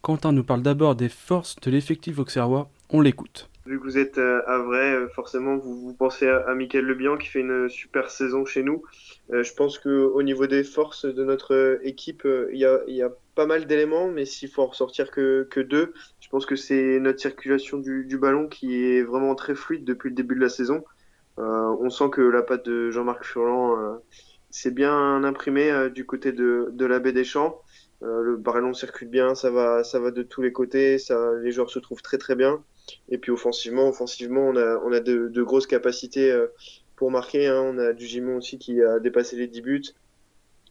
Quentin 0.00 0.32
nous 0.32 0.42
parle 0.42 0.62
d'abord 0.62 0.96
des 0.96 1.08
forces 1.08 1.54
de 1.62 1.70
l'effectif 1.70 2.18
auxerrois. 2.18 2.68
On 2.90 3.00
l'écoute. 3.00 3.48
Vu 3.64 3.78
que 3.78 3.84
vous 3.84 3.98
êtes 3.98 4.18
euh, 4.18 4.42
à 4.48 4.58
vrai, 4.58 4.94
euh, 4.94 5.06
forcément, 5.06 5.58
vous, 5.58 5.94
pensez 5.96 6.26
à, 6.26 6.38
à 6.48 6.56
Mickaël 6.56 6.84
Lebihan 6.84 7.16
qui 7.16 7.28
fait 7.28 7.38
une 7.38 7.68
super 7.68 8.10
saison 8.10 8.44
chez 8.44 8.64
nous. 8.64 8.82
Euh, 9.32 9.44
je 9.44 9.54
pense 9.54 9.78
qu'au 9.78 10.20
niveau 10.24 10.48
des 10.48 10.64
forces 10.64 11.04
de 11.04 11.22
notre 11.22 11.78
équipe, 11.84 12.26
il 12.52 12.58
y, 12.58 12.64
a, 13.02 13.08
pas 13.36 13.46
mal 13.46 13.68
d'éléments, 13.68 14.08
mais 14.08 14.24
s'il 14.24 14.48
faut 14.48 14.62
en 14.62 14.66
ressortir 14.66 15.12
que, 15.12 15.46
deux, 15.60 15.94
je 16.18 16.28
pense 16.30 16.46
que 16.46 16.56
c'est 16.56 16.98
notre 16.98 17.20
circulation 17.20 17.78
du, 17.78 18.06
du, 18.06 18.18
ballon 18.18 18.48
qui 18.48 18.74
est 18.74 19.02
vraiment 19.02 19.36
très 19.36 19.54
fluide 19.54 19.84
depuis 19.84 20.08
le 20.08 20.16
début 20.16 20.34
de 20.34 20.40
la 20.40 20.48
saison. 20.48 20.82
on 21.36 21.90
sent 21.90 22.10
que 22.10 22.22
la 22.22 22.42
patte 22.42 22.66
de 22.66 22.90
Jean-Marc 22.90 23.24
Furlan 23.24 24.00
c'est 24.52 24.70
bien 24.70 25.24
imprimé 25.24 25.70
euh, 25.70 25.88
du 25.88 26.06
côté 26.06 26.30
de, 26.30 26.68
de 26.72 26.86
la 26.86 27.00
baie 27.00 27.12
des 27.12 27.24
Champs. 27.24 27.60
Euh, 28.02 28.20
le 28.20 28.36
ballon 28.36 28.74
circule 28.74 29.08
bien, 29.08 29.34
ça 29.34 29.50
va, 29.50 29.82
ça 29.82 29.98
va 29.98 30.10
de 30.10 30.22
tous 30.22 30.42
les 30.42 30.52
côtés, 30.52 30.98
ça, 30.98 31.32
les 31.42 31.52
joueurs 31.52 31.70
se 31.70 31.78
trouvent 31.78 32.02
très 32.02 32.18
très 32.18 32.36
bien. 32.36 32.62
Et 33.08 33.18
puis 33.18 33.32
offensivement, 33.32 33.88
offensivement, 33.88 34.48
on 34.48 34.56
a, 34.56 34.76
on 34.84 34.92
a 34.92 35.00
de, 35.00 35.28
de 35.28 35.42
grosses 35.42 35.66
capacités 35.66 36.30
euh, 36.30 36.48
pour 36.96 37.10
marquer. 37.10 37.46
Hein. 37.46 37.62
On 37.64 37.78
a 37.78 37.92
du 37.94 38.06
Gimon 38.06 38.36
aussi 38.36 38.58
qui 38.58 38.82
a 38.82 38.98
dépassé 38.98 39.36
les 39.36 39.46
10 39.46 39.62
buts. 39.62 39.82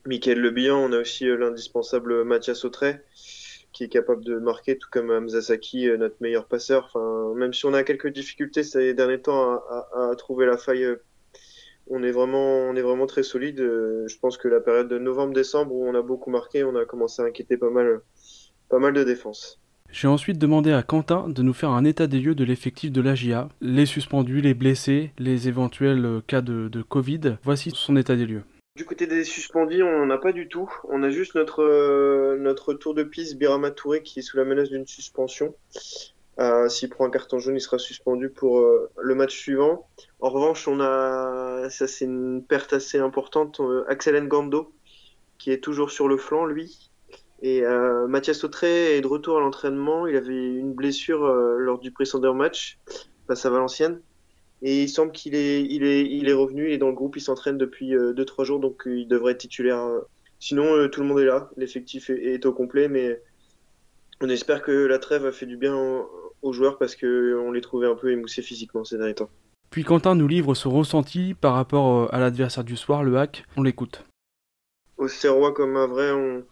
Michael 0.05 0.39
Lebihan, 0.39 0.77
on 0.77 0.93
a 0.93 0.99
aussi 0.99 1.25
l'indispensable 1.25 2.23
Mathias 2.23 2.63
Autret 2.65 3.03
qui 3.71 3.85
est 3.85 3.89
capable 3.89 4.25
de 4.25 4.37
marquer, 4.37 4.77
tout 4.77 4.89
comme 4.91 5.17
Mzasaki, 5.25 5.87
notre 5.97 6.17
meilleur 6.19 6.45
passeur. 6.45 6.91
Enfin, 6.93 7.33
même 7.35 7.53
si 7.53 7.65
on 7.65 7.73
a 7.73 7.83
quelques 7.83 8.09
difficultés 8.09 8.63
ces 8.63 8.93
derniers 8.93 9.21
temps 9.21 9.53
à, 9.53 9.87
à, 9.93 10.09
à 10.09 10.15
trouver 10.15 10.45
la 10.45 10.57
faille 10.57 10.85
on 11.91 12.03
est 12.03 12.11
vraiment, 12.11 12.69
on 12.69 12.75
est 12.75 12.81
vraiment 12.81 13.05
très 13.05 13.21
solide. 13.21 13.59
Euh, 13.59 14.07
je 14.07 14.17
pense 14.17 14.37
que 14.37 14.47
la 14.47 14.61
période 14.61 14.87
de 14.87 14.97
novembre-décembre 14.97 15.73
où 15.75 15.85
on 15.85 15.93
a 15.93 16.01
beaucoup 16.01 16.31
marqué, 16.31 16.63
on 16.63 16.75
a 16.75 16.85
commencé 16.85 17.21
à 17.21 17.25
inquiéter 17.25 17.57
pas 17.57 17.69
mal, 17.69 18.01
pas 18.69 18.79
mal 18.79 18.93
de 18.93 19.03
défense. 19.03 19.59
J'ai 19.91 20.07
ensuite 20.07 20.37
demandé 20.37 20.71
à 20.71 20.83
Quentin 20.83 21.27
de 21.27 21.41
nous 21.41 21.53
faire 21.53 21.71
un 21.71 21.83
état 21.83 22.07
des 22.07 22.21
lieux 22.21 22.33
de 22.33 22.45
l'effectif 22.45 22.93
de 22.93 23.01
l'AGIA, 23.01 23.49
les 23.59 23.85
suspendus, 23.85 24.39
les 24.39 24.53
blessés, 24.53 25.11
les 25.19 25.49
éventuels 25.49 26.21
cas 26.27 26.39
de, 26.39 26.81
Covid. 26.81 27.35
Voici 27.43 27.71
son 27.75 27.97
état 27.97 28.15
des 28.15 28.25
lieux. 28.25 28.43
Du 28.77 28.85
côté 28.85 29.05
des 29.05 29.25
suspendus, 29.25 29.83
on 29.83 30.05
n'en 30.05 30.09
a 30.09 30.17
pas 30.17 30.31
du 30.31 30.47
tout. 30.47 30.71
On 30.87 31.03
a 31.03 31.09
juste 31.09 31.35
notre, 31.35 31.61
euh, 31.61 32.37
notre 32.39 32.73
tour 32.73 32.93
de 32.93 33.03
piste 33.03 33.37
Birama 33.37 33.69
Touré 33.69 34.01
qui 34.01 34.19
est 34.19 34.21
sous 34.21 34.37
la 34.37 34.45
menace 34.45 34.69
d'une 34.69 34.87
suspension. 34.87 35.53
Euh, 36.39 36.69
S'il 36.69 36.89
prend 36.89 37.05
un 37.05 37.09
carton 37.09 37.39
jaune, 37.39 37.55
il 37.55 37.61
sera 37.61 37.77
suspendu 37.77 38.29
pour 38.29 38.59
euh, 38.59 38.89
le 38.99 39.15
match 39.15 39.37
suivant. 39.37 39.87
En 40.19 40.29
revanche, 40.29 40.67
on 40.67 40.79
a, 40.79 41.69
ça 41.69 41.87
c'est 41.87 42.05
une 42.05 42.43
perte 42.43 42.73
assez 42.73 42.97
importante, 42.97 43.59
euh, 43.59 43.83
Axel 43.87 44.15
Ngando, 44.23 44.73
qui 45.37 45.51
est 45.51 45.59
toujours 45.61 45.91
sur 45.91 46.07
le 46.07 46.17
flanc, 46.17 46.45
lui. 46.45 46.89
Et 47.43 47.63
Mathias 48.07 48.43
Autré 48.43 48.97
est 48.97 49.01
de 49.01 49.07
retour 49.07 49.37
à 49.37 49.39
l'entraînement. 49.39 50.05
Il 50.05 50.15
avait 50.15 50.31
une 50.31 50.73
blessure 50.73 51.25
lors 51.25 51.79
du 51.79 51.91
précédent 51.91 52.35
match 52.35 52.77
face 53.27 53.43
à 53.47 53.49
Valenciennes. 53.49 53.99
Et 54.61 54.83
il 54.83 54.89
semble 54.89 55.11
qu'il 55.11 55.33
est, 55.33 55.63
il 55.63 55.83
est, 55.83 56.05
il 56.05 56.29
est 56.29 56.33
revenu, 56.33 56.67
il 56.67 56.73
est 56.73 56.77
dans 56.77 56.89
le 56.89 56.93
groupe, 56.93 57.17
il 57.17 57.21
s'entraîne 57.21 57.57
depuis 57.57 57.95
2-3 57.95 58.43
jours, 58.45 58.59
donc 58.59 58.83
il 58.85 59.07
devrait 59.07 59.31
être 59.31 59.39
titulaire. 59.39 59.83
Sinon, 60.39 60.87
tout 60.89 61.01
le 61.01 61.07
monde 61.07 61.19
est 61.19 61.25
là, 61.25 61.49
l'effectif 61.57 62.11
est, 62.11 62.45
au 62.45 62.53
complet, 62.53 62.87
mais 62.87 63.19
on 64.21 64.29
espère 64.29 64.61
que 64.61 64.71
la 64.71 64.99
trêve 64.99 65.25
a 65.25 65.31
fait 65.31 65.47
du 65.47 65.57
bien 65.57 66.05
aux 66.41 66.53
joueurs 66.53 66.77
parce 66.77 66.95
qu'on 66.95 67.51
les 67.51 67.61
trouvait 67.61 67.87
un 67.87 67.95
peu 67.95 68.11
émoussés 68.11 68.41
physiquement 68.41 68.83
ces 68.83 68.97
derniers 68.97 69.15
temps. 69.15 69.29
Puis 69.71 69.85
Quentin 69.85 70.15
nous 70.15 70.27
livre 70.27 70.53
son 70.53 70.69
ressenti 70.69 71.33
par 71.33 71.53
rapport 71.53 72.01
euh, 72.01 72.07
à 72.11 72.19
l'adversaire 72.19 72.65
du 72.65 72.75
soir, 72.75 73.03
le 73.03 73.17
hack. 73.17 73.45
On 73.55 73.63
l'écoute. 73.63 74.03
Au 74.97 75.07
Serrois, 75.07 75.53
comme 75.53 75.77
un 75.77 75.87
vrai, 75.87 76.11
on, 76.11 76.43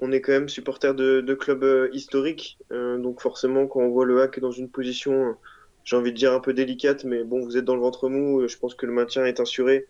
on, 0.00 0.12
est 0.12 0.20
quand 0.20 0.30
même 0.30 0.48
supporter 0.48 0.94
de, 0.94 1.20
de 1.20 1.34
clubs 1.34 1.64
euh, 1.64 1.90
historiques. 1.92 2.58
Euh, 2.70 2.96
donc 2.96 3.20
forcément, 3.20 3.66
quand 3.66 3.80
on 3.80 3.90
voit 3.90 4.06
le 4.06 4.22
hack 4.22 4.38
dans 4.38 4.52
une 4.52 4.70
position, 4.70 5.34
j'ai 5.82 5.96
envie 5.96 6.12
de 6.12 6.16
dire 6.16 6.32
un 6.32 6.38
peu 6.38 6.54
délicate, 6.54 7.02
mais 7.04 7.24
bon, 7.24 7.40
vous 7.40 7.56
êtes 7.56 7.64
dans 7.64 7.74
le 7.74 7.80
ventre 7.80 8.08
mou, 8.08 8.46
je 8.46 8.56
pense 8.56 8.76
que 8.76 8.86
le 8.86 8.92
maintien 8.92 9.24
est 9.24 9.40
assuré. 9.40 9.86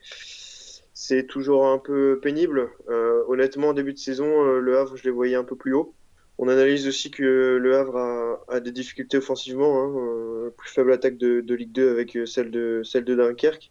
C'est 0.94 1.26
toujours 1.26 1.66
un 1.66 1.78
peu 1.78 2.18
pénible. 2.22 2.70
Euh, 2.88 3.22
honnêtement, 3.28 3.68
en 3.68 3.72
début 3.74 3.92
de 3.92 3.98
saison, 3.98 4.58
le 4.58 4.78
Havre, 4.78 4.96
je 4.96 5.04
les 5.04 5.10
voyais 5.10 5.36
un 5.36 5.44
peu 5.44 5.54
plus 5.54 5.74
haut. 5.74 5.94
On 6.42 6.48
analyse 6.48 6.88
aussi 6.88 7.11
que 7.11 7.59
le 7.61 7.76
Havre 7.76 8.40
a, 8.48 8.61
des 8.61 8.72
difficultés 8.72 9.18
offensivement, 9.18 9.83
hein, 9.83 9.92
euh, 9.94 10.50
plus 10.57 10.70
faible 10.70 10.90
attaque 10.90 11.18
de, 11.18 11.55
Ligue 11.55 11.72
2 11.72 11.90
avec 11.90 12.16
euh, 12.16 12.24
celle 12.24 12.50
de, 12.50 12.81
celle 12.83 13.05
de 13.05 13.14
Dunkerque. 13.14 13.70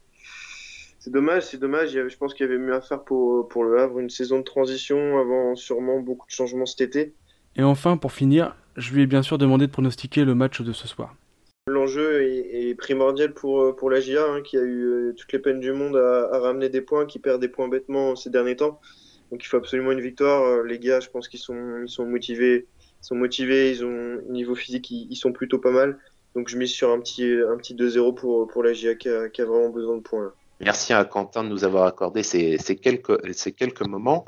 C'est 0.99 1.09
dommage, 1.11 1.47
c'est 1.47 1.57
dommage. 1.57 1.93
je 1.93 2.17
pense 2.17 2.35
qu'il 2.35 2.45
y 2.45 2.49
avait 2.49 2.59
mieux 2.59 2.75
à 2.75 2.81
faire 2.81 3.03
pour, 3.03 3.47
pour 3.47 3.63
le 3.63 3.79
Havre, 3.79 3.97
une 3.97 4.11
saison 4.11 4.37
de 4.37 4.43
transition 4.43 5.17
avant 5.17 5.55
sûrement 5.55 5.99
beaucoup 5.99 6.27
de 6.27 6.31
changements 6.31 6.67
cet 6.67 6.81
été. 6.81 7.15
Et 7.55 7.63
enfin, 7.63 7.97
pour 7.97 8.11
finir, 8.11 8.55
je 8.75 8.93
lui 8.93 9.01
ai 9.01 9.07
bien 9.07 9.23
sûr 9.23 9.39
demandé 9.39 9.65
de 9.65 9.71
pronostiquer 9.71 10.23
le 10.23 10.35
match 10.35 10.61
de 10.61 10.71
ce 10.71 10.87
soir. 10.87 11.15
L'enjeu 11.65 12.21
est, 12.21 12.75
primordial 12.75 13.33
pour, 13.33 13.75
pour 13.77 13.89
la 13.89 13.99
GIA, 13.99 14.23
hein, 14.29 14.41
qui 14.43 14.57
a 14.57 14.61
eu 14.61 14.83
euh, 14.83 15.13
toutes 15.17 15.33
les 15.33 15.39
peines 15.39 15.59
du 15.59 15.71
monde 15.71 15.97
à, 15.97 16.29
à, 16.35 16.37
ramener 16.37 16.69
des 16.69 16.81
points, 16.81 17.07
qui 17.07 17.17
perd 17.17 17.41
des 17.41 17.49
points 17.49 17.67
bêtement 17.67 18.15
ces 18.15 18.29
derniers 18.29 18.57
temps. 18.57 18.79
Donc 19.31 19.43
il 19.43 19.47
faut 19.47 19.57
absolument 19.57 19.91
une 19.91 20.01
victoire. 20.01 20.43
Euh, 20.43 20.63
les 20.63 20.79
gars, 20.79 20.99
je 20.99 21.09
pense 21.09 21.27
qu'ils 21.27 21.39
sont, 21.39 21.85
ils 21.85 22.05
motivés. 22.05 22.67
Ils 23.01 23.05
sont 23.05 23.15
motivés, 23.15 23.71
ils 23.71 23.85
ont 23.85 24.21
niveau 24.29 24.55
physique, 24.55 24.91
ils, 24.91 25.15
sont 25.15 25.31
plutôt 25.31 25.59
pas 25.59 25.71
mal. 25.71 25.97
Donc 26.35 26.49
je 26.49 26.57
mise 26.57 26.71
sur 26.71 26.91
un 26.91 26.99
petit, 26.99 27.31
un 27.31 27.55
petit 27.57 27.73
2-0 27.73 28.13
pour, 28.13 28.47
pour 28.47 28.63
la 28.63 28.73
GIA 28.73 28.95
qui 28.95 29.07
a, 29.07 29.29
vraiment 29.37 29.69
besoin 29.69 29.95
de 29.95 30.01
points. 30.01 30.33
Merci 30.59 30.91
à 30.91 31.05
Quentin 31.05 31.45
de 31.45 31.49
nous 31.49 31.63
avoir 31.63 31.85
accordé 31.85 32.21
ces, 32.21 32.57
quelques, 32.81 33.33
ces 33.33 33.53
quelques 33.53 33.87
moments. 33.87 34.25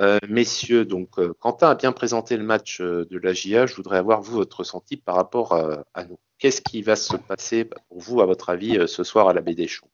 Euh, 0.00 0.18
messieurs, 0.28 0.84
donc 0.84 1.18
euh, 1.18 1.32
Quentin 1.40 1.70
a 1.70 1.74
bien 1.74 1.92
présenté 1.92 2.36
le 2.36 2.44
match 2.44 2.82
de 2.82 3.18
la 3.22 3.32
GIA. 3.32 3.64
Je 3.64 3.74
voudrais 3.74 3.96
avoir 3.96 4.20
vous 4.20 4.34
votre 4.34 4.58
ressenti 4.58 4.98
par 4.98 5.16
rapport 5.16 5.54
à, 5.54 6.04
nous. 6.04 6.18
Qu'est-ce 6.38 6.60
qui 6.60 6.82
va 6.82 6.96
se 6.96 7.16
passer 7.16 7.64
pour 7.64 7.98
vous, 7.98 8.20
à 8.20 8.26
votre 8.26 8.50
avis, 8.50 8.86
ce 8.86 9.04
soir 9.04 9.28
à 9.28 9.32
la 9.32 9.40
Baie 9.40 9.54
des 9.54 9.68
Champs? 9.68 9.90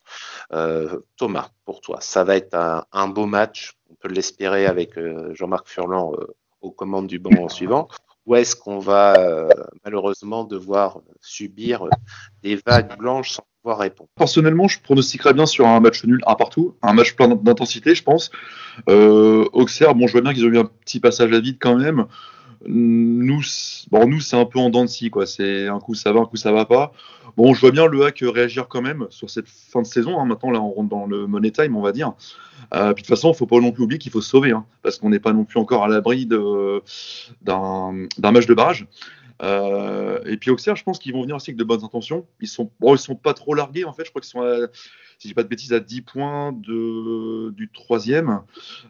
Thomas, 1.16 1.50
pour 1.64 1.80
toi, 1.80 1.98
ça 2.00 2.24
va 2.24 2.36
être 2.36 2.56
un, 2.92 3.08
beau 3.08 3.26
match. 3.26 3.75
On 3.90 3.94
peut 3.94 4.08
l'espérer 4.08 4.66
avec 4.66 4.98
Jean-Marc 5.32 5.68
Furlan 5.68 6.12
aux 6.60 6.70
commandes 6.70 7.06
du 7.06 7.18
banc 7.18 7.48
suivant. 7.48 7.88
Ou 8.26 8.34
est-ce 8.34 8.56
qu'on 8.56 8.80
va 8.80 9.48
malheureusement 9.84 10.44
devoir 10.44 11.00
subir 11.20 11.88
des 12.42 12.58
vagues 12.66 12.98
blanches 12.98 13.32
sans 13.32 13.44
répondre? 13.74 14.10
Personnellement, 14.16 14.68
je 14.68 14.80
pronostiquerais 14.80 15.34
bien 15.34 15.46
sur 15.46 15.66
un 15.66 15.80
match 15.80 16.04
nul, 16.04 16.20
un 16.26 16.34
partout, 16.34 16.76
un 16.82 16.92
match 16.92 17.14
plein 17.14 17.28
d'intensité, 17.28 17.94
je 17.94 18.02
pense. 18.02 18.30
Euh, 18.88 19.44
Auxerre, 19.52 19.94
bon, 19.94 20.06
je 20.06 20.12
vois 20.12 20.20
bien 20.20 20.34
qu'ils 20.34 20.44
ont 20.44 20.50
eu 20.50 20.58
un 20.58 20.64
petit 20.64 21.00
passage 21.00 21.32
à 21.32 21.40
vide 21.40 21.58
quand 21.60 21.76
même. 21.76 22.06
Nous, 22.66 23.42
nous 23.92 24.20
c'est 24.20 24.36
un 24.36 24.44
peu 24.44 24.58
en 24.58 24.70
dents 24.70 24.84
de 24.84 25.08
quoi. 25.08 25.26
C'est 25.26 25.68
un 25.68 25.78
coup 25.80 25.94
ça 25.94 26.12
va, 26.12 26.20
un 26.20 26.26
coup 26.26 26.36
ça 26.36 26.52
va 26.52 26.64
pas. 26.64 26.92
Bon, 27.36 27.52
je 27.52 27.60
vois 27.60 27.70
bien 27.70 27.86
le 27.86 28.04
hack 28.04 28.22
réagir 28.22 28.66
quand 28.68 28.80
même 28.80 29.06
sur 29.10 29.28
cette 29.28 29.48
fin 29.48 29.82
de 29.82 29.86
saison. 29.86 30.18
Hein. 30.18 30.24
Maintenant, 30.24 30.50
là, 30.50 30.60
on 30.60 30.70
rentre 30.70 30.88
dans 30.88 31.06
le 31.06 31.26
money 31.26 31.50
time, 31.50 31.76
on 31.76 31.82
va 31.82 31.92
dire. 31.92 32.14
Euh, 32.74 32.94
puis 32.94 33.02
de 33.02 33.06
toute 33.06 33.14
façon, 33.14 33.32
il 33.32 33.36
faut 33.36 33.46
pas 33.46 33.60
non 33.60 33.72
plus 33.72 33.84
oublier 33.84 33.98
qu'il 33.98 34.12
faut 34.12 34.22
sauver, 34.22 34.52
hein, 34.52 34.64
parce 34.82 34.98
qu'on 34.98 35.10
n'est 35.10 35.18
pas 35.18 35.32
non 35.32 35.44
plus 35.44 35.60
encore 35.60 35.84
à 35.84 35.88
l'abri 35.88 36.26
d'un 36.26 36.80
match 38.22 38.46
de 38.46 38.54
barrage. 38.54 38.86
Euh, 39.42 40.20
et 40.24 40.36
puis 40.36 40.50
Auxerre, 40.50 40.76
je 40.76 40.84
pense 40.84 40.98
qu'ils 40.98 41.12
vont 41.12 41.22
venir 41.22 41.36
aussi 41.36 41.50
avec 41.50 41.58
de 41.58 41.64
bonnes 41.64 41.84
intentions. 41.84 42.26
Ils 42.40 42.48
sont, 42.48 42.70
bon, 42.80 42.94
ils 42.94 42.98
sont 42.98 43.16
pas 43.16 43.34
trop 43.34 43.54
largués 43.54 43.84
en 43.84 43.92
fait. 43.92 44.04
Je 44.04 44.10
crois 44.10 44.20
qu'ils 44.20 44.30
sont, 44.30 44.42
à, 44.42 44.66
si 45.18 45.28
je 45.28 45.28
dis 45.28 45.34
pas 45.34 45.42
de 45.42 45.48
bêtises, 45.48 45.72
à 45.72 45.80
10 45.80 46.02
points 46.02 46.52
de, 46.52 47.50
du 47.50 47.70
troisième, 47.70 48.42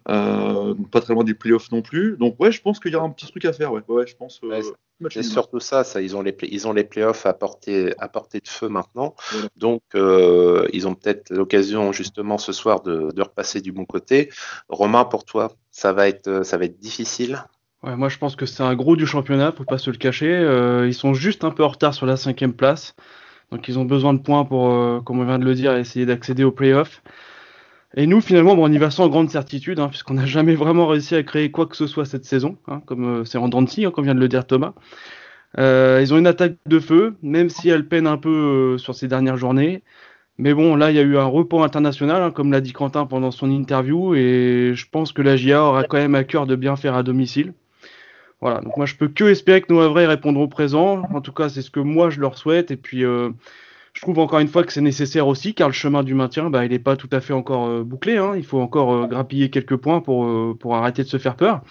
euh, 0.08 0.74
donc 0.74 0.90
pas 0.90 1.00
très 1.00 1.14
loin 1.14 1.24
des 1.24 1.34
playoffs 1.34 1.70
non 1.72 1.82
plus. 1.82 2.16
Donc 2.16 2.36
ouais, 2.40 2.52
je 2.52 2.62
pense 2.62 2.80
qu'il 2.80 2.92
y 2.92 2.96
aura 2.96 3.06
un 3.06 3.10
petit 3.10 3.26
truc 3.26 3.44
à 3.44 3.52
faire. 3.52 3.72
Ouais, 3.72 3.82
ouais 3.88 4.06
je 4.06 4.16
pense. 4.16 4.40
Euh, 4.44 4.62
c'est 5.10 5.22
surtout 5.22 5.60
ça, 5.60 5.84
ça. 5.84 6.00
Ils 6.00 6.16
ont 6.16 6.22
les, 6.22 6.34
ils 6.42 6.66
ont 6.66 6.72
les 6.72 6.84
playoffs 6.84 7.26
à 7.26 7.34
portée, 7.34 7.92
à 7.98 8.08
portée 8.08 8.40
de 8.40 8.48
feu 8.48 8.68
maintenant. 8.68 9.14
Donc, 9.56 9.82
ils 9.94 10.88
ont 10.88 10.94
peut-être 10.94 11.30
l'occasion, 11.30 11.92
justement, 11.92 12.38
ce 12.38 12.52
soir, 12.52 12.82
de, 12.82 13.10
de, 13.12 13.22
repasser 13.22 13.60
du 13.60 13.72
bon 13.72 13.84
côté. 13.84 14.30
Romain, 14.68 15.04
pour 15.04 15.24
toi, 15.24 15.52
ça 15.70 15.92
va 15.92 16.08
être, 16.08 16.46
ça 16.46 16.56
va 16.56 16.64
être 16.64 16.78
difficile 16.78 17.44
moi, 17.94 18.08
je 18.08 18.18
pense 18.18 18.34
que 18.34 18.46
c'est 18.46 18.62
un 18.62 18.74
gros 18.74 18.96
du 18.96 19.06
championnat, 19.06 19.52
faut 19.52 19.64
pas 19.64 19.78
se 19.78 19.90
le 19.90 19.96
cacher. 19.96 20.32
Euh, 20.32 20.86
ils 20.88 20.94
sont 20.94 21.14
juste 21.14 21.44
un 21.44 21.50
peu 21.50 21.62
en 21.62 21.68
retard 21.68 21.94
sur 21.94 22.06
la 22.06 22.16
cinquième 22.16 22.52
place. 22.52 22.96
Donc, 23.52 23.68
ils 23.68 23.78
ont 23.78 23.84
besoin 23.84 24.12
de 24.14 24.18
points 24.18 24.44
pour, 24.44 24.70
euh, 24.70 25.00
comme 25.00 25.20
on 25.20 25.24
vient 25.24 25.38
de 25.38 25.44
le 25.44 25.54
dire, 25.54 25.76
essayer 25.76 26.04
d'accéder 26.06 26.42
aux 26.42 26.50
playoffs. 26.50 27.02
Et 27.96 28.06
nous, 28.06 28.20
finalement, 28.20 28.54
on 28.54 28.72
y 28.72 28.78
va 28.78 28.90
sans 28.90 29.08
grande 29.08 29.30
certitude, 29.30 29.78
hein, 29.78 29.88
puisqu'on 29.88 30.14
n'a 30.14 30.26
jamais 30.26 30.54
vraiment 30.56 30.86
réussi 30.86 31.14
à 31.14 31.22
créer 31.22 31.50
quoi 31.50 31.66
que 31.66 31.76
ce 31.76 31.86
soit 31.86 32.04
cette 32.04 32.24
saison, 32.24 32.58
hein, 32.66 32.82
comme 32.86 33.20
euh, 33.20 33.24
c'est 33.24 33.38
en 33.38 33.48
Dancy, 33.48 33.84
hein, 33.84 33.90
comme 33.92 34.04
vient 34.04 34.14
de 34.14 34.20
le 34.20 34.28
dire 34.28 34.46
Thomas. 34.46 34.74
ils 35.58 36.12
ont 36.12 36.18
une 36.18 36.26
attaque 36.26 36.56
de 36.66 36.80
feu, 36.80 37.16
même 37.22 37.48
si 37.50 37.68
elle 37.68 37.86
peine 37.86 38.06
un 38.06 38.18
peu 38.18 38.78
sur 38.78 38.94
ces 38.94 39.08
dernières 39.08 39.36
journées. 39.36 39.82
Mais 40.38 40.52
bon, 40.54 40.76
là, 40.76 40.90
il 40.90 40.96
y 40.96 40.98
a 41.00 41.02
eu 41.02 41.16
un 41.16 41.24
repos 41.24 41.62
international, 41.62 42.32
comme 42.32 42.52
l'a 42.52 42.60
dit 42.60 42.72
Quentin 42.72 43.06
pendant 43.06 43.30
son 43.30 43.50
interview, 43.50 44.14
et 44.14 44.72
je 44.74 44.86
pense 44.90 45.12
que 45.12 45.22
la 45.22 45.36
GIA 45.36 45.62
aura 45.62 45.84
quand 45.84 45.96
même 45.96 46.14
à 46.14 46.24
cœur 46.24 46.46
de 46.46 46.56
bien 46.56 46.76
faire 46.76 46.94
à 46.94 47.02
domicile. 47.02 47.54
Voilà, 48.40 48.60
donc 48.60 48.76
moi 48.76 48.84
je 48.86 48.94
peux 48.96 49.08
que 49.08 49.24
espérer 49.24 49.62
que 49.62 49.72
nos 49.72 49.80
Havrais 49.80 50.06
répondront 50.06 50.48
présent. 50.48 51.02
En 51.12 51.20
tout 51.20 51.32
cas, 51.32 51.48
c'est 51.48 51.62
ce 51.62 51.70
que 51.70 51.80
moi 51.80 52.10
je 52.10 52.20
leur 52.20 52.36
souhaite. 52.36 52.70
Et 52.70 52.76
puis, 52.76 53.04
euh, 53.04 53.30
je 53.94 54.02
trouve 54.02 54.18
encore 54.18 54.40
une 54.40 54.48
fois 54.48 54.62
que 54.64 54.72
c'est 54.72 54.82
nécessaire 54.82 55.26
aussi, 55.26 55.54
car 55.54 55.68
le 55.68 55.74
chemin 55.74 56.02
du 56.02 56.14
maintien, 56.14 56.50
bah, 56.50 56.64
il 56.64 56.70
n'est 56.70 56.78
pas 56.78 56.96
tout 56.96 57.08
à 57.12 57.20
fait 57.20 57.32
encore 57.32 57.66
euh, 57.66 57.82
bouclé. 57.82 58.18
Hein. 58.18 58.34
Il 58.36 58.44
faut 58.44 58.60
encore 58.60 58.92
euh, 58.92 59.06
grappiller 59.06 59.48
quelques 59.50 59.76
points 59.76 60.00
pour, 60.00 60.56
pour 60.58 60.76
arrêter 60.76 61.02
de 61.02 61.08
se 61.08 61.18
faire 61.18 61.36
peur. 61.36 61.62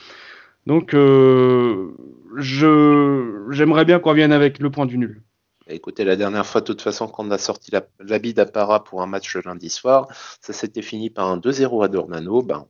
Donc, 0.66 0.94
je 0.94 1.86
j'aimerais 3.52 3.86
bien 3.86 4.00
qu'on 4.00 4.10
revienne 4.10 4.32
avec 4.32 4.58
le 4.60 4.72
point 4.72 4.88
du 4.88 4.98
nul. 4.98 5.22
Écoutez, 5.68 6.04
la 6.04 6.16
dernière 6.16 6.46
fois, 6.46 6.62
de 6.62 6.66
toute 6.66 6.82
façon, 6.82 7.08
quand 7.08 7.26
on 7.26 7.32
a 7.32 7.38
sorti 7.38 7.72
l'habit 8.00 8.34
d'apparat 8.34 8.84
pour 8.84 9.02
un 9.02 9.08
match 9.08 9.36
lundi 9.36 9.70
soir, 9.70 10.08
ça 10.40 10.54
s'était 10.54 10.82
fini 10.84 11.10
par 11.10 11.28
un 11.28 11.38
2-0 11.38 11.84
à 11.84 11.88
Dornano. 11.88 12.42
Ben, 12.44 12.66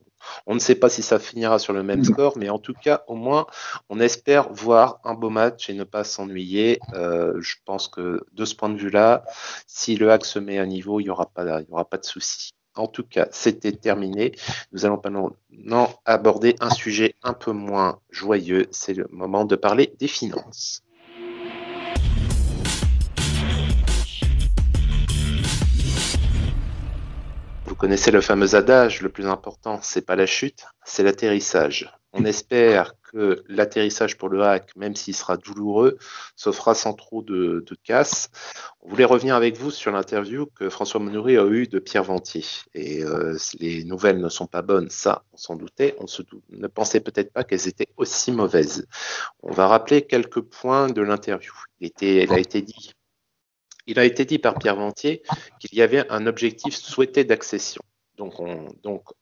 on 0.46 0.54
ne 0.54 0.58
sait 0.58 0.74
pas 0.74 0.88
si 0.88 1.02
ça 1.02 1.18
finira 1.18 1.58
sur 1.58 1.72
le 1.72 1.82
même 1.82 2.04
score, 2.04 2.36
mais 2.36 2.48
en 2.48 2.58
tout 2.58 2.74
cas, 2.74 3.04
au 3.06 3.14
moins, 3.14 3.46
on 3.88 4.00
espère 4.00 4.52
voir 4.52 5.00
un 5.04 5.14
beau 5.14 5.30
match 5.30 5.70
et 5.70 5.74
ne 5.74 5.84
pas 5.84 6.04
s'ennuyer. 6.04 6.80
Euh, 6.94 7.34
je 7.40 7.56
pense 7.64 7.88
que 7.88 8.24
de 8.32 8.44
ce 8.44 8.54
point 8.54 8.68
de 8.68 8.78
vue-là, 8.78 9.24
si 9.66 9.96
le 9.96 10.10
hack 10.10 10.24
se 10.24 10.38
met 10.38 10.58
à 10.58 10.66
niveau, 10.66 11.00
il 11.00 11.04
n'y 11.04 11.10
aura, 11.10 11.26
pas, 11.26 11.60
aura 11.70 11.84
pas 11.84 11.98
de 11.98 12.04
souci. 12.04 12.52
En 12.74 12.86
tout 12.86 13.04
cas, 13.04 13.26
c'était 13.30 13.72
terminé. 13.72 14.32
Nous 14.72 14.84
allons 14.84 15.00
maintenant 15.02 15.94
aborder 16.04 16.56
un 16.60 16.70
sujet 16.70 17.14
un 17.22 17.32
peu 17.32 17.52
moins 17.52 18.00
joyeux. 18.10 18.66
C'est 18.70 18.92
le 18.92 19.08
moment 19.10 19.46
de 19.46 19.56
parler 19.56 19.94
des 19.98 20.08
finances. 20.08 20.82
Vous 27.76 27.80
connaissez 27.80 28.10
le 28.10 28.22
fameux 28.22 28.54
adage, 28.54 29.02
le 29.02 29.10
plus 29.10 29.26
important, 29.26 29.80
c'est 29.82 30.00
pas 30.00 30.16
la 30.16 30.24
chute, 30.24 30.64
c'est 30.86 31.02
l'atterrissage. 31.02 31.92
On 32.14 32.24
espère 32.24 32.94
que 33.12 33.44
l'atterrissage 33.48 34.16
pour 34.16 34.30
le 34.30 34.42
hack, 34.42 34.74
même 34.76 34.96
s'il 34.96 35.14
sera 35.14 35.36
douloureux, 35.36 35.98
se 36.36 36.52
fera 36.52 36.74
sans 36.74 36.94
trop 36.94 37.20
de, 37.20 37.62
casse. 37.84 38.30
On 38.80 38.88
voulait 38.88 39.04
revenir 39.04 39.34
avec 39.34 39.58
vous 39.58 39.70
sur 39.70 39.92
l'interview 39.92 40.46
que 40.54 40.70
François 40.70 41.00
Monoury 41.00 41.36
a 41.36 41.44
eue 41.44 41.66
de 41.66 41.78
Pierre 41.78 42.04
Ventier. 42.04 42.46
Et 42.72 43.04
euh, 43.04 43.36
les 43.60 43.84
nouvelles 43.84 44.22
ne 44.22 44.30
sont 44.30 44.46
pas 44.46 44.62
bonnes, 44.62 44.88
ça, 44.88 45.24
on 45.34 45.36
s'en 45.36 45.56
doutait. 45.56 45.96
On 45.98 46.06
se 46.06 46.22
ne 46.48 46.68
pensait 46.68 47.00
peut-être 47.00 47.30
pas 47.30 47.44
qu'elles 47.44 47.68
étaient 47.68 47.88
aussi 47.98 48.32
mauvaises. 48.32 48.86
On 49.42 49.52
va 49.52 49.66
rappeler 49.66 50.00
quelques 50.00 50.40
points 50.40 50.86
de 50.86 51.02
l'interview. 51.02 51.52
Il, 51.80 51.90
il 52.00 52.32
a 52.32 52.38
été 52.38 52.62
dit 52.62 52.95
il 53.86 53.98
a 53.98 54.04
été 54.04 54.24
dit 54.24 54.38
par 54.38 54.58
Pierre 54.58 54.76
Ventier 54.76 55.22
qu'il 55.60 55.76
y 55.78 55.82
avait 55.82 56.08
un 56.10 56.26
objectif 56.26 56.74
souhaité 56.74 57.24
d'accession. 57.24 57.82
Donc, 58.16 58.40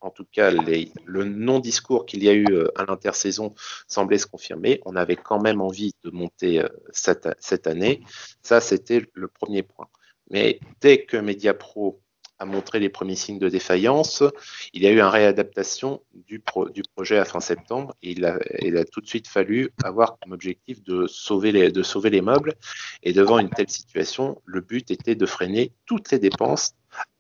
en 0.00 0.10
tout 0.10 0.24
cas, 0.30 0.52
le 0.52 1.24
non-discours 1.24 2.06
qu'il 2.06 2.22
y 2.22 2.28
a 2.28 2.32
eu 2.32 2.46
euh, 2.50 2.68
à 2.76 2.84
l'intersaison 2.84 3.52
semblait 3.88 4.18
se 4.18 4.26
confirmer. 4.26 4.80
On 4.84 4.94
avait 4.94 5.16
quand 5.16 5.40
même 5.40 5.60
envie 5.60 5.94
de 6.04 6.10
monter 6.10 6.60
euh, 6.60 6.68
cette 6.92 7.66
année. 7.66 8.02
Ça, 8.42 8.60
c'était 8.60 9.04
le 9.14 9.26
premier 9.26 9.64
point. 9.64 9.88
Mais 10.30 10.60
dès 10.80 11.04
que 11.04 11.16
Mediapro 11.16 12.00
a 12.38 12.44
montré 12.44 12.80
les 12.80 12.88
premiers 12.88 13.16
signes 13.16 13.38
de 13.38 13.48
défaillance. 13.48 14.22
Il 14.72 14.82
y 14.82 14.86
a 14.86 14.90
eu 14.90 14.98
une 14.98 15.02
réadaptation 15.02 16.02
du, 16.14 16.42
projet 16.94 17.18
à 17.18 17.24
fin 17.24 17.40
septembre 17.40 17.94
et 18.02 18.12
il 18.12 18.24
a, 18.24 18.84
tout 18.84 19.00
de 19.00 19.06
suite 19.06 19.28
fallu 19.28 19.70
avoir 19.82 20.18
comme 20.18 20.32
objectif 20.32 20.82
de 20.82 21.06
sauver, 21.06 21.52
les, 21.52 22.20
meubles. 22.20 22.54
Et 23.02 23.12
devant 23.12 23.38
une 23.38 23.50
telle 23.50 23.70
situation, 23.70 24.40
le 24.44 24.60
but 24.60 24.90
était 24.90 25.14
de 25.14 25.26
freiner 25.26 25.72
toutes 25.86 26.10
les 26.10 26.18
dépenses 26.18 26.74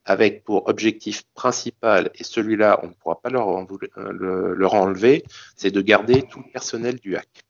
avec 0.04 0.44
pour 0.44 0.68
objectif 0.68 1.22
principal, 1.32 2.10
et 2.14 2.24
celui-là, 2.24 2.78
on 2.82 2.88
ne 2.88 2.92
pourra 2.92 3.22
pas 3.22 3.30
leur, 3.30 3.66
leur 3.96 4.74
enlever, 4.74 5.24
c'est 5.56 5.70
de 5.70 5.80
garder 5.80 6.22
tout 6.30 6.40
le 6.44 6.52
personnel 6.52 6.96
du 6.96 7.16
hack 7.16 7.44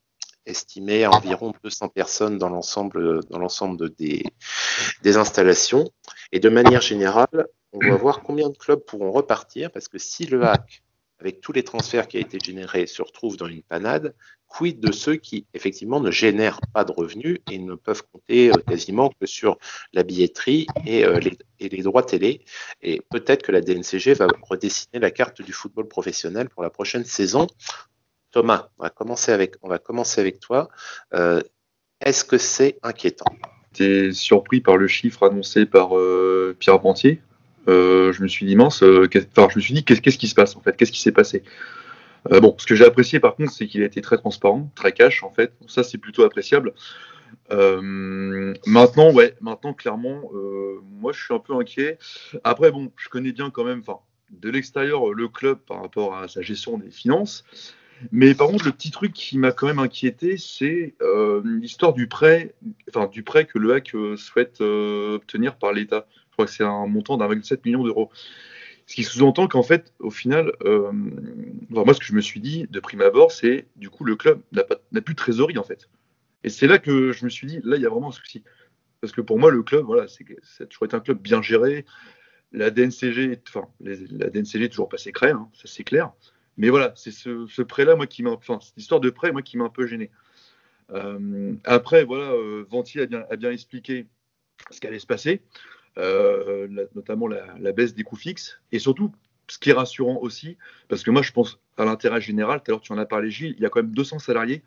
estimé 0.46 1.04
à 1.04 1.10
environ 1.10 1.52
200 1.62 1.88
personnes 1.88 2.38
dans 2.38 2.48
l'ensemble 2.48 3.90
des 3.96 5.16
installations. 5.16 5.90
Et 6.34 6.40
de 6.40 6.48
manière 6.48 6.80
générale, 6.80 7.46
on 7.72 7.78
va 7.78 7.94
voir 7.94 8.24
combien 8.24 8.50
de 8.50 8.56
clubs 8.56 8.84
pourront 8.84 9.12
repartir, 9.12 9.70
parce 9.70 9.86
que 9.86 9.98
si 9.98 10.26
le 10.26 10.44
hack, 10.44 10.82
avec 11.20 11.40
tous 11.40 11.52
les 11.52 11.62
transferts 11.62 12.08
qui 12.08 12.16
ont 12.16 12.22
été 12.22 12.40
générés, 12.44 12.88
se 12.88 13.02
retrouve 13.02 13.36
dans 13.36 13.46
une 13.46 13.62
panade, 13.62 14.16
quid 14.48 14.80
de 14.80 14.90
ceux 14.90 15.14
qui, 15.14 15.46
effectivement, 15.54 16.00
ne 16.00 16.10
génèrent 16.10 16.58
pas 16.72 16.84
de 16.84 16.90
revenus 16.90 17.38
et 17.48 17.58
ne 17.60 17.76
peuvent 17.76 18.02
compter 18.12 18.50
euh, 18.50 18.54
quasiment 18.66 19.10
que 19.10 19.26
sur 19.26 19.58
la 19.92 20.02
billetterie 20.02 20.66
et, 20.84 21.04
euh, 21.04 21.20
les, 21.20 21.38
et 21.60 21.68
les 21.68 21.82
droits 21.82 22.02
télé. 22.02 22.44
Et 22.82 23.00
peut-être 23.10 23.42
que 23.44 23.52
la 23.52 23.60
DNCG 23.60 24.14
va 24.14 24.26
redessiner 24.42 24.98
la 24.98 25.12
carte 25.12 25.40
du 25.40 25.52
football 25.52 25.86
professionnel 25.86 26.48
pour 26.48 26.64
la 26.64 26.70
prochaine 26.70 27.04
saison. 27.04 27.46
Thomas, 28.32 28.70
on 28.78 28.82
va 28.82 28.90
commencer 28.90 29.30
avec, 29.30 29.54
on 29.62 29.68
va 29.68 29.78
commencer 29.78 30.20
avec 30.20 30.40
toi. 30.40 30.68
Euh, 31.14 31.40
est-ce 32.00 32.24
que 32.24 32.38
c'est 32.38 32.80
inquiétant? 32.82 33.26
J'étais 33.76 34.12
surpris 34.12 34.60
par 34.60 34.76
le 34.76 34.86
chiffre 34.86 35.24
annoncé 35.26 35.66
par 35.66 35.90
Pierre 36.58 36.78
Bantier, 36.78 37.20
euh, 37.68 38.12
je 38.12 38.22
me 38.22 38.28
suis 38.28 38.44
dit 38.46 38.56
mince, 38.56 38.82
euh, 38.82 39.08
enfin, 39.36 39.48
je 39.50 39.58
me 39.58 39.62
suis 39.62 39.74
dit 39.74 39.84
qu'est-ce 39.84 40.18
qui 40.18 40.28
se 40.28 40.34
passe 40.34 40.56
en 40.56 40.60
fait, 40.60 40.76
qu'est-ce 40.76 40.92
qui 40.92 41.00
s'est 41.00 41.12
passé? 41.12 41.42
Euh, 42.32 42.40
bon, 42.40 42.54
ce 42.58 42.66
que 42.66 42.74
j'ai 42.74 42.84
apprécié 42.84 43.20
par 43.20 43.36
contre, 43.36 43.52
c'est 43.52 43.66
qu'il 43.66 43.82
a 43.82 43.86
été 43.86 44.00
très 44.00 44.16
transparent, 44.16 44.70
très 44.74 44.92
cash 44.92 45.22
en 45.22 45.30
fait. 45.30 45.52
Ça, 45.66 45.82
c'est 45.82 45.98
plutôt 45.98 46.24
appréciable. 46.24 46.72
maintenant, 47.50 49.12
ouais, 49.12 49.34
maintenant 49.40 49.72
clairement, 49.72 50.30
moi, 51.00 51.12
je 51.12 51.22
suis 51.22 51.34
un 51.34 51.38
peu 51.38 51.54
inquiet. 51.54 51.98
Après, 52.44 52.70
bon, 52.70 52.90
je 52.96 53.08
connais 53.08 53.32
bien 53.32 53.50
quand 53.50 53.64
même, 53.64 53.80
enfin, 53.80 53.98
de 54.30 54.50
l'extérieur, 54.50 55.12
le 55.12 55.28
club 55.28 55.58
par 55.66 55.82
rapport 55.82 56.16
à 56.16 56.28
sa 56.28 56.42
gestion 56.42 56.78
des 56.78 56.90
finances. 56.90 57.44
Mais 58.12 58.34
par 58.34 58.48
contre, 58.48 58.66
le 58.66 58.72
petit 58.72 58.90
truc 58.90 59.12
qui 59.12 59.38
m'a 59.38 59.52
quand 59.52 59.66
même 59.66 59.78
inquiété, 59.78 60.36
c'est 60.36 60.94
l'histoire 61.44 61.92
du 61.92 62.06
prêt, 62.08 62.54
enfin 62.88 63.06
du 63.06 63.22
prêt 63.22 63.46
que 63.46 63.58
le 63.58 63.74
HAC 63.74 63.94
souhaite 64.16 64.60
obtenir 64.60 65.56
par 65.56 65.72
l'État. 65.72 66.06
Je 66.30 66.32
crois 66.32 66.46
que 66.46 66.50
c'est 66.50 66.64
un 66.64 66.86
montant 66.86 67.16
d'1,7 67.16 67.60
million 67.64 67.84
d'euros. 67.84 68.10
Ce 68.86 68.94
qui 68.94 69.04
sous-entend 69.04 69.48
qu'en 69.48 69.62
fait, 69.62 69.94
au 69.98 70.10
final, 70.10 70.52
euh, 70.64 70.90
moi, 71.70 71.94
ce 71.94 72.00
que 72.00 72.04
je 72.04 72.12
me 72.12 72.20
suis 72.20 72.40
dit 72.40 72.66
de 72.68 72.80
prime 72.80 73.00
abord, 73.00 73.32
c'est 73.32 73.66
du 73.76 73.88
coup, 73.88 74.04
le 74.04 74.16
club 74.16 74.40
n'a 74.52 75.00
plus 75.00 75.14
de 75.14 75.18
trésorerie, 75.18 75.58
en 75.58 75.62
fait. 75.64 75.88
Et 76.42 76.50
c'est 76.50 76.66
là 76.66 76.78
que 76.78 77.12
je 77.12 77.24
me 77.24 77.30
suis 77.30 77.46
dit, 77.46 77.60
là, 77.64 77.76
il 77.76 77.82
y 77.82 77.86
a 77.86 77.88
vraiment 77.88 78.08
un 78.08 78.12
souci. 78.12 78.42
Parce 79.00 79.12
que 79.12 79.20
pour 79.20 79.38
moi, 79.38 79.50
le 79.50 79.62
club, 79.62 79.84
voilà, 79.84 80.06
c'est 80.08 80.68
toujours 80.68 80.84
été 80.84 80.96
un 80.96 81.00
club 81.00 81.18
bien 81.18 81.40
géré. 81.40 81.86
La 82.52 82.70
DNCG, 82.70 83.40
enfin, 83.48 83.68
la 83.80 84.30
DNCG 84.30 84.64
est 84.64 84.68
toujours 84.68 84.88
passée 84.88 85.12
crème, 85.12 85.38
hein, 85.38 85.48
ça 85.54 85.64
c'est 85.66 85.84
clair. 85.84 86.12
Mais 86.56 86.70
voilà, 86.70 86.92
c'est 86.96 87.10
ce, 87.10 87.62
prêt-là, 87.62 87.96
moi, 87.96 88.06
qui 88.06 88.22
m'a, 88.22 88.30
enfin, 88.30 88.58
cette 88.60 88.76
histoire 88.76 89.00
de 89.00 89.10
prêt, 89.10 89.32
moi, 89.32 89.42
qui 89.42 89.56
m'a 89.56 89.64
un 89.64 89.70
peu 89.70 89.86
gêné. 89.86 90.10
Euh, 90.92 91.54
après, 91.64 92.04
voilà, 92.04 92.32
euh, 92.32 92.64
Venti 92.70 93.00
a 93.00 93.06
bien, 93.06 93.50
expliqué 93.50 94.06
ce 94.70 94.80
qui 94.80 94.86
allait 94.86 94.98
se 94.98 95.06
passer. 95.06 95.42
Euh, 95.96 96.66
notamment 96.96 97.28
la, 97.28 97.72
baisse 97.72 97.94
des 97.94 98.02
coûts 98.02 98.16
fixes, 98.16 98.60
et 98.72 98.80
surtout, 98.80 99.12
ce 99.48 99.58
qui 99.58 99.70
est 99.70 99.74
rassurant 99.74 100.18
aussi, 100.20 100.56
parce 100.88 101.04
que 101.04 101.10
moi 101.12 101.22
je 101.22 101.30
pense 101.30 101.60
à 101.76 101.84
l'intérêt 101.84 102.20
général, 102.20 102.62
tout 102.62 102.70
à 102.70 102.72
l'heure 102.72 102.80
tu 102.80 102.92
en 102.92 102.98
as 102.98 103.06
parlé 103.06 103.30
Gilles, 103.30 103.54
il 103.58 103.62
y 103.62 103.66
a 103.66 103.68
quand 103.68 103.80
même 103.80 103.92
200 103.92 104.18
salariés, 104.18 104.64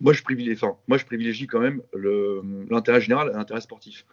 moi 0.00 0.12
je 0.12 0.22
privilégie, 0.22 0.56
enfin, 0.62 0.76
moi, 0.86 0.98
je 0.98 1.04
privilégie 1.04 1.48
quand 1.48 1.58
même 1.58 1.82
l'intérêt 2.70 3.00
général 3.00 3.30
et 3.30 3.32
l'intérêt 3.32 3.60
sportif. 3.60 4.04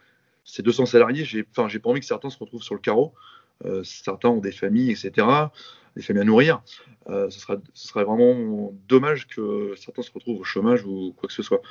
Ces 0.44 0.62
200 0.62 0.86
salariés, 0.86 1.24
j'ai 1.24 1.44
pas 1.44 1.62
envie 1.62 2.00
que 2.00 2.06
certains 2.06 2.30
se 2.30 2.38
retrouvent 2.38 2.62
sur 2.62 2.74
le 2.74 2.80
carreau, 2.80 3.14
euh, 3.66 3.84
certains 3.84 4.30
ont 4.30 4.40
des 4.40 4.52
familles, 4.52 4.90
etc., 4.90 5.26
des 5.96 6.02
familles 6.02 6.22
à 6.22 6.24
nourrir. 6.24 6.62
Euh, 7.08 7.30
ce, 7.30 7.40
sera, 7.40 7.56
ce 7.74 7.88
serait 7.88 8.04
vraiment 8.04 8.72
dommage 8.88 9.26
que 9.26 9.74
certains 9.76 10.02
se 10.02 10.10
retrouvent 10.12 10.40
au 10.40 10.44
chômage 10.44 10.84
ou 10.84 11.14
quoi 11.16 11.26
que 11.26 11.32
ce 11.32 11.42
soit. 11.42 11.62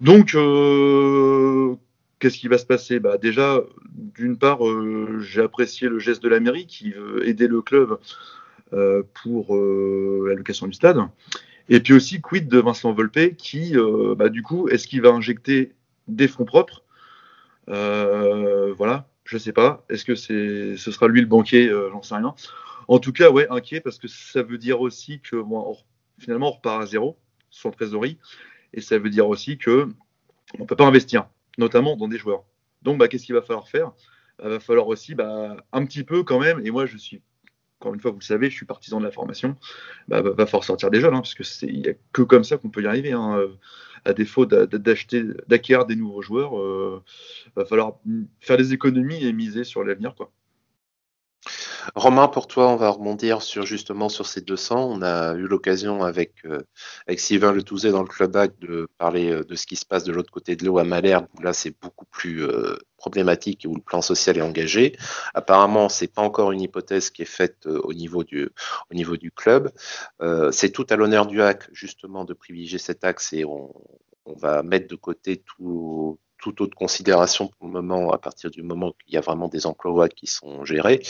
Donc, 0.00 0.34
euh, 0.34 1.76
qu'est-ce 2.18 2.38
qui 2.38 2.48
va 2.48 2.58
se 2.58 2.66
passer? 2.66 2.98
Bah, 2.98 3.18
Déjà, 3.18 3.62
d'une 3.94 4.36
part, 4.36 4.66
euh, 4.66 5.20
j'ai 5.20 5.42
apprécié 5.42 5.88
le 5.88 5.98
geste 5.98 6.22
de 6.22 6.28
la 6.28 6.40
mairie 6.40 6.66
qui 6.66 6.90
veut 6.90 7.26
aider 7.26 7.46
le 7.46 7.62
club 7.62 7.98
pour 9.22 9.54
euh, 9.54 10.24
la 10.28 10.34
location 10.34 10.66
du 10.66 10.72
stade. 10.72 10.98
Et 11.68 11.80
puis 11.80 11.92
aussi, 11.92 12.22
quid 12.22 12.48
de 12.48 12.58
Vincent 12.58 12.92
Volpe 12.92 13.36
qui, 13.36 13.74
bah, 14.16 14.28
du 14.28 14.42
coup, 14.42 14.68
est-ce 14.68 14.88
qu'il 14.88 15.02
va 15.02 15.10
injecter 15.10 15.74
des 16.08 16.26
fonds 16.26 16.44
propres? 16.44 16.82
Voilà, 17.66 19.06
je 19.24 19.36
ne 19.36 19.40
sais 19.40 19.52
pas. 19.52 19.84
Est-ce 19.88 20.04
que 20.04 20.14
c'est, 20.14 20.76
ce 20.76 20.90
sera 20.90 21.06
lui 21.06 21.20
le 21.20 21.26
banquier? 21.26 21.70
J'en 21.92 22.02
sais 22.02 22.16
rien. 22.16 22.34
En 22.88 22.98
tout 22.98 23.12
cas, 23.12 23.30
ouais, 23.30 23.46
inquiet 23.50 23.80
parce 23.80 23.98
que 23.98 24.08
ça 24.08 24.42
veut 24.42 24.58
dire 24.58 24.80
aussi 24.80 25.20
que 25.20 25.42
finalement, 26.18 26.48
on 26.48 26.52
repart 26.52 26.82
à 26.82 26.86
zéro 26.86 27.18
sans 27.50 27.70
trésorerie. 27.70 28.18
Et 28.74 28.80
ça 28.80 28.98
veut 28.98 29.10
dire 29.10 29.28
aussi 29.28 29.58
que 29.58 29.88
on 30.58 30.66
peut 30.66 30.76
pas 30.76 30.86
investir 30.86 31.26
notamment 31.58 31.96
dans 31.96 32.08
des 32.08 32.18
joueurs. 32.18 32.44
Donc, 32.82 32.98
bah, 32.98 33.08
qu'est-ce 33.08 33.26
qu'il 33.26 33.34
va 33.34 33.42
falloir 33.42 33.68
faire? 33.68 33.92
Il 34.42 34.48
va 34.48 34.60
falloir 34.60 34.88
aussi 34.88 35.14
bah, 35.14 35.56
un 35.72 35.84
petit 35.84 36.04
peu 36.04 36.24
quand 36.24 36.40
même, 36.40 36.64
et 36.64 36.70
moi 36.70 36.86
je 36.86 36.96
suis, 36.96 37.20
encore 37.78 37.94
une 37.94 38.00
fois, 38.00 38.10
vous 38.10 38.18
le 38.18 38.24
savez, 38.24 38.48
je 38.50 38.56
suis 38.56 38.66
partisan 38.66 38.98
de 38.98 39.04
la 39.04 39.12
formation, 39.12 39.56
bah, 40.08 40.22
va 40.22 40.46
falloir 40.46 40.64
sortir 40.64 40.90
des 40.90 41.00
jeunes, 41.00 41.14
hein, 41.14 41.20
parce 41.20 41.34
qu'il 41.34 41.80
n'y 41.80 41.88
a 41.88 41.92
que 42.12 42.22
comme 42.22 42.42
ça 42.42 42.56
qu'on 42.56 42.70
peut 42.70 42.82
y 42.82 42.86
arriver. 42.86 43.12
Hein, 43.12 43.36
euh, 43.38 43.48
à 44.04 44.12
défaut 44.14 44.46
d'acheter, 44.46 45.24
d'acquérir 45.46 45.86
des 45.86 45.96
nouveaux 45.96 46.22
joueurs, 46.22 46.52
il 46.54 46.60
euh, 46.60 46.98
va 47.54 47.64
falloir 47.64 47.98
faire 48.40 48.56
des 48.56 48.72
économies 48.72 49.24
et 49.24 49.32
miser 49.32 49.64
sur 49.64 49.84
l'avenir. 49.84 50.14
quoi. 50.14 50.32
Romain, 51.94 52.28
pour 52.28 52.46
toi, 52.46 52.68
on 52.68 52.76
va 52.76 52.90
rebondir 52.90 53.42
sur 53.42 53.66
justement 53.66 54.08
sur 54.08 54.26
ces 54.26 54.40
200. 54.40 54.88
On 54.90 55.02
a 55.02 55.34
eu 55.34 55.46
l'occasion 55.46 56.02
avec, 56.04 56.44
euh, 56.44 56.60
avec 57.06 57.20
Sylvain 57.20 57.52
Le 57.52 57.62
Touzet 57.62 57.90
dans 57.90 58.02
le 58.02 58.08
club 58.08 58.32
bac 58.32 58.58
de 58.60 58.88
parler 58.98 59.30
euh, 59.30 59.44
de 59.44 59.54
ce 59.54 59.66
qui 59.66 59.76
se 59.76 59.84
passe 59.84 60.04
de 60.04 60.12
l'autre 60.12 60.30
côté 60.30 60.56
de 60.56 60.64
l'eau 60.64 60.78
à 60.78 60.84
Malherbe, 60.84 61.26
où 61.38 61.42
là 61.42 61.52
c'est 61.52 61.74
beaucoup 61.80 62.04
plus 62.06 62.44
euh, 62.44 62.76
problématique 62.96 63.64
et 63.64 63.68
où 63.68 63.74
le 63.74 63.82
plan 63.82 64.00
social 64.00 64.38
est 64.38 64.42
engagé. 64.42 64.96
Apparemment, 65.34 65.88
c'est 65.88 66.12
pas 66.12 66.22
encore 66.22 66.52
une 66.52 66.60
hypothèse 66.60 67.10
qui 67.10 67.22
est 67.22 67.24
faite 67.24 67.66
au 67.66 67.92
niveau 67.92 68.22
du, 68.22 68.50
club. 69.34 69.72
c'est 70.52 70.70
tout 70.70 70.86
à 70.88 70.96
l'honneur 70.96 71.26
du 71.26 71.42
HAC 71.42 71.68
justement 71.72 72.24
de 72.24 72.32
privilégier 72.32 72.78
cet 72.78 73.02
axe 73.02 73.32
et 73.32 73.44
on 73.44 73.72
va 74.26 74.62
mettre 74.62 74.86
de 74.86 74.94
côté 74.94 75.38
tout, 75.38 76.18
toute 76.42 76.60
autre 76.60 76.76
considération 76.76 77.48
pour 77.48 77.68
le 77.68 77.72
moment, 77.72 78.10
à 78.10 78.18
partir 78.18 78.50
du 78.50 78.62
moment 78.62 78.92
qu'il 79.04 79.14
y 79.14 79.16
a 79.16 79.20
vraiment 79.20 79.48
des 79.48 79.64
emplois 79.64 80.08
qui 80.08 80.26
sont 80.26 80.64
gérés. 80.64 81.00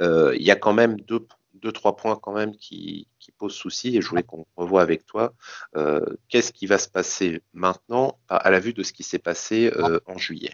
Euh, 0.00 0.36
il 0.36 0.42
y 0.42 0.50
a 0.50 0.56
quand 0.56 0.74
même 0.74 1.00
deux, 1.00 1.26
deux, 1.54 1.72
trois 1.72 1.96
points 1.96 2.18
quand 2.22 2.34
même 2.34 2.54
qui, 2.54 3.08
posent 3.38 3.54
souci 3.54 3.94
et 3.94 4.00
je 4.00 4.08
voulais 4.08 4.22
qu'on 4.22 4.46
revoie 4.56 4.80
avec 4.80 5.04
toi. 5.04 5.34
Euh, 5.76 6.00
qu'est-ce 6.30 6.52
qui 6.52 6.66
va 6.66 6.78
se 6.78 6.88
passer 6.88 7.42
maintenant 7.52 8.18
à 8.28 8.50
la 8.50 8.60
vue 8.60 8.72
de 8.72 8.82
ce 8.82 8.94
qui 8.94 9.02
s'est 9.02 9.18
passé 9.18 9.70
euh, 9.76 10.00
en 10.06 10.16
juillet? 10.16 10.52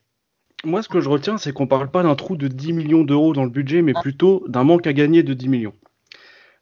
Moi, 0.65 0.83
ce 0.83 0.89
que 0.89 1.01
je 1.01 1.09
retiens, 1.09 1.39
c'est 1.39 1.53
qu'on 1.53 1.65
ne 1.65 1.69
parle 1.69 1.93
pas 1.93 2.03
d'un 2.03 2.17
trou 2.17 2.35
de 2.35 2.49
10 2.49 2.73
millions 2.73 3.05
d'euros 3.05 3.35
dans 3.35 3.45
le 3.45 3.51
budget, 3.51 3.83
mais 3.83 3.93
plutôt 3.93 4.43
d'un 4.49 4.65
manque 4.65 4.89
à 4.89 4.93
gagner 4.93 5.23
de 5.23 5.33
10 5.33 5.49
millions. 5.49 5.75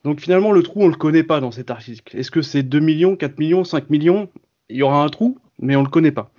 Donc 0.05 0.21
finalement, 0.21 0.53
le 0.53 0.63
trou, 0.63 0.83
on 0.83 0.87
ne 0.87 0.91
le 0.91 0.97
connaît 0.97 1.23
pas 1.23 1.41
dans 1.41 1.53
cet 1.53 1.71
article. 1.71 2.15
Est-ce 2.17 2.31
que 2.31 2.43
c'est 2.43 2.63
2 2.63 2.81
millions, 2.81 3.17
4 3.17 3.39
millions, 3.39 3.65
5 3.65 3.89
millions? 3.89 4.29
Il 4.69 4.77
y 4.77 4.83
aura 4.83 5.03
un 5.03 5.09
trou, 5.09 5.39
mais 5.59 5.75
on 5.77 5.81
ne 5.81 5.87
le 5.87 5.91
connaît 5.91 6.13
pas. 6.13 6.33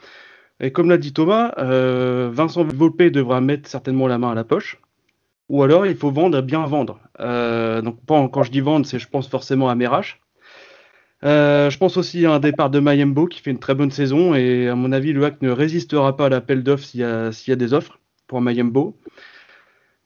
Et 0.62 0.72
comme 0.72 0.90
l'a 0.90 0.98
dit 0.98 1.12
Thomas, 1.12 1.54
euh, 1.58 2.30
Vincent 2.32 2.64
Volpe 2.64 3.02
devra 3.02 3.42
mettre 3.42 3.68
certainement 3.68 4.08
la 4.08 4.20
main 4.20 4.32
à 4.32 4.36
la 4.36 4.44
poche. 4.44 4.80
Ou 5.50 5.64
alors 5.64 5.88
il 5.88 5.96
faut 5.96 6.12
vendre 6.12 6.38
et 6.38 6.42
bien 6.44 6.66
vendre. 6.68 7.00
Euh, 7.20 7.82
donc 7.82 7.98
quand 8.08 8.44
je 8.44 8.52
dis 8.52 8.62
vendre, 8.62 8.86
c'est 8.86 9.00
je 9.00 9.10
pense 9.10 9.28
forcément 9.28 9.70
à 9.70 9.76
Merash. 9.76 10.22
Euh, 11.24 11.70
je 11.72 11.78
pense 11.78 11.98
aussi 11.98 12.26
à 12.26 12.32
un 12.32 12.40
départ 12.40 12.70
de 12.70 12.80
Mayembo 12.80 13.26
qui 13.26 13.42
fait 13.42 13.52
une 13.52 13.60
très 13.60 13.76
bonne 13.76 13.92
saison 13.92 14.34
et 14.34 14.70
à 14.70 14.76
mon 14.76 14.92
avis 14.92 15.14
le 15.14 15.24
hack 15.26 15.42
ne 15.42 15.52
résistera 15.52 16.16
pas 16.16 16.28
à 16.28 16.30
l'appel 16.30 16.64
d'offres 16.64 16.86
s'il 16.86 17.02
y, 17.02 17.04
a 17.04 17.56
des 17.56 17.74
offres 17.74 18.00
pour 18.28 18.40
Mayembo. 18.42 18.98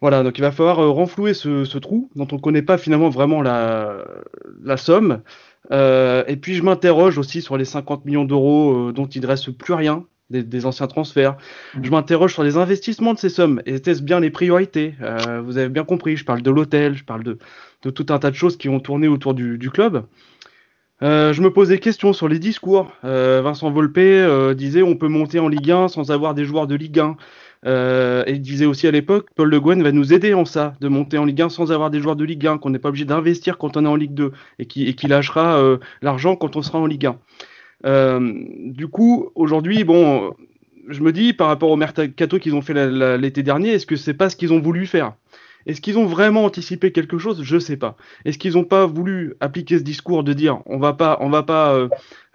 Voilà, 0.02 0.24
donc 0.24 0.38
il 0.38 0.42
va 0.42 0.52
falloir 0.52 0.78
renflouer 0.78 1.34
ce, 1.34 1.78
trou 1.78 2.10
dont 2.16 2.28
on 2.32 2.36
ne 2.36 2.42
connaît 2.42 2.62
pas 2.62 2.78
finalement 2.78 3.10
vraiment 3.10 3.42
la, 3.42 4.78
somme. 4.78 5.22
et 5.72 6.38
puis 6.42 6.56
je 6.56 6.64
m'interroge 6.64 7.18
aussi 7.18 7.42
sur 7.42 7.58
les 7.58 7.66
50 7.66 8.06
millions 8.06 8.26
d'euros 8.26 8.92
dont 8.92 9.08
il 9.08 9.22
ne 9.22 9.28
reste 9.28 9.52
plus 9.52 9.74
rien 9.74 10.06
des, 10.30 10.66
anciens 10.66 10.88
transferts. 10.88 11.38
Je 11.82 11.90
m'interroge 11.90 12.34
sur 12.34 12.44
les 12.44 12.58
investissements 12.58 13.14
de 13.14 13.20
ces 13.20 13.30
sommes. 13.30 13.62
Était-ce 13.66 14.02
bien 14.02 14.20
les 14.20 14.32
priorités? 14.32 14.96
Euh, 15.02 15.42
Vous 15.44 15.58
avez 15.58 15.70
bien 15.70 15.84
compris, 15.84 16.18
je 16.18 16.26
parle 16.26 16.42
de 16.42 16.52
l'hôtel, 16.52 16.96
je 16.96 17.04
parle 17.04 17.24
de, 17.24 17.38
tout 17.82 18.06
un 18.10 18.20
tas 18.20 18.32
de 18.32 18.36
choses 18.36 18.58
qui 18.58 18.70
ont 18.70 18.80
tourné 18.80 19.08
autour 19.08 19.34
du, 19.34 19.70
club. 19.70 20.06
Euh, 21.04 21.34
je 21.34 21.42
me 21.42 21.52
pose 21.52 21.70
des 21.70 21.80
questions 21.80 22.14
sur 22.14 22.28
les 22.28 22.40
discours. 22.40 22.92
Euh, 23.04 23.42
Vincent 23.44 23.70
Volpe 23.70 24.00
disait 24.56 24.82
on 24.82 24.96
peut 24.96 25.10
monter 25.10 25.40
en 25.40 25.48
Ligue 25.48 25.72
1 25.72 25.90
sans 25.90 26.10
avoir 26.10 26.34
des 26.34 26.46
joueurs 26.46 26.68
de 26.68 26.76
Ligue 26.76 27.00
1. 27.00 27.18
et 28.26 28.32
il 28.32 28.42
disait 28.42 28.66
aussi 28.66 28.88
à 28.88 28.92
l'époque, 28.92 29.28
Paul 29.36 29.50
Le 29.50 29.60
Guen 29.60 29.84
va 29.84 29.92
nous 29.92 30.14
aider 30.14 30.34
en 30.34 30.46
ça, 30.46 30.74
de 30.82 30.88
monter 30.88 31.20
en 31.20 31.26
Ligue 31.26 31.44
1 31.44 31.50
sans 31.50 31.72
avoir 31.72 31.92
des 31.92 32.00
joueurs 32.00 32.16
de 32.16 32.26
Ligue 32.26 32.48
1, 32.48 32.58
qu'on 32.58 32.72
n'est 32.72 32.80
pas 32.80 32.90
obligé 32.90 33.06
d'investir 33.06 33.60
quand 33.60 33.78
on 33.78 33.86
est 33.86 33.90
en 33.90 33.96
Ligue 33.96 34.16
2 34.16 34.32
et 34.58 34.66
qui, 34.66 34.88
et 34.88 34.96
qui 34.96 35.08
lâchera 35.08 35.78
l'argent 36.02 36.36
quand 36.36 36.56
on 36.56 36.64
sera 36.64 36.80
en 36.80 36.88
Ligue 36.88 37.06
1. 37.06 37.20
Euh, 37.86 38.34
du 38.66 38.88
coup, 38.88 39.30
aujourd'hui, 39.36 39.84
bon, 39.84 40.34
je 40.88 41.02
me 41.02 41.12
dis 41.12 41.34
par 41.34 41.48
rapport 41.48 41.70
au 41.70 41.76
mercato 41.76 42.40
qu'ils 42.40 42.56
ont 42.56 42.62
fait 42.62 42.74
l'été 43.18 43.44
dernier, 43.44 43.70
est-ce 43.70 43.86
que 43.86 43.96
c'est 43.96 44.14
pas 44.14 44.30
ce 44.30 44.36
qu'ils 44.36 44.54
ont 44.54 44.60
voulu 44.60 44.86
faire? 44.86 45.14
Est-ce 45.66 45.82
qu'ils 45.82 45.98
ont 45.98 46.06
vraiment 46.06 46.46
anticipé 46.46 46.92
quelque 46.92 47.18
chose? 47.18 47.42
Je 47.42 47.58
sais 47.58 47.78
pas. 47.78 47.98
Est-ce 48.24 48.38
qu'ils 48.38 48.54
n'ont 48.54 48.66
pas 48.66 48.86
voulu 48.86 49.34
appliquer 49.40 49.80
ce 49.80 49.84
discours 49.84 50.24
de 50.24 50.34
dire 50.34 50.60
on 50.68 50.78
va 50.78 50.94
pas, 50.94 51.18
on 51.22 51.30
va 51.30 51.42
pas, 51.42 51.74
euh, 51.74 51.90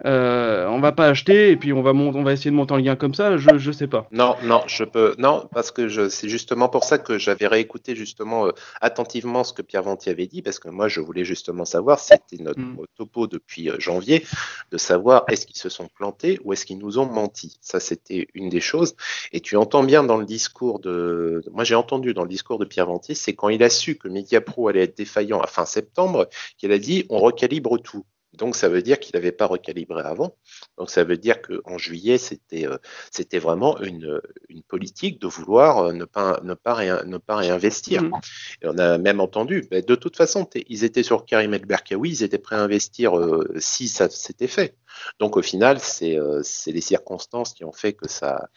euh, 0.05 0.67
on 0.67 0.79
va 0.79 0.91
pas 0.91 1.07
acheter 1.07 1.51
et 1.51 1.57
puis 1.57 1.73
on 1.73 1.81
va, 1.81 1.91
on 1.91 2.23
va 2.23 2.33
essayer 2.33 2.51
de 2.51 2.55
monter 2.55 2.73
en 2.73 2.77
lien 2.77 2.95
comme 2.95 3.13
ça 3.13 3.37
Je 3.37 3.49
ne 3.67 3.71
sais 3.71 3.87
pas. 3.87 4.07
Non, 4.11 4.35
non, 4.43 4.61
je 4.67 4.83
peux, 4.83 5.15
non, 5.17 5.47
parce 5.53 5.71
que 5.71 6.09
c'est 6.09 6.29
justement 6.29 6.69
pour 6.69 6.83
ça 6.83 6.97
que 6.97 7.17
j'avais 7.17 7.47
réécouté 7.47 7.95
justement 7.95 8.47
euh, 8.47 8.51
attentivement 8.81 9.43
ce 9.43 9.53
que 9.53 9.61
Pierre 9.61 9.83
Venti 9.83 10.09
avait 10.09 10.27
dit, 10.27 10.41
parce 10.41 10.59
que 10.59 10.69
moi 10.69 10.87
je 10.87 10.99
voulais 10.99 11.23
justement 11.23 11.65
savoir, 11.65 11.99
c'était 11.99 12.37
notre 12.41 12.59
mm. 12.59 12.85
topo 12.97 13.27
depuis 13.27 13.69
janvier, 13.77 14.25
de 14.71 14.77
savoir 14.77 15.23
est-ce 15.29 15.45
qu'ils 15.45 15.57
se 15.57 15.69
sont 15.69 15.87
plantés 15.87 16.39
ou 16.43 16.53
est-ce 16.53 16.65
qu'ils 16.65 16.79
nous 16.79 16.99
ont 16.99 17.05
menti. 17.05 17.57
Ça 17.61 17.79
c'était 17.79 18.27
une 18.33 18.49
des 18.49 18.61
choses. 18.61 18.95
Et 19.31 19.39
tu 19.39 19.55
entends 19.55 19.83
bien 19.83 20.03
dans 20.03 20.17
le 20.17 20.25
discours 20.25 20.79
de, 20.79 21.43
moi 21.51 21.63
j'ai 21.63 21.75
entendu 21.75 22.13
dans 22.13 22.23
le 22.23 22.29
discours 22.29 22.57
de 22.57 22.65
Pierre 22.65 22.87
Venti 22.87 23.15
c'est 23.15 23.33
quand 23.33 23.49
il 23.49 23.63
a 23.63 23.69
su 23.69 23.95
que 23.95 24.07
Mediapro 24.07 24.67
allait 24.67 24.83
être 24.83 24.97
défaillant 24.97 25.39
à 25.39 25.47
fin 25.47 25.65
septembre 25.65 26.27
qu'il 26.57 26.71
a 26.71 26.79
dit 26.79 27.05
on 27.09 27.19
recalibre 27.19 27.81
tout. 27.81 28.05
Donc 28.33 28.55
ça 28.55 28.69
veut 28.69 28.81
dire 28.81 28.99
qu'il 28.99 29.15
n'avait 29.15 29.31
pas 29.31 29.45
recalibré 29.45 30.01
avant. 30.03 30.35
Donc 30.77 30.89
ça 30.89 31.03
veut 31.03 31.17
dire 31.17 31.41
qu'en 31.41 31.77
juillet, 31.77 32.17
c'était 32.17 32.65
euh, 32.65 32.77
c'était 33.11 33.39
vraiment 33.39 33.79
une, 33.81 34.21
une, 34.49 34.63
politique 34.63 35.19
de 35.19 35.27
vouloir 35.27 35.79
euh, 35.79 35.93
ne 35.93 36.05
pas, 36.05 36.39
ne 36.43 36.53
pas, 36.53 37.03
ne 37.03 37.17
pas 37.17 37.35
réinvestir. 37.35 38.03
Et 38.61 38.67
on 38.67 38.77
a 38.77 38.97
même 38.97 39.19
entendu, 39.19 39.67
de 39.69 39.95
toute 39.95 40.15
façon, 40.15 40.49
ils 40.67 40.83
étaient 40.83 41.03
sur 41.03 41.25
Karim 41.25 41.53
El 41.53 41.65
Berkaoui, 41.65 42.09
ils 42.09 42.23
étaient 42.23 42.37
prêts 42.37 42.55
à 42.55 42.61
investir 42.61 43.17
euh, 43.17 43.53
si 43.57 43.87
ça 43.87 44.09
s'était 44.09 44.47
fait. 44.47 44.75
Donc 45.19 45.37
au 45.37 45.41
final, 45.41 45.79
c'est 45.79 46.17
les 46.67 46.81
circonstances 46.81 47.53
qui 47.53 47.63
ont 47.63 47.71
fait 47.71 47.93
que 47.93 48.07
ça, 48.07 48.49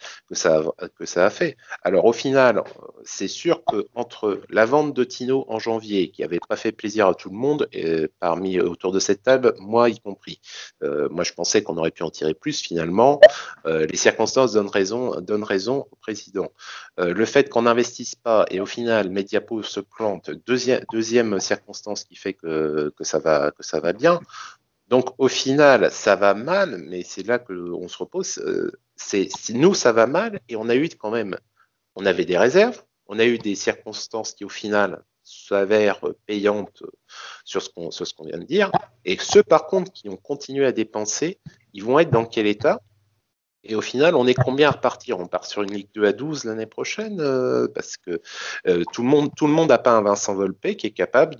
a 1.15 1.29
fait. 1.29 1.57
Alors 1.83 2.05
au 2.05 2.13
final, 2.13 2.63
c'est 3.03 3.27
sûr 3.27 3.63
que 3.65 3.87
entre 3.93 4.41
la 4.49 4.65
vente 4.65 4.93
de 4.93 5.03
Tino 5.03 5.45
en 5.47 5.59
janvier, 5.59 6.09
qui 6.09 6.21
n'avait 6.21 6.39
pas 6.47 6.55
fait 6.55 6.71
plaisir 6.71 7.07
à 7.07 7.15
tout 7.15 7.29
le 7.29 7.35
monde, 7.35 7.67
et 7.71 8.07
parmi 8.19 8.59
autour 8.59 8.91
de 8.91 8.99
cette 8.99 9.23
table, 9.23 9.53
moi 9.59 9.89
y 9.89 9.99
compris, 9.99 10.39
moi 10.81 11.23
je 11.23 11.33
pensais 11.33 11.63
qu'on 11.63 11.77
aurait 11.77 11.91
pu 11.91 12.03
en 12.03 12.09
tirer 12.09 12.33
plus 12.33 12.61
finalement. 12.61 13.19
les 13.65 13.97
circonstances 13.97 14.53
donnent 14.53 14.67
raison, 14.67 15.19
donnent 15.21 15.43
raison 15.43 15.87
au 15.91 15.95
président. 15.95 16.51
le 16.97 17.25
fait 17.25 17.49
qu'on 17.49 17.63
n'investisse 17.63 18.15
pas 18.15 18.45
et 18.49 18.59
au 18.59 18.65
final 18.65 19.09
Mediapo 19.09 19.63
se 19.63 19.79
plante, 19.79 20.31
deuxième, 20.45 21.39
circonstance 21.39 22.03
qui 22.03 22.15
fait 22.15 22.33
que 22.33 22.93
ça 23.01 23.19
va 23.19 23.93
bien. 23.93 24.19
Donc 24.87 25.09
au 25.17 25.27
final, 25.27 25.91
ça 25.91 26.15
va 26.15 26.33
mal, 26.33 26.77
mais 26.77 27.03
c'est 27.03 27.25
là 27.25 27.39
qu'on 27.39 27.87
se 27.87 27.97
repose. 27.97 28.37
Euh, 28.39 28.71
c'est 28.95 29.29
nous, 29.49 29.73
ça 29.73 29.91
va 29.91 30.07
mal, 30.07 30.39
et 30.47 30.55
on 30.55 30.69
a 30.69 30.75
eu 30.75 30.89
quand 30.89 31.11
même, 31.11 31.37
on 31.95 32.05
avait 32.05 32.25
des 32.25 32.37
réserves, 32.37 32.83
on 33.07 33.19
a 33.19 33.25
eu 33.25 33.37
des 33.37 33.55
circonstances 33.55 34.33
qui 34.33 34.45
au 34.45 34.49
final 34.49 35.03
s'avèrent 35.23 36.01
payantes 36.27 36.83
sur 37.43 37.61
ce 37.61 37.69
qu'on 37.69 37.89
qu'on 37.89 38.25
vient 38.25 38.37
de 38.37 38.43
dire, 38.43 38.71
et 39.03 39.17
ceux 39.19 39.43
par 39.43 39.65
contre 39.65 39.91
qui 39.91 40.07
ont 40.07 40.17
continué 40.17 40.65
à 40.65 40.71
dépenser, 40.71 41.39
ils 41.73 41.83
vont 41.83 41.99
être 41.99 42.11
dans 42.11 42.25
quel 42.25 42.45
état? 42.47 42.81
Et 43.67 43.75
au 43.75 43.81
final, 43.81 44.15
on 44.15 44.27
est 44.27 44.35
combien 44.35 44.69
à 44.69 44.71
repartir? 44.71 45.19
On 45.19 45.25
part 45.25 45.45
sur 45.45 45.63
une 45.63 45.73
Ligue 45.73 45.87
2 45.95 46.05
à 46.05 46.13
12 46.13 46.43
l'année 46.43 46.67
prochaine 46.67 47.19
euh, 47.19 47.67
parce 47.73 47.97
que 47.97 48.21
euh, 48.67 48.83
tout 48.93 49.01
le 49.01 49.07
monde 49.07 49.31
tout 49.35 49.47
le 49.47 49.53
monde 49.53 49.69
n'a 49.69 49.79
pas 49.79 49.91
un 49.91 50.01
Vincent 50.01 50.35
Volpe 50.35 50.75
qui 50.75 50.87
est 50.87 50.91
capable 50.91 51.35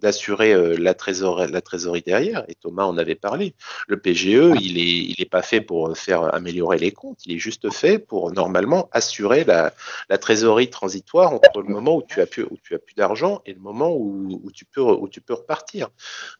d'assurer 0.00 0.52
euh, 0.52 0.76
la, 0.78 0.94
trésorerie, 0.94 1.50
la 1.50 1.60
trésorerie 1.60 2.02
derrière. 2.02 2.44
Et 2.48 2.54
Thomas 2.54 2.84
en 2.84 2.96
avait 2.96 3.16
parlé. 3.16 3.54
Le 3.88 3.98
PGE, 3.98 4.54
il 4.60 4.78
est 4.78 4.84
il 4.84 5.16
est 5.18 5.28
pas 5.28 5.42
fait 5.42 5.60
pour 5.60 5.96
faire 5.96 6.32
améliorer 6.32 6.78
les 6.78 6.92
comptes. 6.92 7.26
Il 7.26 7.34
est 7.34 7.38
juste 7.38 7.72
fait 7.72 7.98
pour 7.98 8.32
normalement 8.32 8.88
assurer 8.92 9.44
la, 9.44 9.74
la 10.08 10.18
trésorerie 10.18 10.70
transitoire 10.70 11.32
entre 11.32 11.60
le 11.60 11.68
moment 11.68 11.96
où 11.96 12.02
tu 12.02 12.20
as 12.20 12.26
plus 12.26 12.44
où 12.44 12.56
tu 12.62 12.74
as 12.74 12.78
plus 12.78 12.94
d'argent 12.94 13.42
et 13.46 13.52
le 13.52 13.60
moment 13.60 13.90
où, 13.90 14.40
où, 14.44 14.50
tu 14.52 14.64
peux 14.64 14.80
où 14.80 15.08
tu 15.08 15.20
peux 15.20 15.34
repartir. 15.34 15.88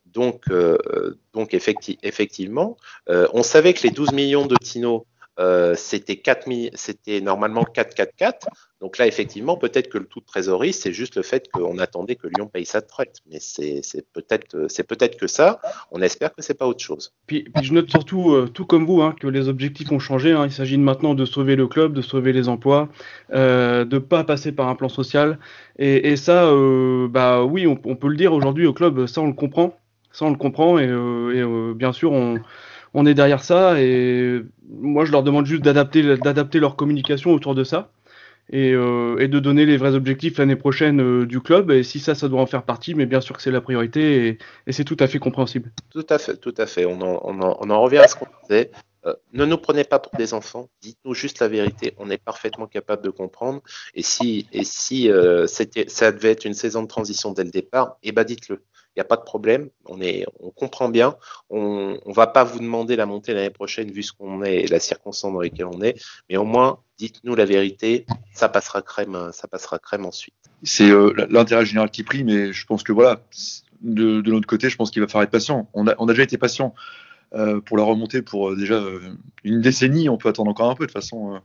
Donc 0.07 0.45
donc 1.32 1.55
effectivement, 1.55 2.76
on 3.09 3.43
savait 3.43 3.74
que 3.74 3.82
les 3.82 3.91
12 3.91 4.12
millions 4.12 4.47
de 4.47 4.57
Tino 4.57 5.07
euh, 5.39 5.74
c'était 5.76 6.22
c'était 6.74 7.20
normalement 7.20 7.64
4-4-4. 7.64 8.49
Donc 8.80 8.99
là, 8.99 9.07
effectivement, 9.07 9.57
peut-être 9.57 9.89
que 9.89 9.97
le 9.97 10.05
tout 10.05 10.20
de 10.20 10.26
trésorerie, 10.26 10.72
c'est 10.72 10.93
juste 10.93 11.16
le 11.16 11.22
fait 11.22 11.51
qu'on 11.51 11.78
attendait 11.78 12.16
que 12.16 12.26
Lyon 12.26 12.49
paye 12.53 12.66
sa 12.66 12.82
traite. 12.82 13.16
Mais 13.30 13.39
c'est 13.41 13.80
peut-être 14.12 14.66
c'est 14.68 14.87
peut-être 14.87 15.16
que 15.16 15.26
ça. 15.26 15.61
On 15.91 16.03
espère 16.03 16.35
que 16.35 16.43
c'est 16.43 16.55
pas 16.55 16.66
autre 16.66 16.85
chose. 16.85 17.12
Puis, 17.26 17.47
je 17.62 17.72
note 17.72 17.89
surtout, 17.89 18.32
euh, 18.32 18.47
tout 18.47 18.66
comme 18.66 18.85
vous, 18.85 19.01
hein, 19.01 19.14
que 19.18 19.26
les 19.26 19.49
objectifs 19.49 19.91
ont 19.91 19.99
changé. 19.99 20.32
Hein. 20.32 20.45
Il 20.45 20.53
s'agit 20.53 20.76
maintenant 20.76 21.14
de 21.14 21.24
sauver 21.24 21.57
le 21.57 21.66
club, 21.66 21.95
de 21.95 22.03
sauver 22.03 22.32
les 22.32 22.49
emplois, 22.49 22.89
euh, 23.32 23.85
de 23.85 23.99
pas 23.99 24.22
passer 24.22 24.53
par 24.53 24.68
un 24.68 24.74
plan 24.74 24.91
social. 24.91 25.39
Et, 25.78 26.16
ça, 26.16 26.45
euh, 26.45 27.09
bah 27.09 27.43
oui, 27.43 27.66
on, 27.66 27.76
peut 27.76 28.09
le 28.09 28.16
dire 28.16 28.32
aujourd'hui 28.32 28.66
au 28.66 28.72
club. 28.72 29.07
Ça, 29.07 29.22
on 29.22 29.26
le 29.26 29.32
comprend. 29.32 29.76
Ça, 30.12 30.26
on 30.26 30.30
le 30.30 30.37
comprend. 30.37 30.78
Et, 30.78 30.85
et 30.85 31.74
bien 31.74 31.93
sûr, 31.93 32.12
on 32.12 32.39
on 32.95 33.07
est 33.07 33.15
derrière 33.15 33.43
ça 33.43 33.81
et 33.81 34.41
moi 34.69 35.05
je 35.05 35.13
leur 35.13 35.23
demande 35.23 35.47
juste 35.47 35.63
d'adapter 35.63 36.61
leur 36.61 36.77
communication 36.77 37.33
autour 37.33 37.55
de 37.55 37.65
ça 37.65 37.91
et, 38.51 38.73
euh, 38.73 39.27
de 39.27 39.39
donner 39.39 39.67
les 39.67 39.77
vrais 39.77 39.95
objectifs 39.95 40.39
l'année 40.39 40.57
prochaine 40.57 41.01
euh, 41.01 41.27
du 41.27 41.41
club 41.41 41.71
et 41.71 41.83
si 41.83 41.99
ça 41.99 42.15
ça 42.15 42.29
doit 42.29 42.41
en 42.41 42.47
faire 42.47 42.63
partie 42.63 42.95
mais 42.95 43.07
bien 43.07 43.21
sûr 43.21 43.37
que 43.37 43.43
c'est 43.43 43.51
la 43.51 43.61
priorité 43.61 44.39
et, 44.67 44.73
c'est 44.73 44.85
tout 44.85 44.97
à 45.01 45.07
fait 45.07 45.19
compréhensible. 45.19 45.71
Tout 45.91 46.07
à 46.09 46.19
fait, 46.19 46.37
tout 46.37 46.55
à 46.57 46.67
fait. 46.67 46.85
On 46.85 47.01
en, 47.01 47.83
revient 47.83 47.99
à 47.99 48.09
ce 48.09 48.17
qu'on 48.17 48.27
disait. 48.49 48.71
Euh, 49.07 49.15
ne 49.33 49.45
nous 49.45 49.59
prenez 49.59 49.85
pas 49.85 49.99
pour 49.99 50.17
des 50.17 50.35
enfants, 50.35 50.69
dites-nous 50.81 51.15
juste 51.15 51.41
la 51.41 51.49
vérité, 51.49 51.95
on 51.99 52.11
est 52.11 52.23
parfaitement 52.23 52.67
capable 52.67 53.03
de 53.03 53.11
comprendre. 53.11 53.63
Et 53.95 54.03
si, 54.03 54.47
et 54.53 54.65
si 54.65 55.11
c'était, 55.47 55.89
ça 55.89 56.13
devait 56.13 56.31
être 56.31 56.45
une 56.45 56.55
saison 56.55 56.83
de 56.83 56.89
transition 56.89 57.33
dès 57.33 57.45
le 57.45 57.51
départ, 57.51 57.99
eh 58.03 58.13
ben 58.13 58.25
dites-le 58.25 58.63
il 58.95 59.01
n'y 59.01 59.03
a 59.03 59.07
pas 59.07 59.17
de 59.17 59.23
problème, 59.23 59.71
on, 59.87 59.99
comprend 60.51 60.89
bien, 60.89 61.17
on 61.51 61.99
ne 62.07 62.15
va 62.15 62.29
pas 62.29 62.45
vous 62.45 62.61
demander 62.61 62.95
la 62.95 63.07
montée 63.07 63.35
l'année 63.35 63.51
prochaine 63.51 63.91
vu 63.91 64.05
ce 64.05 64.13
qu'on 64.13 64.45
est 64.45 64.71
la 64.71 64.79
circonstance 64.79 65.33
dans 65.33 65.41
laquelle 65.41 65.67
on 65.67 65.83
est, 65.83 66.01
mais 66.31 66.37
au 66.37 66.45
moins 66.45 66.79
dites-nous 66.99 67.35
la 67.35 67.45
vérité, 67.45 68.07
ça 68.33 68.49
passera 68.49 68.83
crème, 68.83 69.31
ça 69.33 69.49
passera 69.49 69.81
crème 69.81 70.07
ensuite. 70.07 70.35
C'est 70.63 70.91
euh, 70.91 71.13
l'intérêt 71.29 71.67
général 71.67 71.91
qui 71.91 72.05
prie, 72.05 72.23
mais 72.23 72.53
je 72.53 72.67
pense 72.67 72.85
que 72.85 72.93
voilà, 72.93 73.21
de, 73.81 74.21
de 74.21 74.31
l'autre 74.31 74.47
côté, 74.47 74.71
je 74.71 74.77
pense 74.77 74.93
qu'il 74.93 75.03
va 75.03 75.09
falloir 75.09 75.25
être 75.25 75.31
patient. 75.31 75.69
On 75.75 75.89
a, 75.89 75.95
on 75.99 76.07
a 76.07 76.13
déjà 76.13 76.23
été 76.23 76.39
patient. 76.39 76.73
Euh, 77.35 77.61
pour 77.61 77.76
la 77.76 77.82
remontée 77.82 78.22
pour 78.22 78.51
euh, 78.51 78.57
déjà 78.57 78.80
une 79.43 79.61
décennie, 79.61 80.09
on 80.09 80.16
peut 80.16 80.28
attendre 80.28 80.51
encore 80.51 80.70
un 80.70 80.74
peu. 80.74 80.87
De 80.87 80.93
toute 80.93 81.01
façon, 81.01 81.41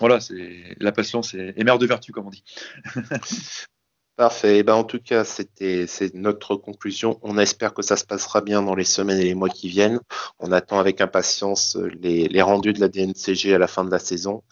voilà, 0.00 0.20
c'est 0.20 0.76
la 0.78 0.92
patience 0.92 1.34
est 1.34 1.62
mère 1.62 1.78
de 1.78 1.86
vertu, 1.86 2.12
comme 2.12 2.26
on 2.26 2.30
dit. 2.30 2.44
Parfait. 4.18 4.58
Eh 4.58 4.62
ben, 4.64 4.74
en 4.74 4.82
tout 4.82 4.98
cas, 4.98 5.22
c'était 5.22 5.86
c'est 5.86 6.12
notre 6.12 6.56
conclusion. 6.56 7.20
On 7.22 7.38
espère 7.38 7.72
que 7.72 7.82
ça 7.82 7.96
se 7.96 8.04
passera 8.04 8.40
bien 8.40 8.62
dans 8.62 8.74
les 8.74 8.82
semaines 8.82 9.20
et 9.20 9.22
les 9.22 9.36
mois 9.36 9.48
qui 9.48 9.68
viennent. 9.68 10.00
On 10.40 10.50
attend 10.50 10.80
avec 10.80 11.00
impatience 11.00 11.76
euh, 11.76 11.88
les, 12.02 12.42
rendus 12.42 12.72
de 12.72 12.80
la 12.80 12.88
DNCG 12.88 13.54
à 13.54 13.58
la 13.58 13.68
fin 13.68 13.84
de 13.84 13.92
la 13.92 14.00
saison. 14.00 14.42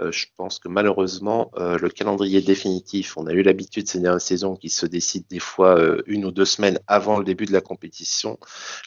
Euh, 0.00 0.10
je 0.10 0.26
pense 0.36 0.58
que 0.58 0.66
malheureusement, 0.66 1.52
euh, 1.56 1.78
le 1.78 1.88
calendrier 1.88 2.40
définitif, 2.40 3.16
on 3.16 3.28
a 3.28 3.32
eu 3.32 3.42
l'habitude 3.42 3.88
ces 3.88 4.00
dernières 4.00 4.20
saisons 4.20 4.56
qui 4.56 4.70
se 4.70 4.86
décide 4.86 5.24
des 5.30 5.38
fois 5.38 5.80
une 6.06 6.24
ou 6.24 6.32
deux 6.32 6.44
semaines 6.44 6.80
avant 6.88 7.16
le 7.16 7.24
début 7.24 7.46
de 7.46 7.52
la 7.52 7.60
compétition. 7.60 8.40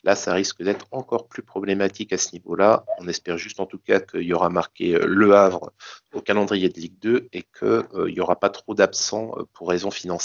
Là, 0.03 0.17
ça 0.17 0.33
risque 0.33 0.61
d'être 0.61 0.85
encore 0.91 1.29
plus 1.29 1.43
problématique 1.43 2.11
à 2.11 2.17
ce 2.17 2.33
niveau-là. 2.33 2.83
On 2.99 3.07
espère 3.07 3.37
juste 3.37 3.61
en 3.61 3.67
tout 3.67 3.79
cas 3.79 4.01
qu'il 4.01 4.23
y 4.23 4.33
aura 4.33 4.49
marqué 4.49 4.99
Le 5.01 5.33
Havre 5.33 5.71
au 6.13 6.19
calendrier 6.19 6.67
de 6.67 6.79
Ligue 6.79 6.99
2 6.99 7.29
et 7.31 7.43
qu'il 7.57 8.13
n'y 8.13 8.19
aura 8.19 8.37
pas 8.37 8.49
trop 8.49 8.73
d'absents 8.73 9.31
pour 9.53 9.69
raisons 9.69 9.91
financières 9.91 10.24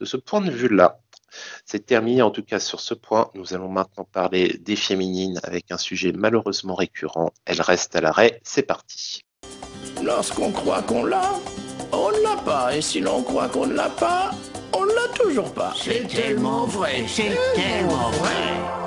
de 0.00 0.04
ce 0.04 0.16
point 0.16 0.40
de 0.40 0.50
vue-là. 0.50 0.98
C'est 1.64 1.86
terminé 1.86 2.22
en 2.22 2.30
tout 2.30 2.42
cas 2.42 2.58
sur 2.58 2.80
ce 2.80 2.94
point. 2.94 3.30
Nous 3.34 3.54
allons 3.54 3.68
maintenant 3.68 4.04
parler 4.04 4.58
des 4.60 4.76
féminines 4.76 5.38
avec 5.44 5.70
un 5.70 5.78
sujet 5.78 6.12
malheureusement 6.12 6.74
récurrent. 6.74 7.32
Elles 7.44 7.62
restent 7.62 7.96
à 7.96 8.00
l'arrêt. 8.00 8.40
C'est 8.42 8.62
parti. 8.62 9.22
Lorsqu'on 10.02 10.50
croit 10.50 10.82
qu'on 10.82 11.04
l'a, 11.04 11.30
on 11.92 12.10
ne 12.10 12.22
l'a 12.22 12.42
pas. 12.42 12.76
Et 12.76 12.82
si 12.82 13.00
l'on 13.00 13.22
croit 13.22 13.48
qu'on 13.48 13.66
ne 13.66 13.74
l'a 13.74 13.90
pas, 13.90 14.30
on 14.72 14.84
ne 14.84 14.92
l'a 14.92 15.08
toujours 15.14 15.52
pas. 15.52 15.72
C'est 15.76 16.06
tellement 16.08 16.64
vrai, 16.64 17.04
c'est 17.06 17.36
tellement 17.54 18.10
vrai. 18.10 18.79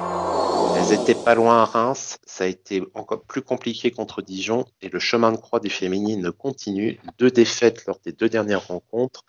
Elles 0.84 0.92
étaient 0.92 1.16
pas 1.16 1.34
loin 1.34 1.62
à 1.62 1.66
Reims, 1.66 2.18
ça 2.26 2.44
a 2.44 2.48
été 2.48 2.84
encore 2.94 3.24
plus 3.24 3.42
compliqué 3.42 3.90
contre 3.90 4.22
Dijon 4.22 4.66
et 4.82 4.90
le 4.90 5.00
chemin 5.00 5.32
de 5.32 5.38
croix 5.38 5.62
des 5.62 5.70
féminines 5.70 6.30
continue. 6.34 7.00
Deux 7.18 7.32
défaites 7.32 7.86
lors 7.86 8.00
des 8.04 8.12
deux 8.12 8.28
dernières 8.28 8.68
rencontres 8.68 9.24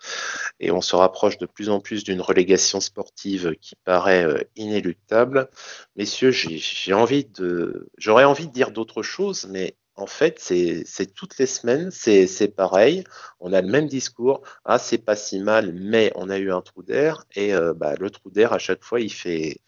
et 0.59 0.71
on 0.71 0.81
se 0.81 0.97
rapproche 0.97 1.37
de 1.37 1.45
plus 1.45 1.69
en 1.69 1.79
plus 1.79 2.03
d'une 2.03 2.19
relégation 2.19 2.81
sportive 2.81 3.55
qui 3.61 3.77
paraît 3.85 4.25
euh, 4.25 4.43
inéluctable. 4.57 5.49
Messieurs, 5.95 6.31
j'ai 6.31 6.93
envie 6.93 7.23
de, 7.23 7.87
j'aurais 7.97 8.25
envie 8.25 8.47
de 8.47 8.51
dire 8.51 8.71
d'autres 8.71 9.01
choses, 9.01 9.47
mais 9.49 9.77
en 9.97 10.07
fait, 10.07 10.39
c'est 10.39 11.13
toutes 11.13 11.37
les 11.37 11.45
semaines, 11.45 11.89
c'est 11.89 12.53
pareil. 12.53 13.05
On 13.39 13.53
a 13.53 13.61
le 13.61 13.69
même 13.69 13.87
discours. 13.87 14.41
Ah, 14.65 14.77
c'est 14.77 14.97
pas 14.97 15.15
si 15.15 15.39
mal, 15.39 15.71
mais 15.73 16.11
on 16.15 16.29
a 16.29 16.37
eu 16.37 16.51
un 16.51 16.61
trou 16.61 16.83
d'air. 16.83 17.23
Et 17.35 17.53
euh, 17.53 17.73
bah, 17.73 17.95
le 17.97 18.09
trou 18.09 18.29
d'air, 18.29 18.51
à 18.51 18.59
chaque 18.59 18.83
fois, 18.83 18.99
il 18.99 19.11
fait, 19.13 19.61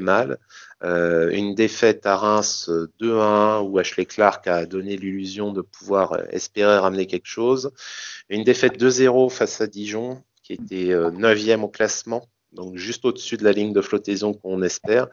mal. 0.00 0.38
Euh, 0.82 1.30
une 1.30 1.54
défaite 1.54 2.06
à 2.06 2.16
Reims 2.16 2.68
2-1 3.00 3.62
où 3.62 3.78
Ashley 3.78 4.06
Clark 4.06 4.46
a 4.48 4.66
donné 4.66 4.96
l'illusion 4.96 5.52
de 5.52 5.62
pouvoir 5.62 6.14
euh, 6.14 6.24
espérer 6.30 6.78
ramener 6.78 7.06
quelque 7.06 7.26
chose. 7.26 7.72
Une 8.28 8.42
défaite 8.42 8.80
2-0 8.80 9.30
face 9.30 9.60
à 9.60 9.68
Dijon, 9.68 10.22
qui 10.42 10.54
était 10.54 10.92
9e 10.92 11.62
au 11.62 11.68
classement, 11.68 12.26
donc 12.52 12.76
juste 12.76 13.04
au-dessus 13.04 13.36
de 13.36 13.44
la 13.44 13.52
ligne 13.52 13.72
de 13.72 13.80
flottaison 13.80 14.32
qu'on 14.34 14.62
espère. 14.62 15.08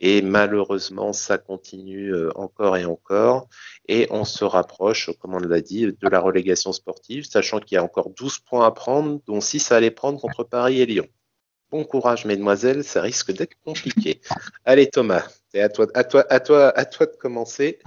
Et 0.00 0.22
malheureusement, 0.22 1.12
ça 1.12 1.38
continue 1.38 2.14
euh, 2.14 2.30
encore 2.36 2.76
et 2.76 2.84
encore. 2.84 3.48
Et 3.88 4.06
on 4.10 4.24
se 4.24 4.44
rapproche, 4.44 5.10
comme 5.18 5.34
on 5.34 5.38
l'a 5.38 5.60
dit, 5.60 5.86
de 5.86 6.08
la 6.08 6.20
relégation 6.20 6.72
sportive, 6.72 7.24
sachant 7.24 7.58
qu'il 7.58 7.74
y 7.76 7.78
a 7.78 7.82
encore 7.82 8.10
12 8.10 8.38
points 8.40 8.66
à 8.66 8.70
prendre, 8.70 9.20
dont 9.26 9.40
6 9.40 9.72
à 9.72 9.76
aller 9.76 9.90
prendre 9.90 10.20
contre 10.20 10.44
Paris 10.44 10.80
et 10.80 10.86
Lyon. 10.86 11.06
Bon 11.70 11.84
courage, 11.84 12.24
mesdemoiselles, 12.24 12.84
ça 12.84 13.02
risque 13.02 13.32
d'être 13.32 13.54
compliqué. 13.64 14.20
Allez, 14.64 14.88
Thomas, 14.88 15.26
c'est 15.52 15.60
à 15.60 15.68
toi, 15.68 15.86
à 15.94 16.04
toi, 16.04 16.24
à 16.30 16.40
toi, 16.40 16.78
à 16.78 16.84
toi 16.84 17.06
de 17.06 17.16
commencer. 17.16 17.78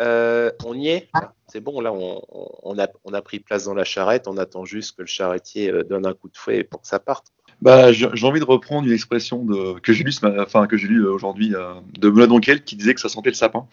Euh, 0.00 0.50
on 0.64 0.74
y 0.74 0.88
est? 0.88 1.10
C'est 1.46 1.60
bon, 1.60 1.80
là, 1.80 1.92
on, 1.92 2.78
a, 2.78 2.88
on 3.04 3.12
a 3.12 3.22
pris 3.22 3.38
place 3.38 3.64
dans 3.64 3.74
la 3.74 3.84
charrette. 3.84 4.26
On 4.28 4.38
attend 4.38 4.64
juste 4.64 4.96
que 4.96 5.02
le 5.02 5.06
charretier 5.06 5.70
euh, 5.70 5.84
donne 5.84 6.06
un 6.06 6.14
coup 6.14 6.28
de 6.28 6.36
fouet 6.36 6.64
pour 6.64 6.80
que 6.80 6.88
ça 6.88 6.98
parte. 6.98 7.26
Bah, 7.62 7.92
j'ai 7.92 8.06
envie 8.24 8.40
de 8.40 8.44
reprendre 8.44 8.86
une 8.86 8.92
expression 8.92 9.44
de, 9.44 9.78
que 9.80 9.92
j'ai 9.92 10.02
lu, 10.02 10.12
enfin, 10.38 10.66
que 10.66 10.78
j'ai 10.78 10.88
lu 10.88 11.04
euh, 11.04 11.12
aujourd'hui 11.12 11.54
euh, 11.54 11.74
de 11.98 12.08
Benoît 12.08 12.40
qui 12.40 12.74
disait 12.74 12.94
que 12.94 13.00
ça 13.00 13.10
sentait 13.10 13.30
le 13.30 13.34
sapin 13.34 13.66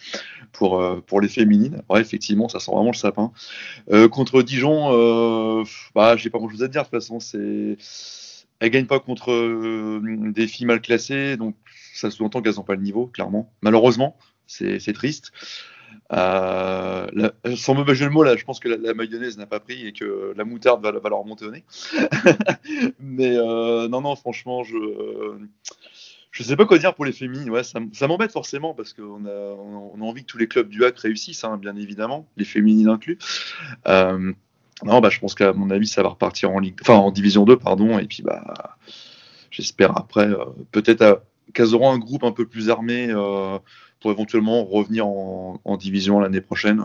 pour, 0.51 0.81
euh, 0.81 1.01
pour 1.05 1.21
les 1.21 1.29
féminines. 1.29 1.81
Ouais, 1.89 2.01
effectivement, 2.01 2.49
ça 2.49 2.59
sent 2.59 2.71
vraiment 2.71 2.91
le 2.91 2.97
sapin. 2.97 3.31
contre 4.11 4.41
Dijon, 4.41 5.63
bah, 5.95 6.17
j'ai 6.17 6.29
pas 6.29 6.37
grand 6.37 6.49
chose 6.49 6.63
à 6.63 6.67
dire. 6.67 6.81
De 6.81 6.87
toute 6.87 6.99
façon, 6.99 7.19
c'est, 7.19 7.77
elle 8.59 8.69
gagne 8.69 8.87
pas 8.87 8.99
contre 8.99 10.01
des 10.31 10.47
filles 10.47 10.65
mal 10.65 10.81
classées, 10.81 11.37
donc 11.37 11.55
ça 11.93 12.11
sous-entend 12.11 12.41
qu'elles 12.41 12.55
n'ont 12.55 12.63
pas 12.63 12.75
le 12.75 12.81
niveau, 12.81 13.07
clairement. 13.07 13.51
Malheureusement, 13.61 14.17
c'est 14.47 14.93
triste. 14.93 15.31
Euh, 16.13 17.29
sans 17.55 17.73
mauvais 17.75 17.95
jeu 17.95 18.05
de 18.05 18.11
mots, 18.11 18.23
là, 18.23 18.35
je 18.35 18.45
pense 18.45 18.59
que 18.59 18.69
la, 18.69 18.93
mayonnaise 18.93 19.37
n'a 19.37 19.45
pas 19.45 19.59
pris 19.59 19.87
et 19.87 19.93
que 19.93 20.33
la 20.35 20.45
moutarde 20.45 20.81
va, 20.83 20.91
leur 20.91 21.25
monter 21.25 21.45
au 21.45 21.51
nez. 21.51 21.63
Mais 22.99 23.35
euh, 23.37 23.87
non, 23.87 24.01
non, 24.01 24.15
franchement, 24.15 24.63
je 24.63 24.77
je 26.31 26.43
sais 26.43 26.55
pas 26.55 26.65
quoi 26.65 26.77
dire 26.77 26.93
pour 26.93 27.05
les 27.05 27.11
féminines. 27.11 27.49
Ouais, 27.49 27.63
ça, 27.63 28.07
m'embête 28.07 28.31
forcément 28.31 28.75
parce 28.75 28.93
qu'on 28.93 29.25
a, 29.25 29.29
on 29.29 29.99
a 29.99 30.03
envie 30.03 30.21
que 30.21 30.27
tous 30.27 30.37
les 30.37 30.47
clubs 30.47 30.69
du 30.69 30.85
HAC 30.85 30.99
réussissent, 30.99 31.43
hein, 31.43 31.57
bien 31.57 31.75
évidemment, 31.75 32.27
les 32.37 32.45
féminines 32.45 32.89
inclus. 32.89 33.17
Euh, 33.87 34.33
non, 34.83 35.01
bah, 35.01 35.09
je 35.09 35.19
pense 35.19 35.33
qu'à 35.33 35.53
mon 35.53 35.71
avis, 35.71 35.87
ça 35.87 36.03
va 36.03 36.09
repartir 36.09 36.51
en 36.51 36.59
Ligue, 36.59 36.77
en 36.87 37.11
Division 37.11 37.45
2, 37.45 37.57
pardon, 37.57 37.97
et 37.97 38.05
puis 38.05 38.21
bah, 38.21 38.77
j'espère 39.49 39.97
après, 39.97 40.27
euh, 40.27 40.45
peut-être 40.71 41.23
qu'elles 41.53 41.73
auront 41.73 41.91
un 41.91 41.97
groupe 41.97 42.23
un 42.23 42.31
peu 42.31 42.45
plus 42.45 42.69
armé 42.69 43.07
euh, 43.09 43.57
pour 43.99 44.11
éventuellement 44.11 44.63
revenir 44.65 45.07
en, 45.07 45.77
Division 45.77 46.19
l'année 46.19 46.41
prochaine. 46.41 46.83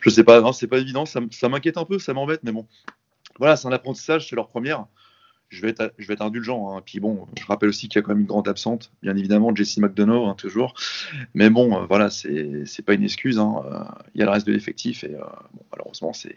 Je 0.00 0.10
sais 0.10 0.24
pas, 0.24 0.52
c'est 0.52 0.66
pas 0.66 0.78
évident, 0.78 1.06
ça, 1.06 1.20
m'inquiète 1.48 1.76
un 1.76 1.84
peu, 1.84 1.98
ça 1.98 2.14
m'embête, 2.14 2.40
mais 2.42 2.52
bon, 2.52 2.66
voilà, 3.38 3.56
c'est 3.56 3.68
un 3.68 3.72
apprentissage, 3.72 4.28
c'est 4.28 4.36
leur 4.36 4.48
première 4.48 4.86
je 5.48 5.62
vais 5.62 5.70
être, 5.70 6.22
indulgent. 6.22 6.70
Hein. 6.70 6.82
Puis 6.84 7.00
bon, 7.00 7.26
je 7.38 7.46
rappelle 7.46 7.68
aussi 7.68 7.88
qu'il 7.88 7.98
y 7.98 8.00
a 8.00 8.02
quand 8.02 8.12
même 8.12 8.20
une 8.20 8.26
grande 8.26 8.48
absente, 8.48 8.92
bien 9.02 9.16
évidemment, 9.16 9.54
Jesse 9.54 9.78
McDonough, 9.78 10.28
hein, 10.28 10.34
toujours. 10.36 10.74
Mais 11.34 11.50
bon, 11.50 11.82
euh, 11.82 11.86
voilà, 11.86 12.10
c'est 12.10 12.82
pas 12.84 12.94
une 12.94 13.04
excuse. 13.04 13.38
Hein. 13.38 13.62
Euh, 13.64 13.84
il 14.14 14.20
y 14.20 14.22
a 14.22 14.26
le 14.26 14.32
reste 14.32 14.46
de 14.46 14.52
l'effectif 14.52 15.04
et 15.04 15.14
euh, 15.14 15.22
malheureusement, 15.70 16.12
ça 16.12 16.28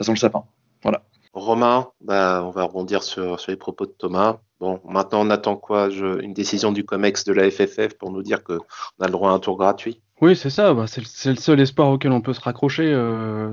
sent 0.00 0.12
le 0.12 0.16
sapin. 0.16 0.44
Voilà. 0.82 1.04
Romain, 1.32 1.88
bah, 2.00 2.42
on 2.44 2.50
va 2.50 2.64
rebondir 2.64 3.02
sur, 3.02 3.36
les 3.48 3.56
propos 3.56 3.86
de 3.86 3.94
Thomas. 3.96 4.38
Bon, 4.58 4.80
maintenant, 4.84 5.20
on 5.26 5.30
attend 5.30 5.56
quoi? 5.56 5.88
Une 5.88 6.34
décision 6.34 6.72
du 6.72 6.84
COMEX 6.84 7.24
de 7.24 7.32
la 7.32 7.50
FFF 7.50 7.96
pour 7.98 8.10
nous 8.10 8.22
dire 8.22 8.42
qu'on 8.42 8.58
a 9.00 9.06
le 9.06 9.12
droit 9.12 9.30
à 9.30 9.34
un 9.34 9.38
tour 9.38 9.56
gratuit? 9.56 10.00
Oui, 10.20 10.36
c'est 10.36 10.50
ça. 10.50 10.74
Bah, 10.74 10.86
c'est 10.86 11.30
le 11.30 11.36
seul 11.36 11.60
espoir 11.60 11.88
auquel 11.88 12.12
on 12.12 12.20
peut 12.20 12.34
se 12.34 12.40
raccrocher. 12.40 12.94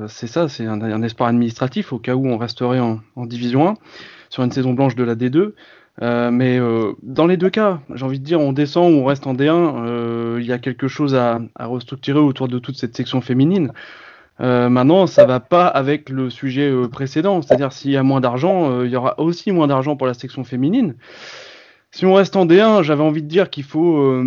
c'est 0.07 0.27
ça, 0.27 0.49
c'est 0.49 0.65
un, 0.65 1.03
espoir 1.03 1.29
administratif 1.29 1.93
au 1.93 1.99
cas 1.99 2.15
où 2.15 2.27
on 2.27 2.37
resterait 2.37 2.79
en, 2.79 2.99
Division 3.15 3.69
1 3.69 3.73
sur 4.29 4.43
une 4.43 4.51
saison 4.51 4.73
blanche 4.73 4.95
de 4.95 5.03
la 5.03 5.15
D2. 5.15 5.53
Euh, 6.01 6.29
mais 6.29 6.59
euh, 6.59 6.93
dans 7.01 7.25
les 7.25 7.37
deux 7.37 7.49
cas, 7.49 7.79
j'ai 7.93 8.05
envie 8.05 8.19
de 8.19 8.23
dire, 8.23 8.39
on 8.39 8.53
descend 8.53 8.93
ou 8.93 8.97
on 8.97 9.05
reste 9.05 9.25
en 9.25 9.33
D1, 9.33 9.85
euh, 9.85 10.37
il 10.39 10.45
y 10.45 10.51
a 10.51 10.59
quelque 10.59 10.87
chose 10.87 11.15
à, 11.15 11.39
restructurer 11.59 12.19
autour 12.19 12.47
de 12.47 12.59
toute 12.59 12.77
cette 12.77 12.95
section 12.95 13.21
féminine. 13.21 13.73
Maintenant, 14.39 15.07
ça 15.07 15.25
va 15.25 15.39
pas 15.39 15.67
avec 15.67 16.09
le 16.09 16.29
sujet 16.29 16.71
précédent, 16.91 17.41
c'est-à-dire 17.41 17.73
s'il 17.73 17.91
y 17.91 17.97
a 17.97 18.03
moins 18.03 18.21
d'argent, 18.21 18.83
il 18.83 18.91
y 18.91 18.95
aura 18.95 19.19
aussi 19.19 19.51
moins 19.51 19.67
d'argent 19.67 19.95
pour 19.95 20.07
la 20.07 20.13
section 20.13 20.43
féminine. 20.43 20.95
Si 21.91 22.05
on 22.05 22.13
reste 22.13 22.35
en 22.35 22.45
D1, 22.45 22.83
j'avais 22.83 23.03
envie 23.03 23.23
de 23.23 23.27
dire 23.27 23.49
qu'il 23.49 23.63
faut 23.63 24.21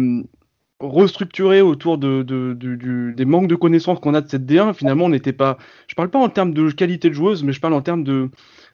restructurer 0.81 1.61
autour 1.61 1.99
de, 1.99 3.13
des 3.13 3.25
manques 3.25 3.49
de 3.49 3.55
connaissances 3.55 4.01
qu'on 4.01 4.15
a 4.15 4.21
de 4.21 4.29
cette 4.29 4.47
D1. 4.47 4.75
Finalement, 4.75 5.05
on 5.05 5.11
n'était 5.11 5.33
pas. 5.33 5.59
Je 5.87 5.95
parle 5.95 6.09
pas 6.09 6.19
en 6.19 6.29
termes 6.29 6.55
de 6.55 6.71
qualité 6.71 7.11
de 7.11 7.15
joueuse, 7.15 7.45
mais 7.45 7.53
je 7.53 7.61
parle 7.61 7.75
en 7.75 7.83
termes 7.83 8.03
de 8.03 8.13
euh, 8.13 8.29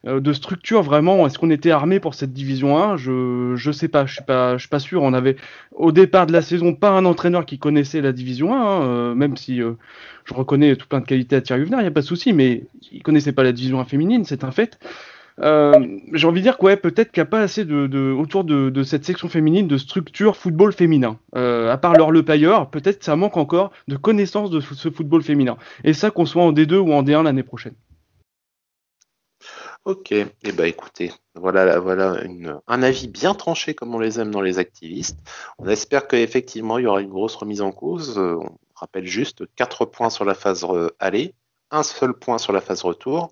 de 0.04 0.32
structure 0.32 0.82
vraiment 0.82 1.26
Est-ce 1.26 1.38
qu'on 1.38 1.50
était 1.50 1.70
armé 1.70 2.00
pour 2.00 2.14
cette 2.14 2.32
division 2.32 2.78
1 2.78 2.96
Je 2.96 3.54
je 3.56 3.72
sais 3.72 3.88
pas, 3.88 4.06
je 4.06 4.14
suis 4.14 4.24
pas 4.24 4.56
je 4.56 4.60
suis 4.60 4.68
pas 4.68 4.78
sûr. 4.78 5.02
On 5.02 5.12
avait 5.12 5.36
au 5.72 5.92
départ 5.92 6.26
de 6.26 6.32
la 6.32 6.42
saison 6.42 6.74
pas 6.74 6.90
un 6.90 7.04
entraîneur 7.04 7.46
qui 7.46 7.58
connaissait 7.58 8.00
la 8.00 8.12
division 8.12 8.54
1, 8.54 8.58
hein, 8.58 8.82
euh, 8.82 9.14
même 9.14 9.36
si 9.36 9.62
euh, 9.62 9.72
je 10.24 10.34
reconnais 10.34 10.76
tout 10.76 10.86
plein 10.86 11.00
de 11.00 11.06
qualités 11.06 11.36
à 11.36 11.40
Thierry 11.40 11.62
Huvenard, 11.62 11.80
il 11.80 11.84
n'y 11.84 11.88
a 11.88 11.92
pas 11.92 12.00
de 12.00 12.06
souci, 12.06 12.32
mais 12.32 12.64
il 12.92 13.02
connaissait 13.02 13.32
pas 13.32 13.42
la 13.42 13.52
division 13.52 13.80
1 13.80 13.84
féminine, 13.84 14.24
c'est 14.24 14.44
un 14.44 14.50
fait. 14.50 14.78
j'ai 15.38 16.26
envie 16.26 16.40
de 16.40 16.44
dire 16.44 16.58
que 16.58 16.74
peut-être 16.76 17.12
qu'il 17.12 17.20
n'y 17.20 17.26
a 17.26 17.30
pas 17.30 17.40
assez 17.40 17.64
de, 17.64 18.12
autour 18.12 18.44
de, 18.44 18.82
cette 18.82 19.04
section 19.04 19.28
féminine 19.28 19.68
de 19.68 19.76
structure 19.76 20.36
football 20.36 20.72
féminin. 20.72 21.18
à 21.34 21.76
part 21.76 21.94
leur 21.94 22.10
le 22.10 22.22
payeur, 22.22 22.70
peut-être 22.70 23.04
ça 23.04 23.16
manque 23.16 23.36
encore 23.36 23.70
de 23.88 23.96
connaissance 23.96 24.50
de 24.50 24.60
ce 24.60 24.90
football 24.90 25.22
féminin. 25.22 25.56
Et 25.84 25.92
ça 25.92 26.10
qu'on 26.10 26.26
soit 26.26 26.42
en 26.42 26.52
D2 26.52 26.76
ou 26.76 26.92
en 26.92 27.02
D1 27.02 27.24
l'année 27.24 27.42
prochaine. 27.42 27.74
Ok, 29.86 30.10
et 30.10 30.26
eh 30.42 30.50
ben 30.50 30.64
écoutez, 30.64 31.12
voilà, 31.36 31.78
voilà 31.78 32.16
un 32.66 32.82
avis 32.82 33.06
bien 33.06 33.34
tranché 33.34 33.72
comme 33.72 33.94
on 33.94 34.00
les 34.00 34.18
aime 34.18 34.32
dans 34.32 34.40
les 34.40 34.58
activistes. 34.58 35.20
On 35.58 35.68
espère 35.68 36.08
qu'effectivement 36.08 36.78
il 36.78 36.82
y 36.82 36.86
aura 36.88 37.00
une 37.00 37.10
grosse 37.10 37.36
remise 37.36 37.62
en 37.62 37.70
cause. 37.70 38.18
Euh, 38.18 38.34
on 38.34 38.58
rappelle 38.74 39.06
juste 39.06 39.44
4 39.54 39.84
points 39.84 40.10
sur 40.10 40.24
la 40.24 40.34
phase 40.34 40.66
aller, 40.98 41.36
un 41.70 41.84
seul 41.84 42.14
point 42.14 42.38
sur 42.38 42.52
la 42.52 42.60
phase 42.60 42.82
retour. 42.82 43.30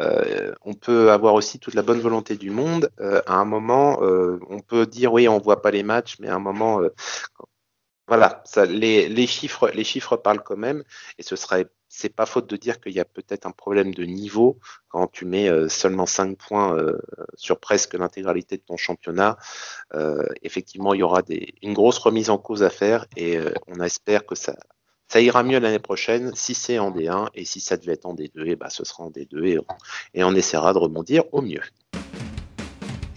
Euh, 0.00 0.54
on 0.64 0.74
peut 0.74 1.10
avoir 1.10 1.34
aussi 1.34 1.58
toute 1.58 1.74
la 1.74 1.82
bonne 1.82 1.98
volonté 1.98 2.36
du 2.36 2.50
monde. 2.50 2.88
Euh, 3.00 3.20
à 3.26 3.34
un 3.34 3.44
moment, 3.44 3.98
on 4.00 4.60
peut 4.60 4.86
dire 4.86 5.12
oui, 5.12 5.26
on 5.26 5.38
voit 5.38 5.60
pas 5.60 5.72
les 5.72 5.82
matchs, 5.82 6.18
mais 6.20 6.28
à 6.28 6.36
un 6.36 6.38
moment, 6.38 6.82
voilà, 8.06 8.44
les, 8.68 9.08
les, 9.08 9.26
chiffres, 9.26 9.70
les 9.74 9.82
chiffres 9.82 10.16
parlent 10.16 10.44
quand 10.44 10.56
même, 10.56 10.84
et 11.18 11.24
ce 11.24 11.34
serait 11.34 11.66
c'est 11.88 12.14
pas 12.14 12.26
faute 12.26 12.48
de 12.48 12.56
dire 12.56 12.80
qu'il 12.80 12.92
y 12.92 13.00
a 13.00 13.04
peut-être 13.04 13.46
un 13.46 13.52
problème 13.52 13.94
de 13.94 14.04
niveau 14.04 14.58
quand 14.88 15.06
tu 15.06 15.24
mets 15.24 15.48
euh, 15.48 15.68
seulement 15.68 16.06
5 16.06 16.36
points 16.36 16.76
euh, 16.76 16.98
sur 17.34 17.58
presque 17.58 17.94
l'intégralité 17.94 18.56
de 18.56 18.62
ton 18.62 18.76
championnat. 18.76 19.36
Euh, 19.94 20.26
effectivement, 20.42 20.94
il 20.94 21.00
y 21.00 21.02
aura 21.02 21.22
une 21.62 21.74
grosse 21.74 21.98
remise 21.98 22.30
en 22.30 22.38
cause 22.38 22.62
à 22.62 22.70
faire 22.70 23.06
et 23.16 23.38
on 23.66 23.80
espère 23.80 24.26
que 24.26 24.34
ça, 24.34 24.54
ira 25.14 25.42
mieux 25.42 25.58
l'année 25.58 25.78
prochaine 25.78 26.34
si 26.34 26.54
c'est 26.54 26.78
en 26.78 26.90
D1 26.90 27.28
et 27.34 27.44
si 27.44 27.60
ça 27.60 27.76
devait 27.76 27.92
être 27.92 28.06
en 28.06 28.14
D2, 28.14 28.46
et 28.46 28.56
bah, 28.56 28.68
ce 28.70 28.84
sera 28.84 29.04
en 29.04 29.10
D2 29.10 29.46
et 29.46 29.58
et 30.14 30.24
on 30.24 30.34
essaiera 30.34 30.72
de 30.72 30.78
rebondir 30.78 31.24
au 31.32 31.40
mieux. 31.40 31.62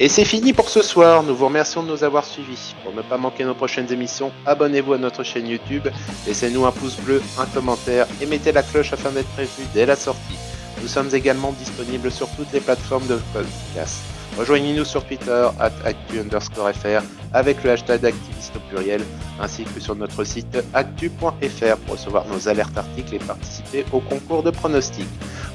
Et 0.01 0.07
c'est 0.07 0.23
fini 0.23 0.53
pour 0.53 0.69
ce 0.69 0.81
soir. 0.81 1.23
Nous 1.23 1.35
vous 1.35 1.47
remercions 1.47 1.83
de 1.83 1.89
nous 1.89 2.05
avoir 2.05 2.23
suivis. 2.23 2.73
Pour 2.85 2.93
ne 2.93 3.01
pas 3.01 3.17
manquer 3.17 3.43
nos 3.43 3.53
prochaines 3.53 3.91
émissions, 3.91 4.31
abonnez-vous 4.45 4.93
à 4.93 4.97
notre 4.97 5.23
chaîne 5.23 5.45
YouTube, 5.45 5.89
laissez-nous 6.25 6.65
un 6.65 6.71
pouce 6.71 6.95
bleu, 6.95 7.21
un 7.37 7.45
commentaire 7.45 8.07
et 8.21 8.25
mettez 8.25 8.53
la 8.53 8.63
cloche 8.63 8.93
afin 8.93 9.11
d'être 9.11 9.27
prévu 9.31 9.63
dès 9.73 9.85
la 9.85 9.97
sortie. 9.97 10.37
Nous 10.81 10.87
sommes 10.87 11.13
également 11.13 11.51
disponibles 11.51 12.09
sur 12.11 12.29
toutes 12.29 12.53
les 12.53 12.61
plateformes 12.61 13.07
de 13.07 13.19
podcast. 13.33 13.97
Rejoignez-nous 14.37 14.85
sur 14.85 15.03
Twitter, 15.03 15.49
at 15.59 15.73
actu 15.83 16.19
underscore 16.21 16.71
fr, 16.71 17.03
avec 17.33 17.61
le 17.65 17.71
hashtag 17.71 18.05
activiste 18.05 18.55
au 18.55 18.59
pluriel, 18.69 19.01
ainsi 19.41 19.65
que 19.65 19.81
sur 19.81 19.95
notre 19.95 20.23
site 20.23 20.59
actu.fr 20.73 21.75
pour 21.85 21.95
recevoir 21.95 22.25
nos 22.27 22.47
alertes 22.47 22.77
articles 22.77 23.15
et 23.15 23.19
participer 23.19 23.85
au 23.91 23.99
concours 23.99 24.43
de 24.43 24.51
pronostics. 24.51 25.09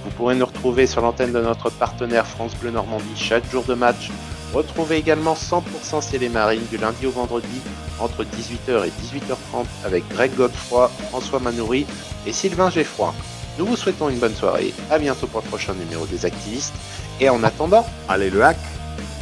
Vous 0.05 0.11
pourrez 0.11 0.34
nous 0.34 0.45
retrouver 0.45 0.86
sur 0.86 1.01
l'antenne 1.01 1.32
de 1.32 1.40
notre 1.40 1.70
partenaire 1.70 2.26
France 2.26 2.55
Bleu 2.61 2.72
Normandie 2.72 3.16
chaque 3.16 3.51
jour 3.51 3.64
de 3.64 3.72
match 3.72 4.11
Retrouvez 4.55 4.98
également 4.98 5.34
100% 5.34 6.00
Ciel 6.00 6.22
et 6.22 6.28
Marine 6.28 6.64
du 6.70 6.76
lundi 6.76 7.07
au 7.07 7.11
vendredi 7.11 7.61
entre 7.98 8.22
18h 8.22 8.86
et 8.86 8.90
18h30 8.90 9.66
avec 9.84 10.09
Greg 10.11 10.32
Godefroy, 10.36 10.88
François 11.11 11.40
Manoury 11.40 11.86
et 12.24 12.32
Sylvain 12.32 12.70
Geffroy. 12.70 13.12
Nous 13.59 13.66
vous 13.66 13.76
souhaitons 13.76 14.09
une 14.09 14.18
bonne 14.18 14.34
soirée, 14.34 14.72
à 14.90 14.98
bientôt 15.00 15.26
pour 15.26 15.42
le 15.42 15.48
prochain 15.48 15.74
numéro 15.74 16.07
des 16.07 16.24
activistes, 16.24 16.74
et 17.20 17.28
en 17.28 17.42
attendant, 17.42 17.84
allez 18.09 18.30
le 18.30 18.44
hack 18.44 18.59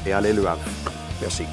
et 0.06 0.12
allez 0.12 0.34
le 0.34 0.46
hack. 0.46 0.58
Merci. 1.22 1.44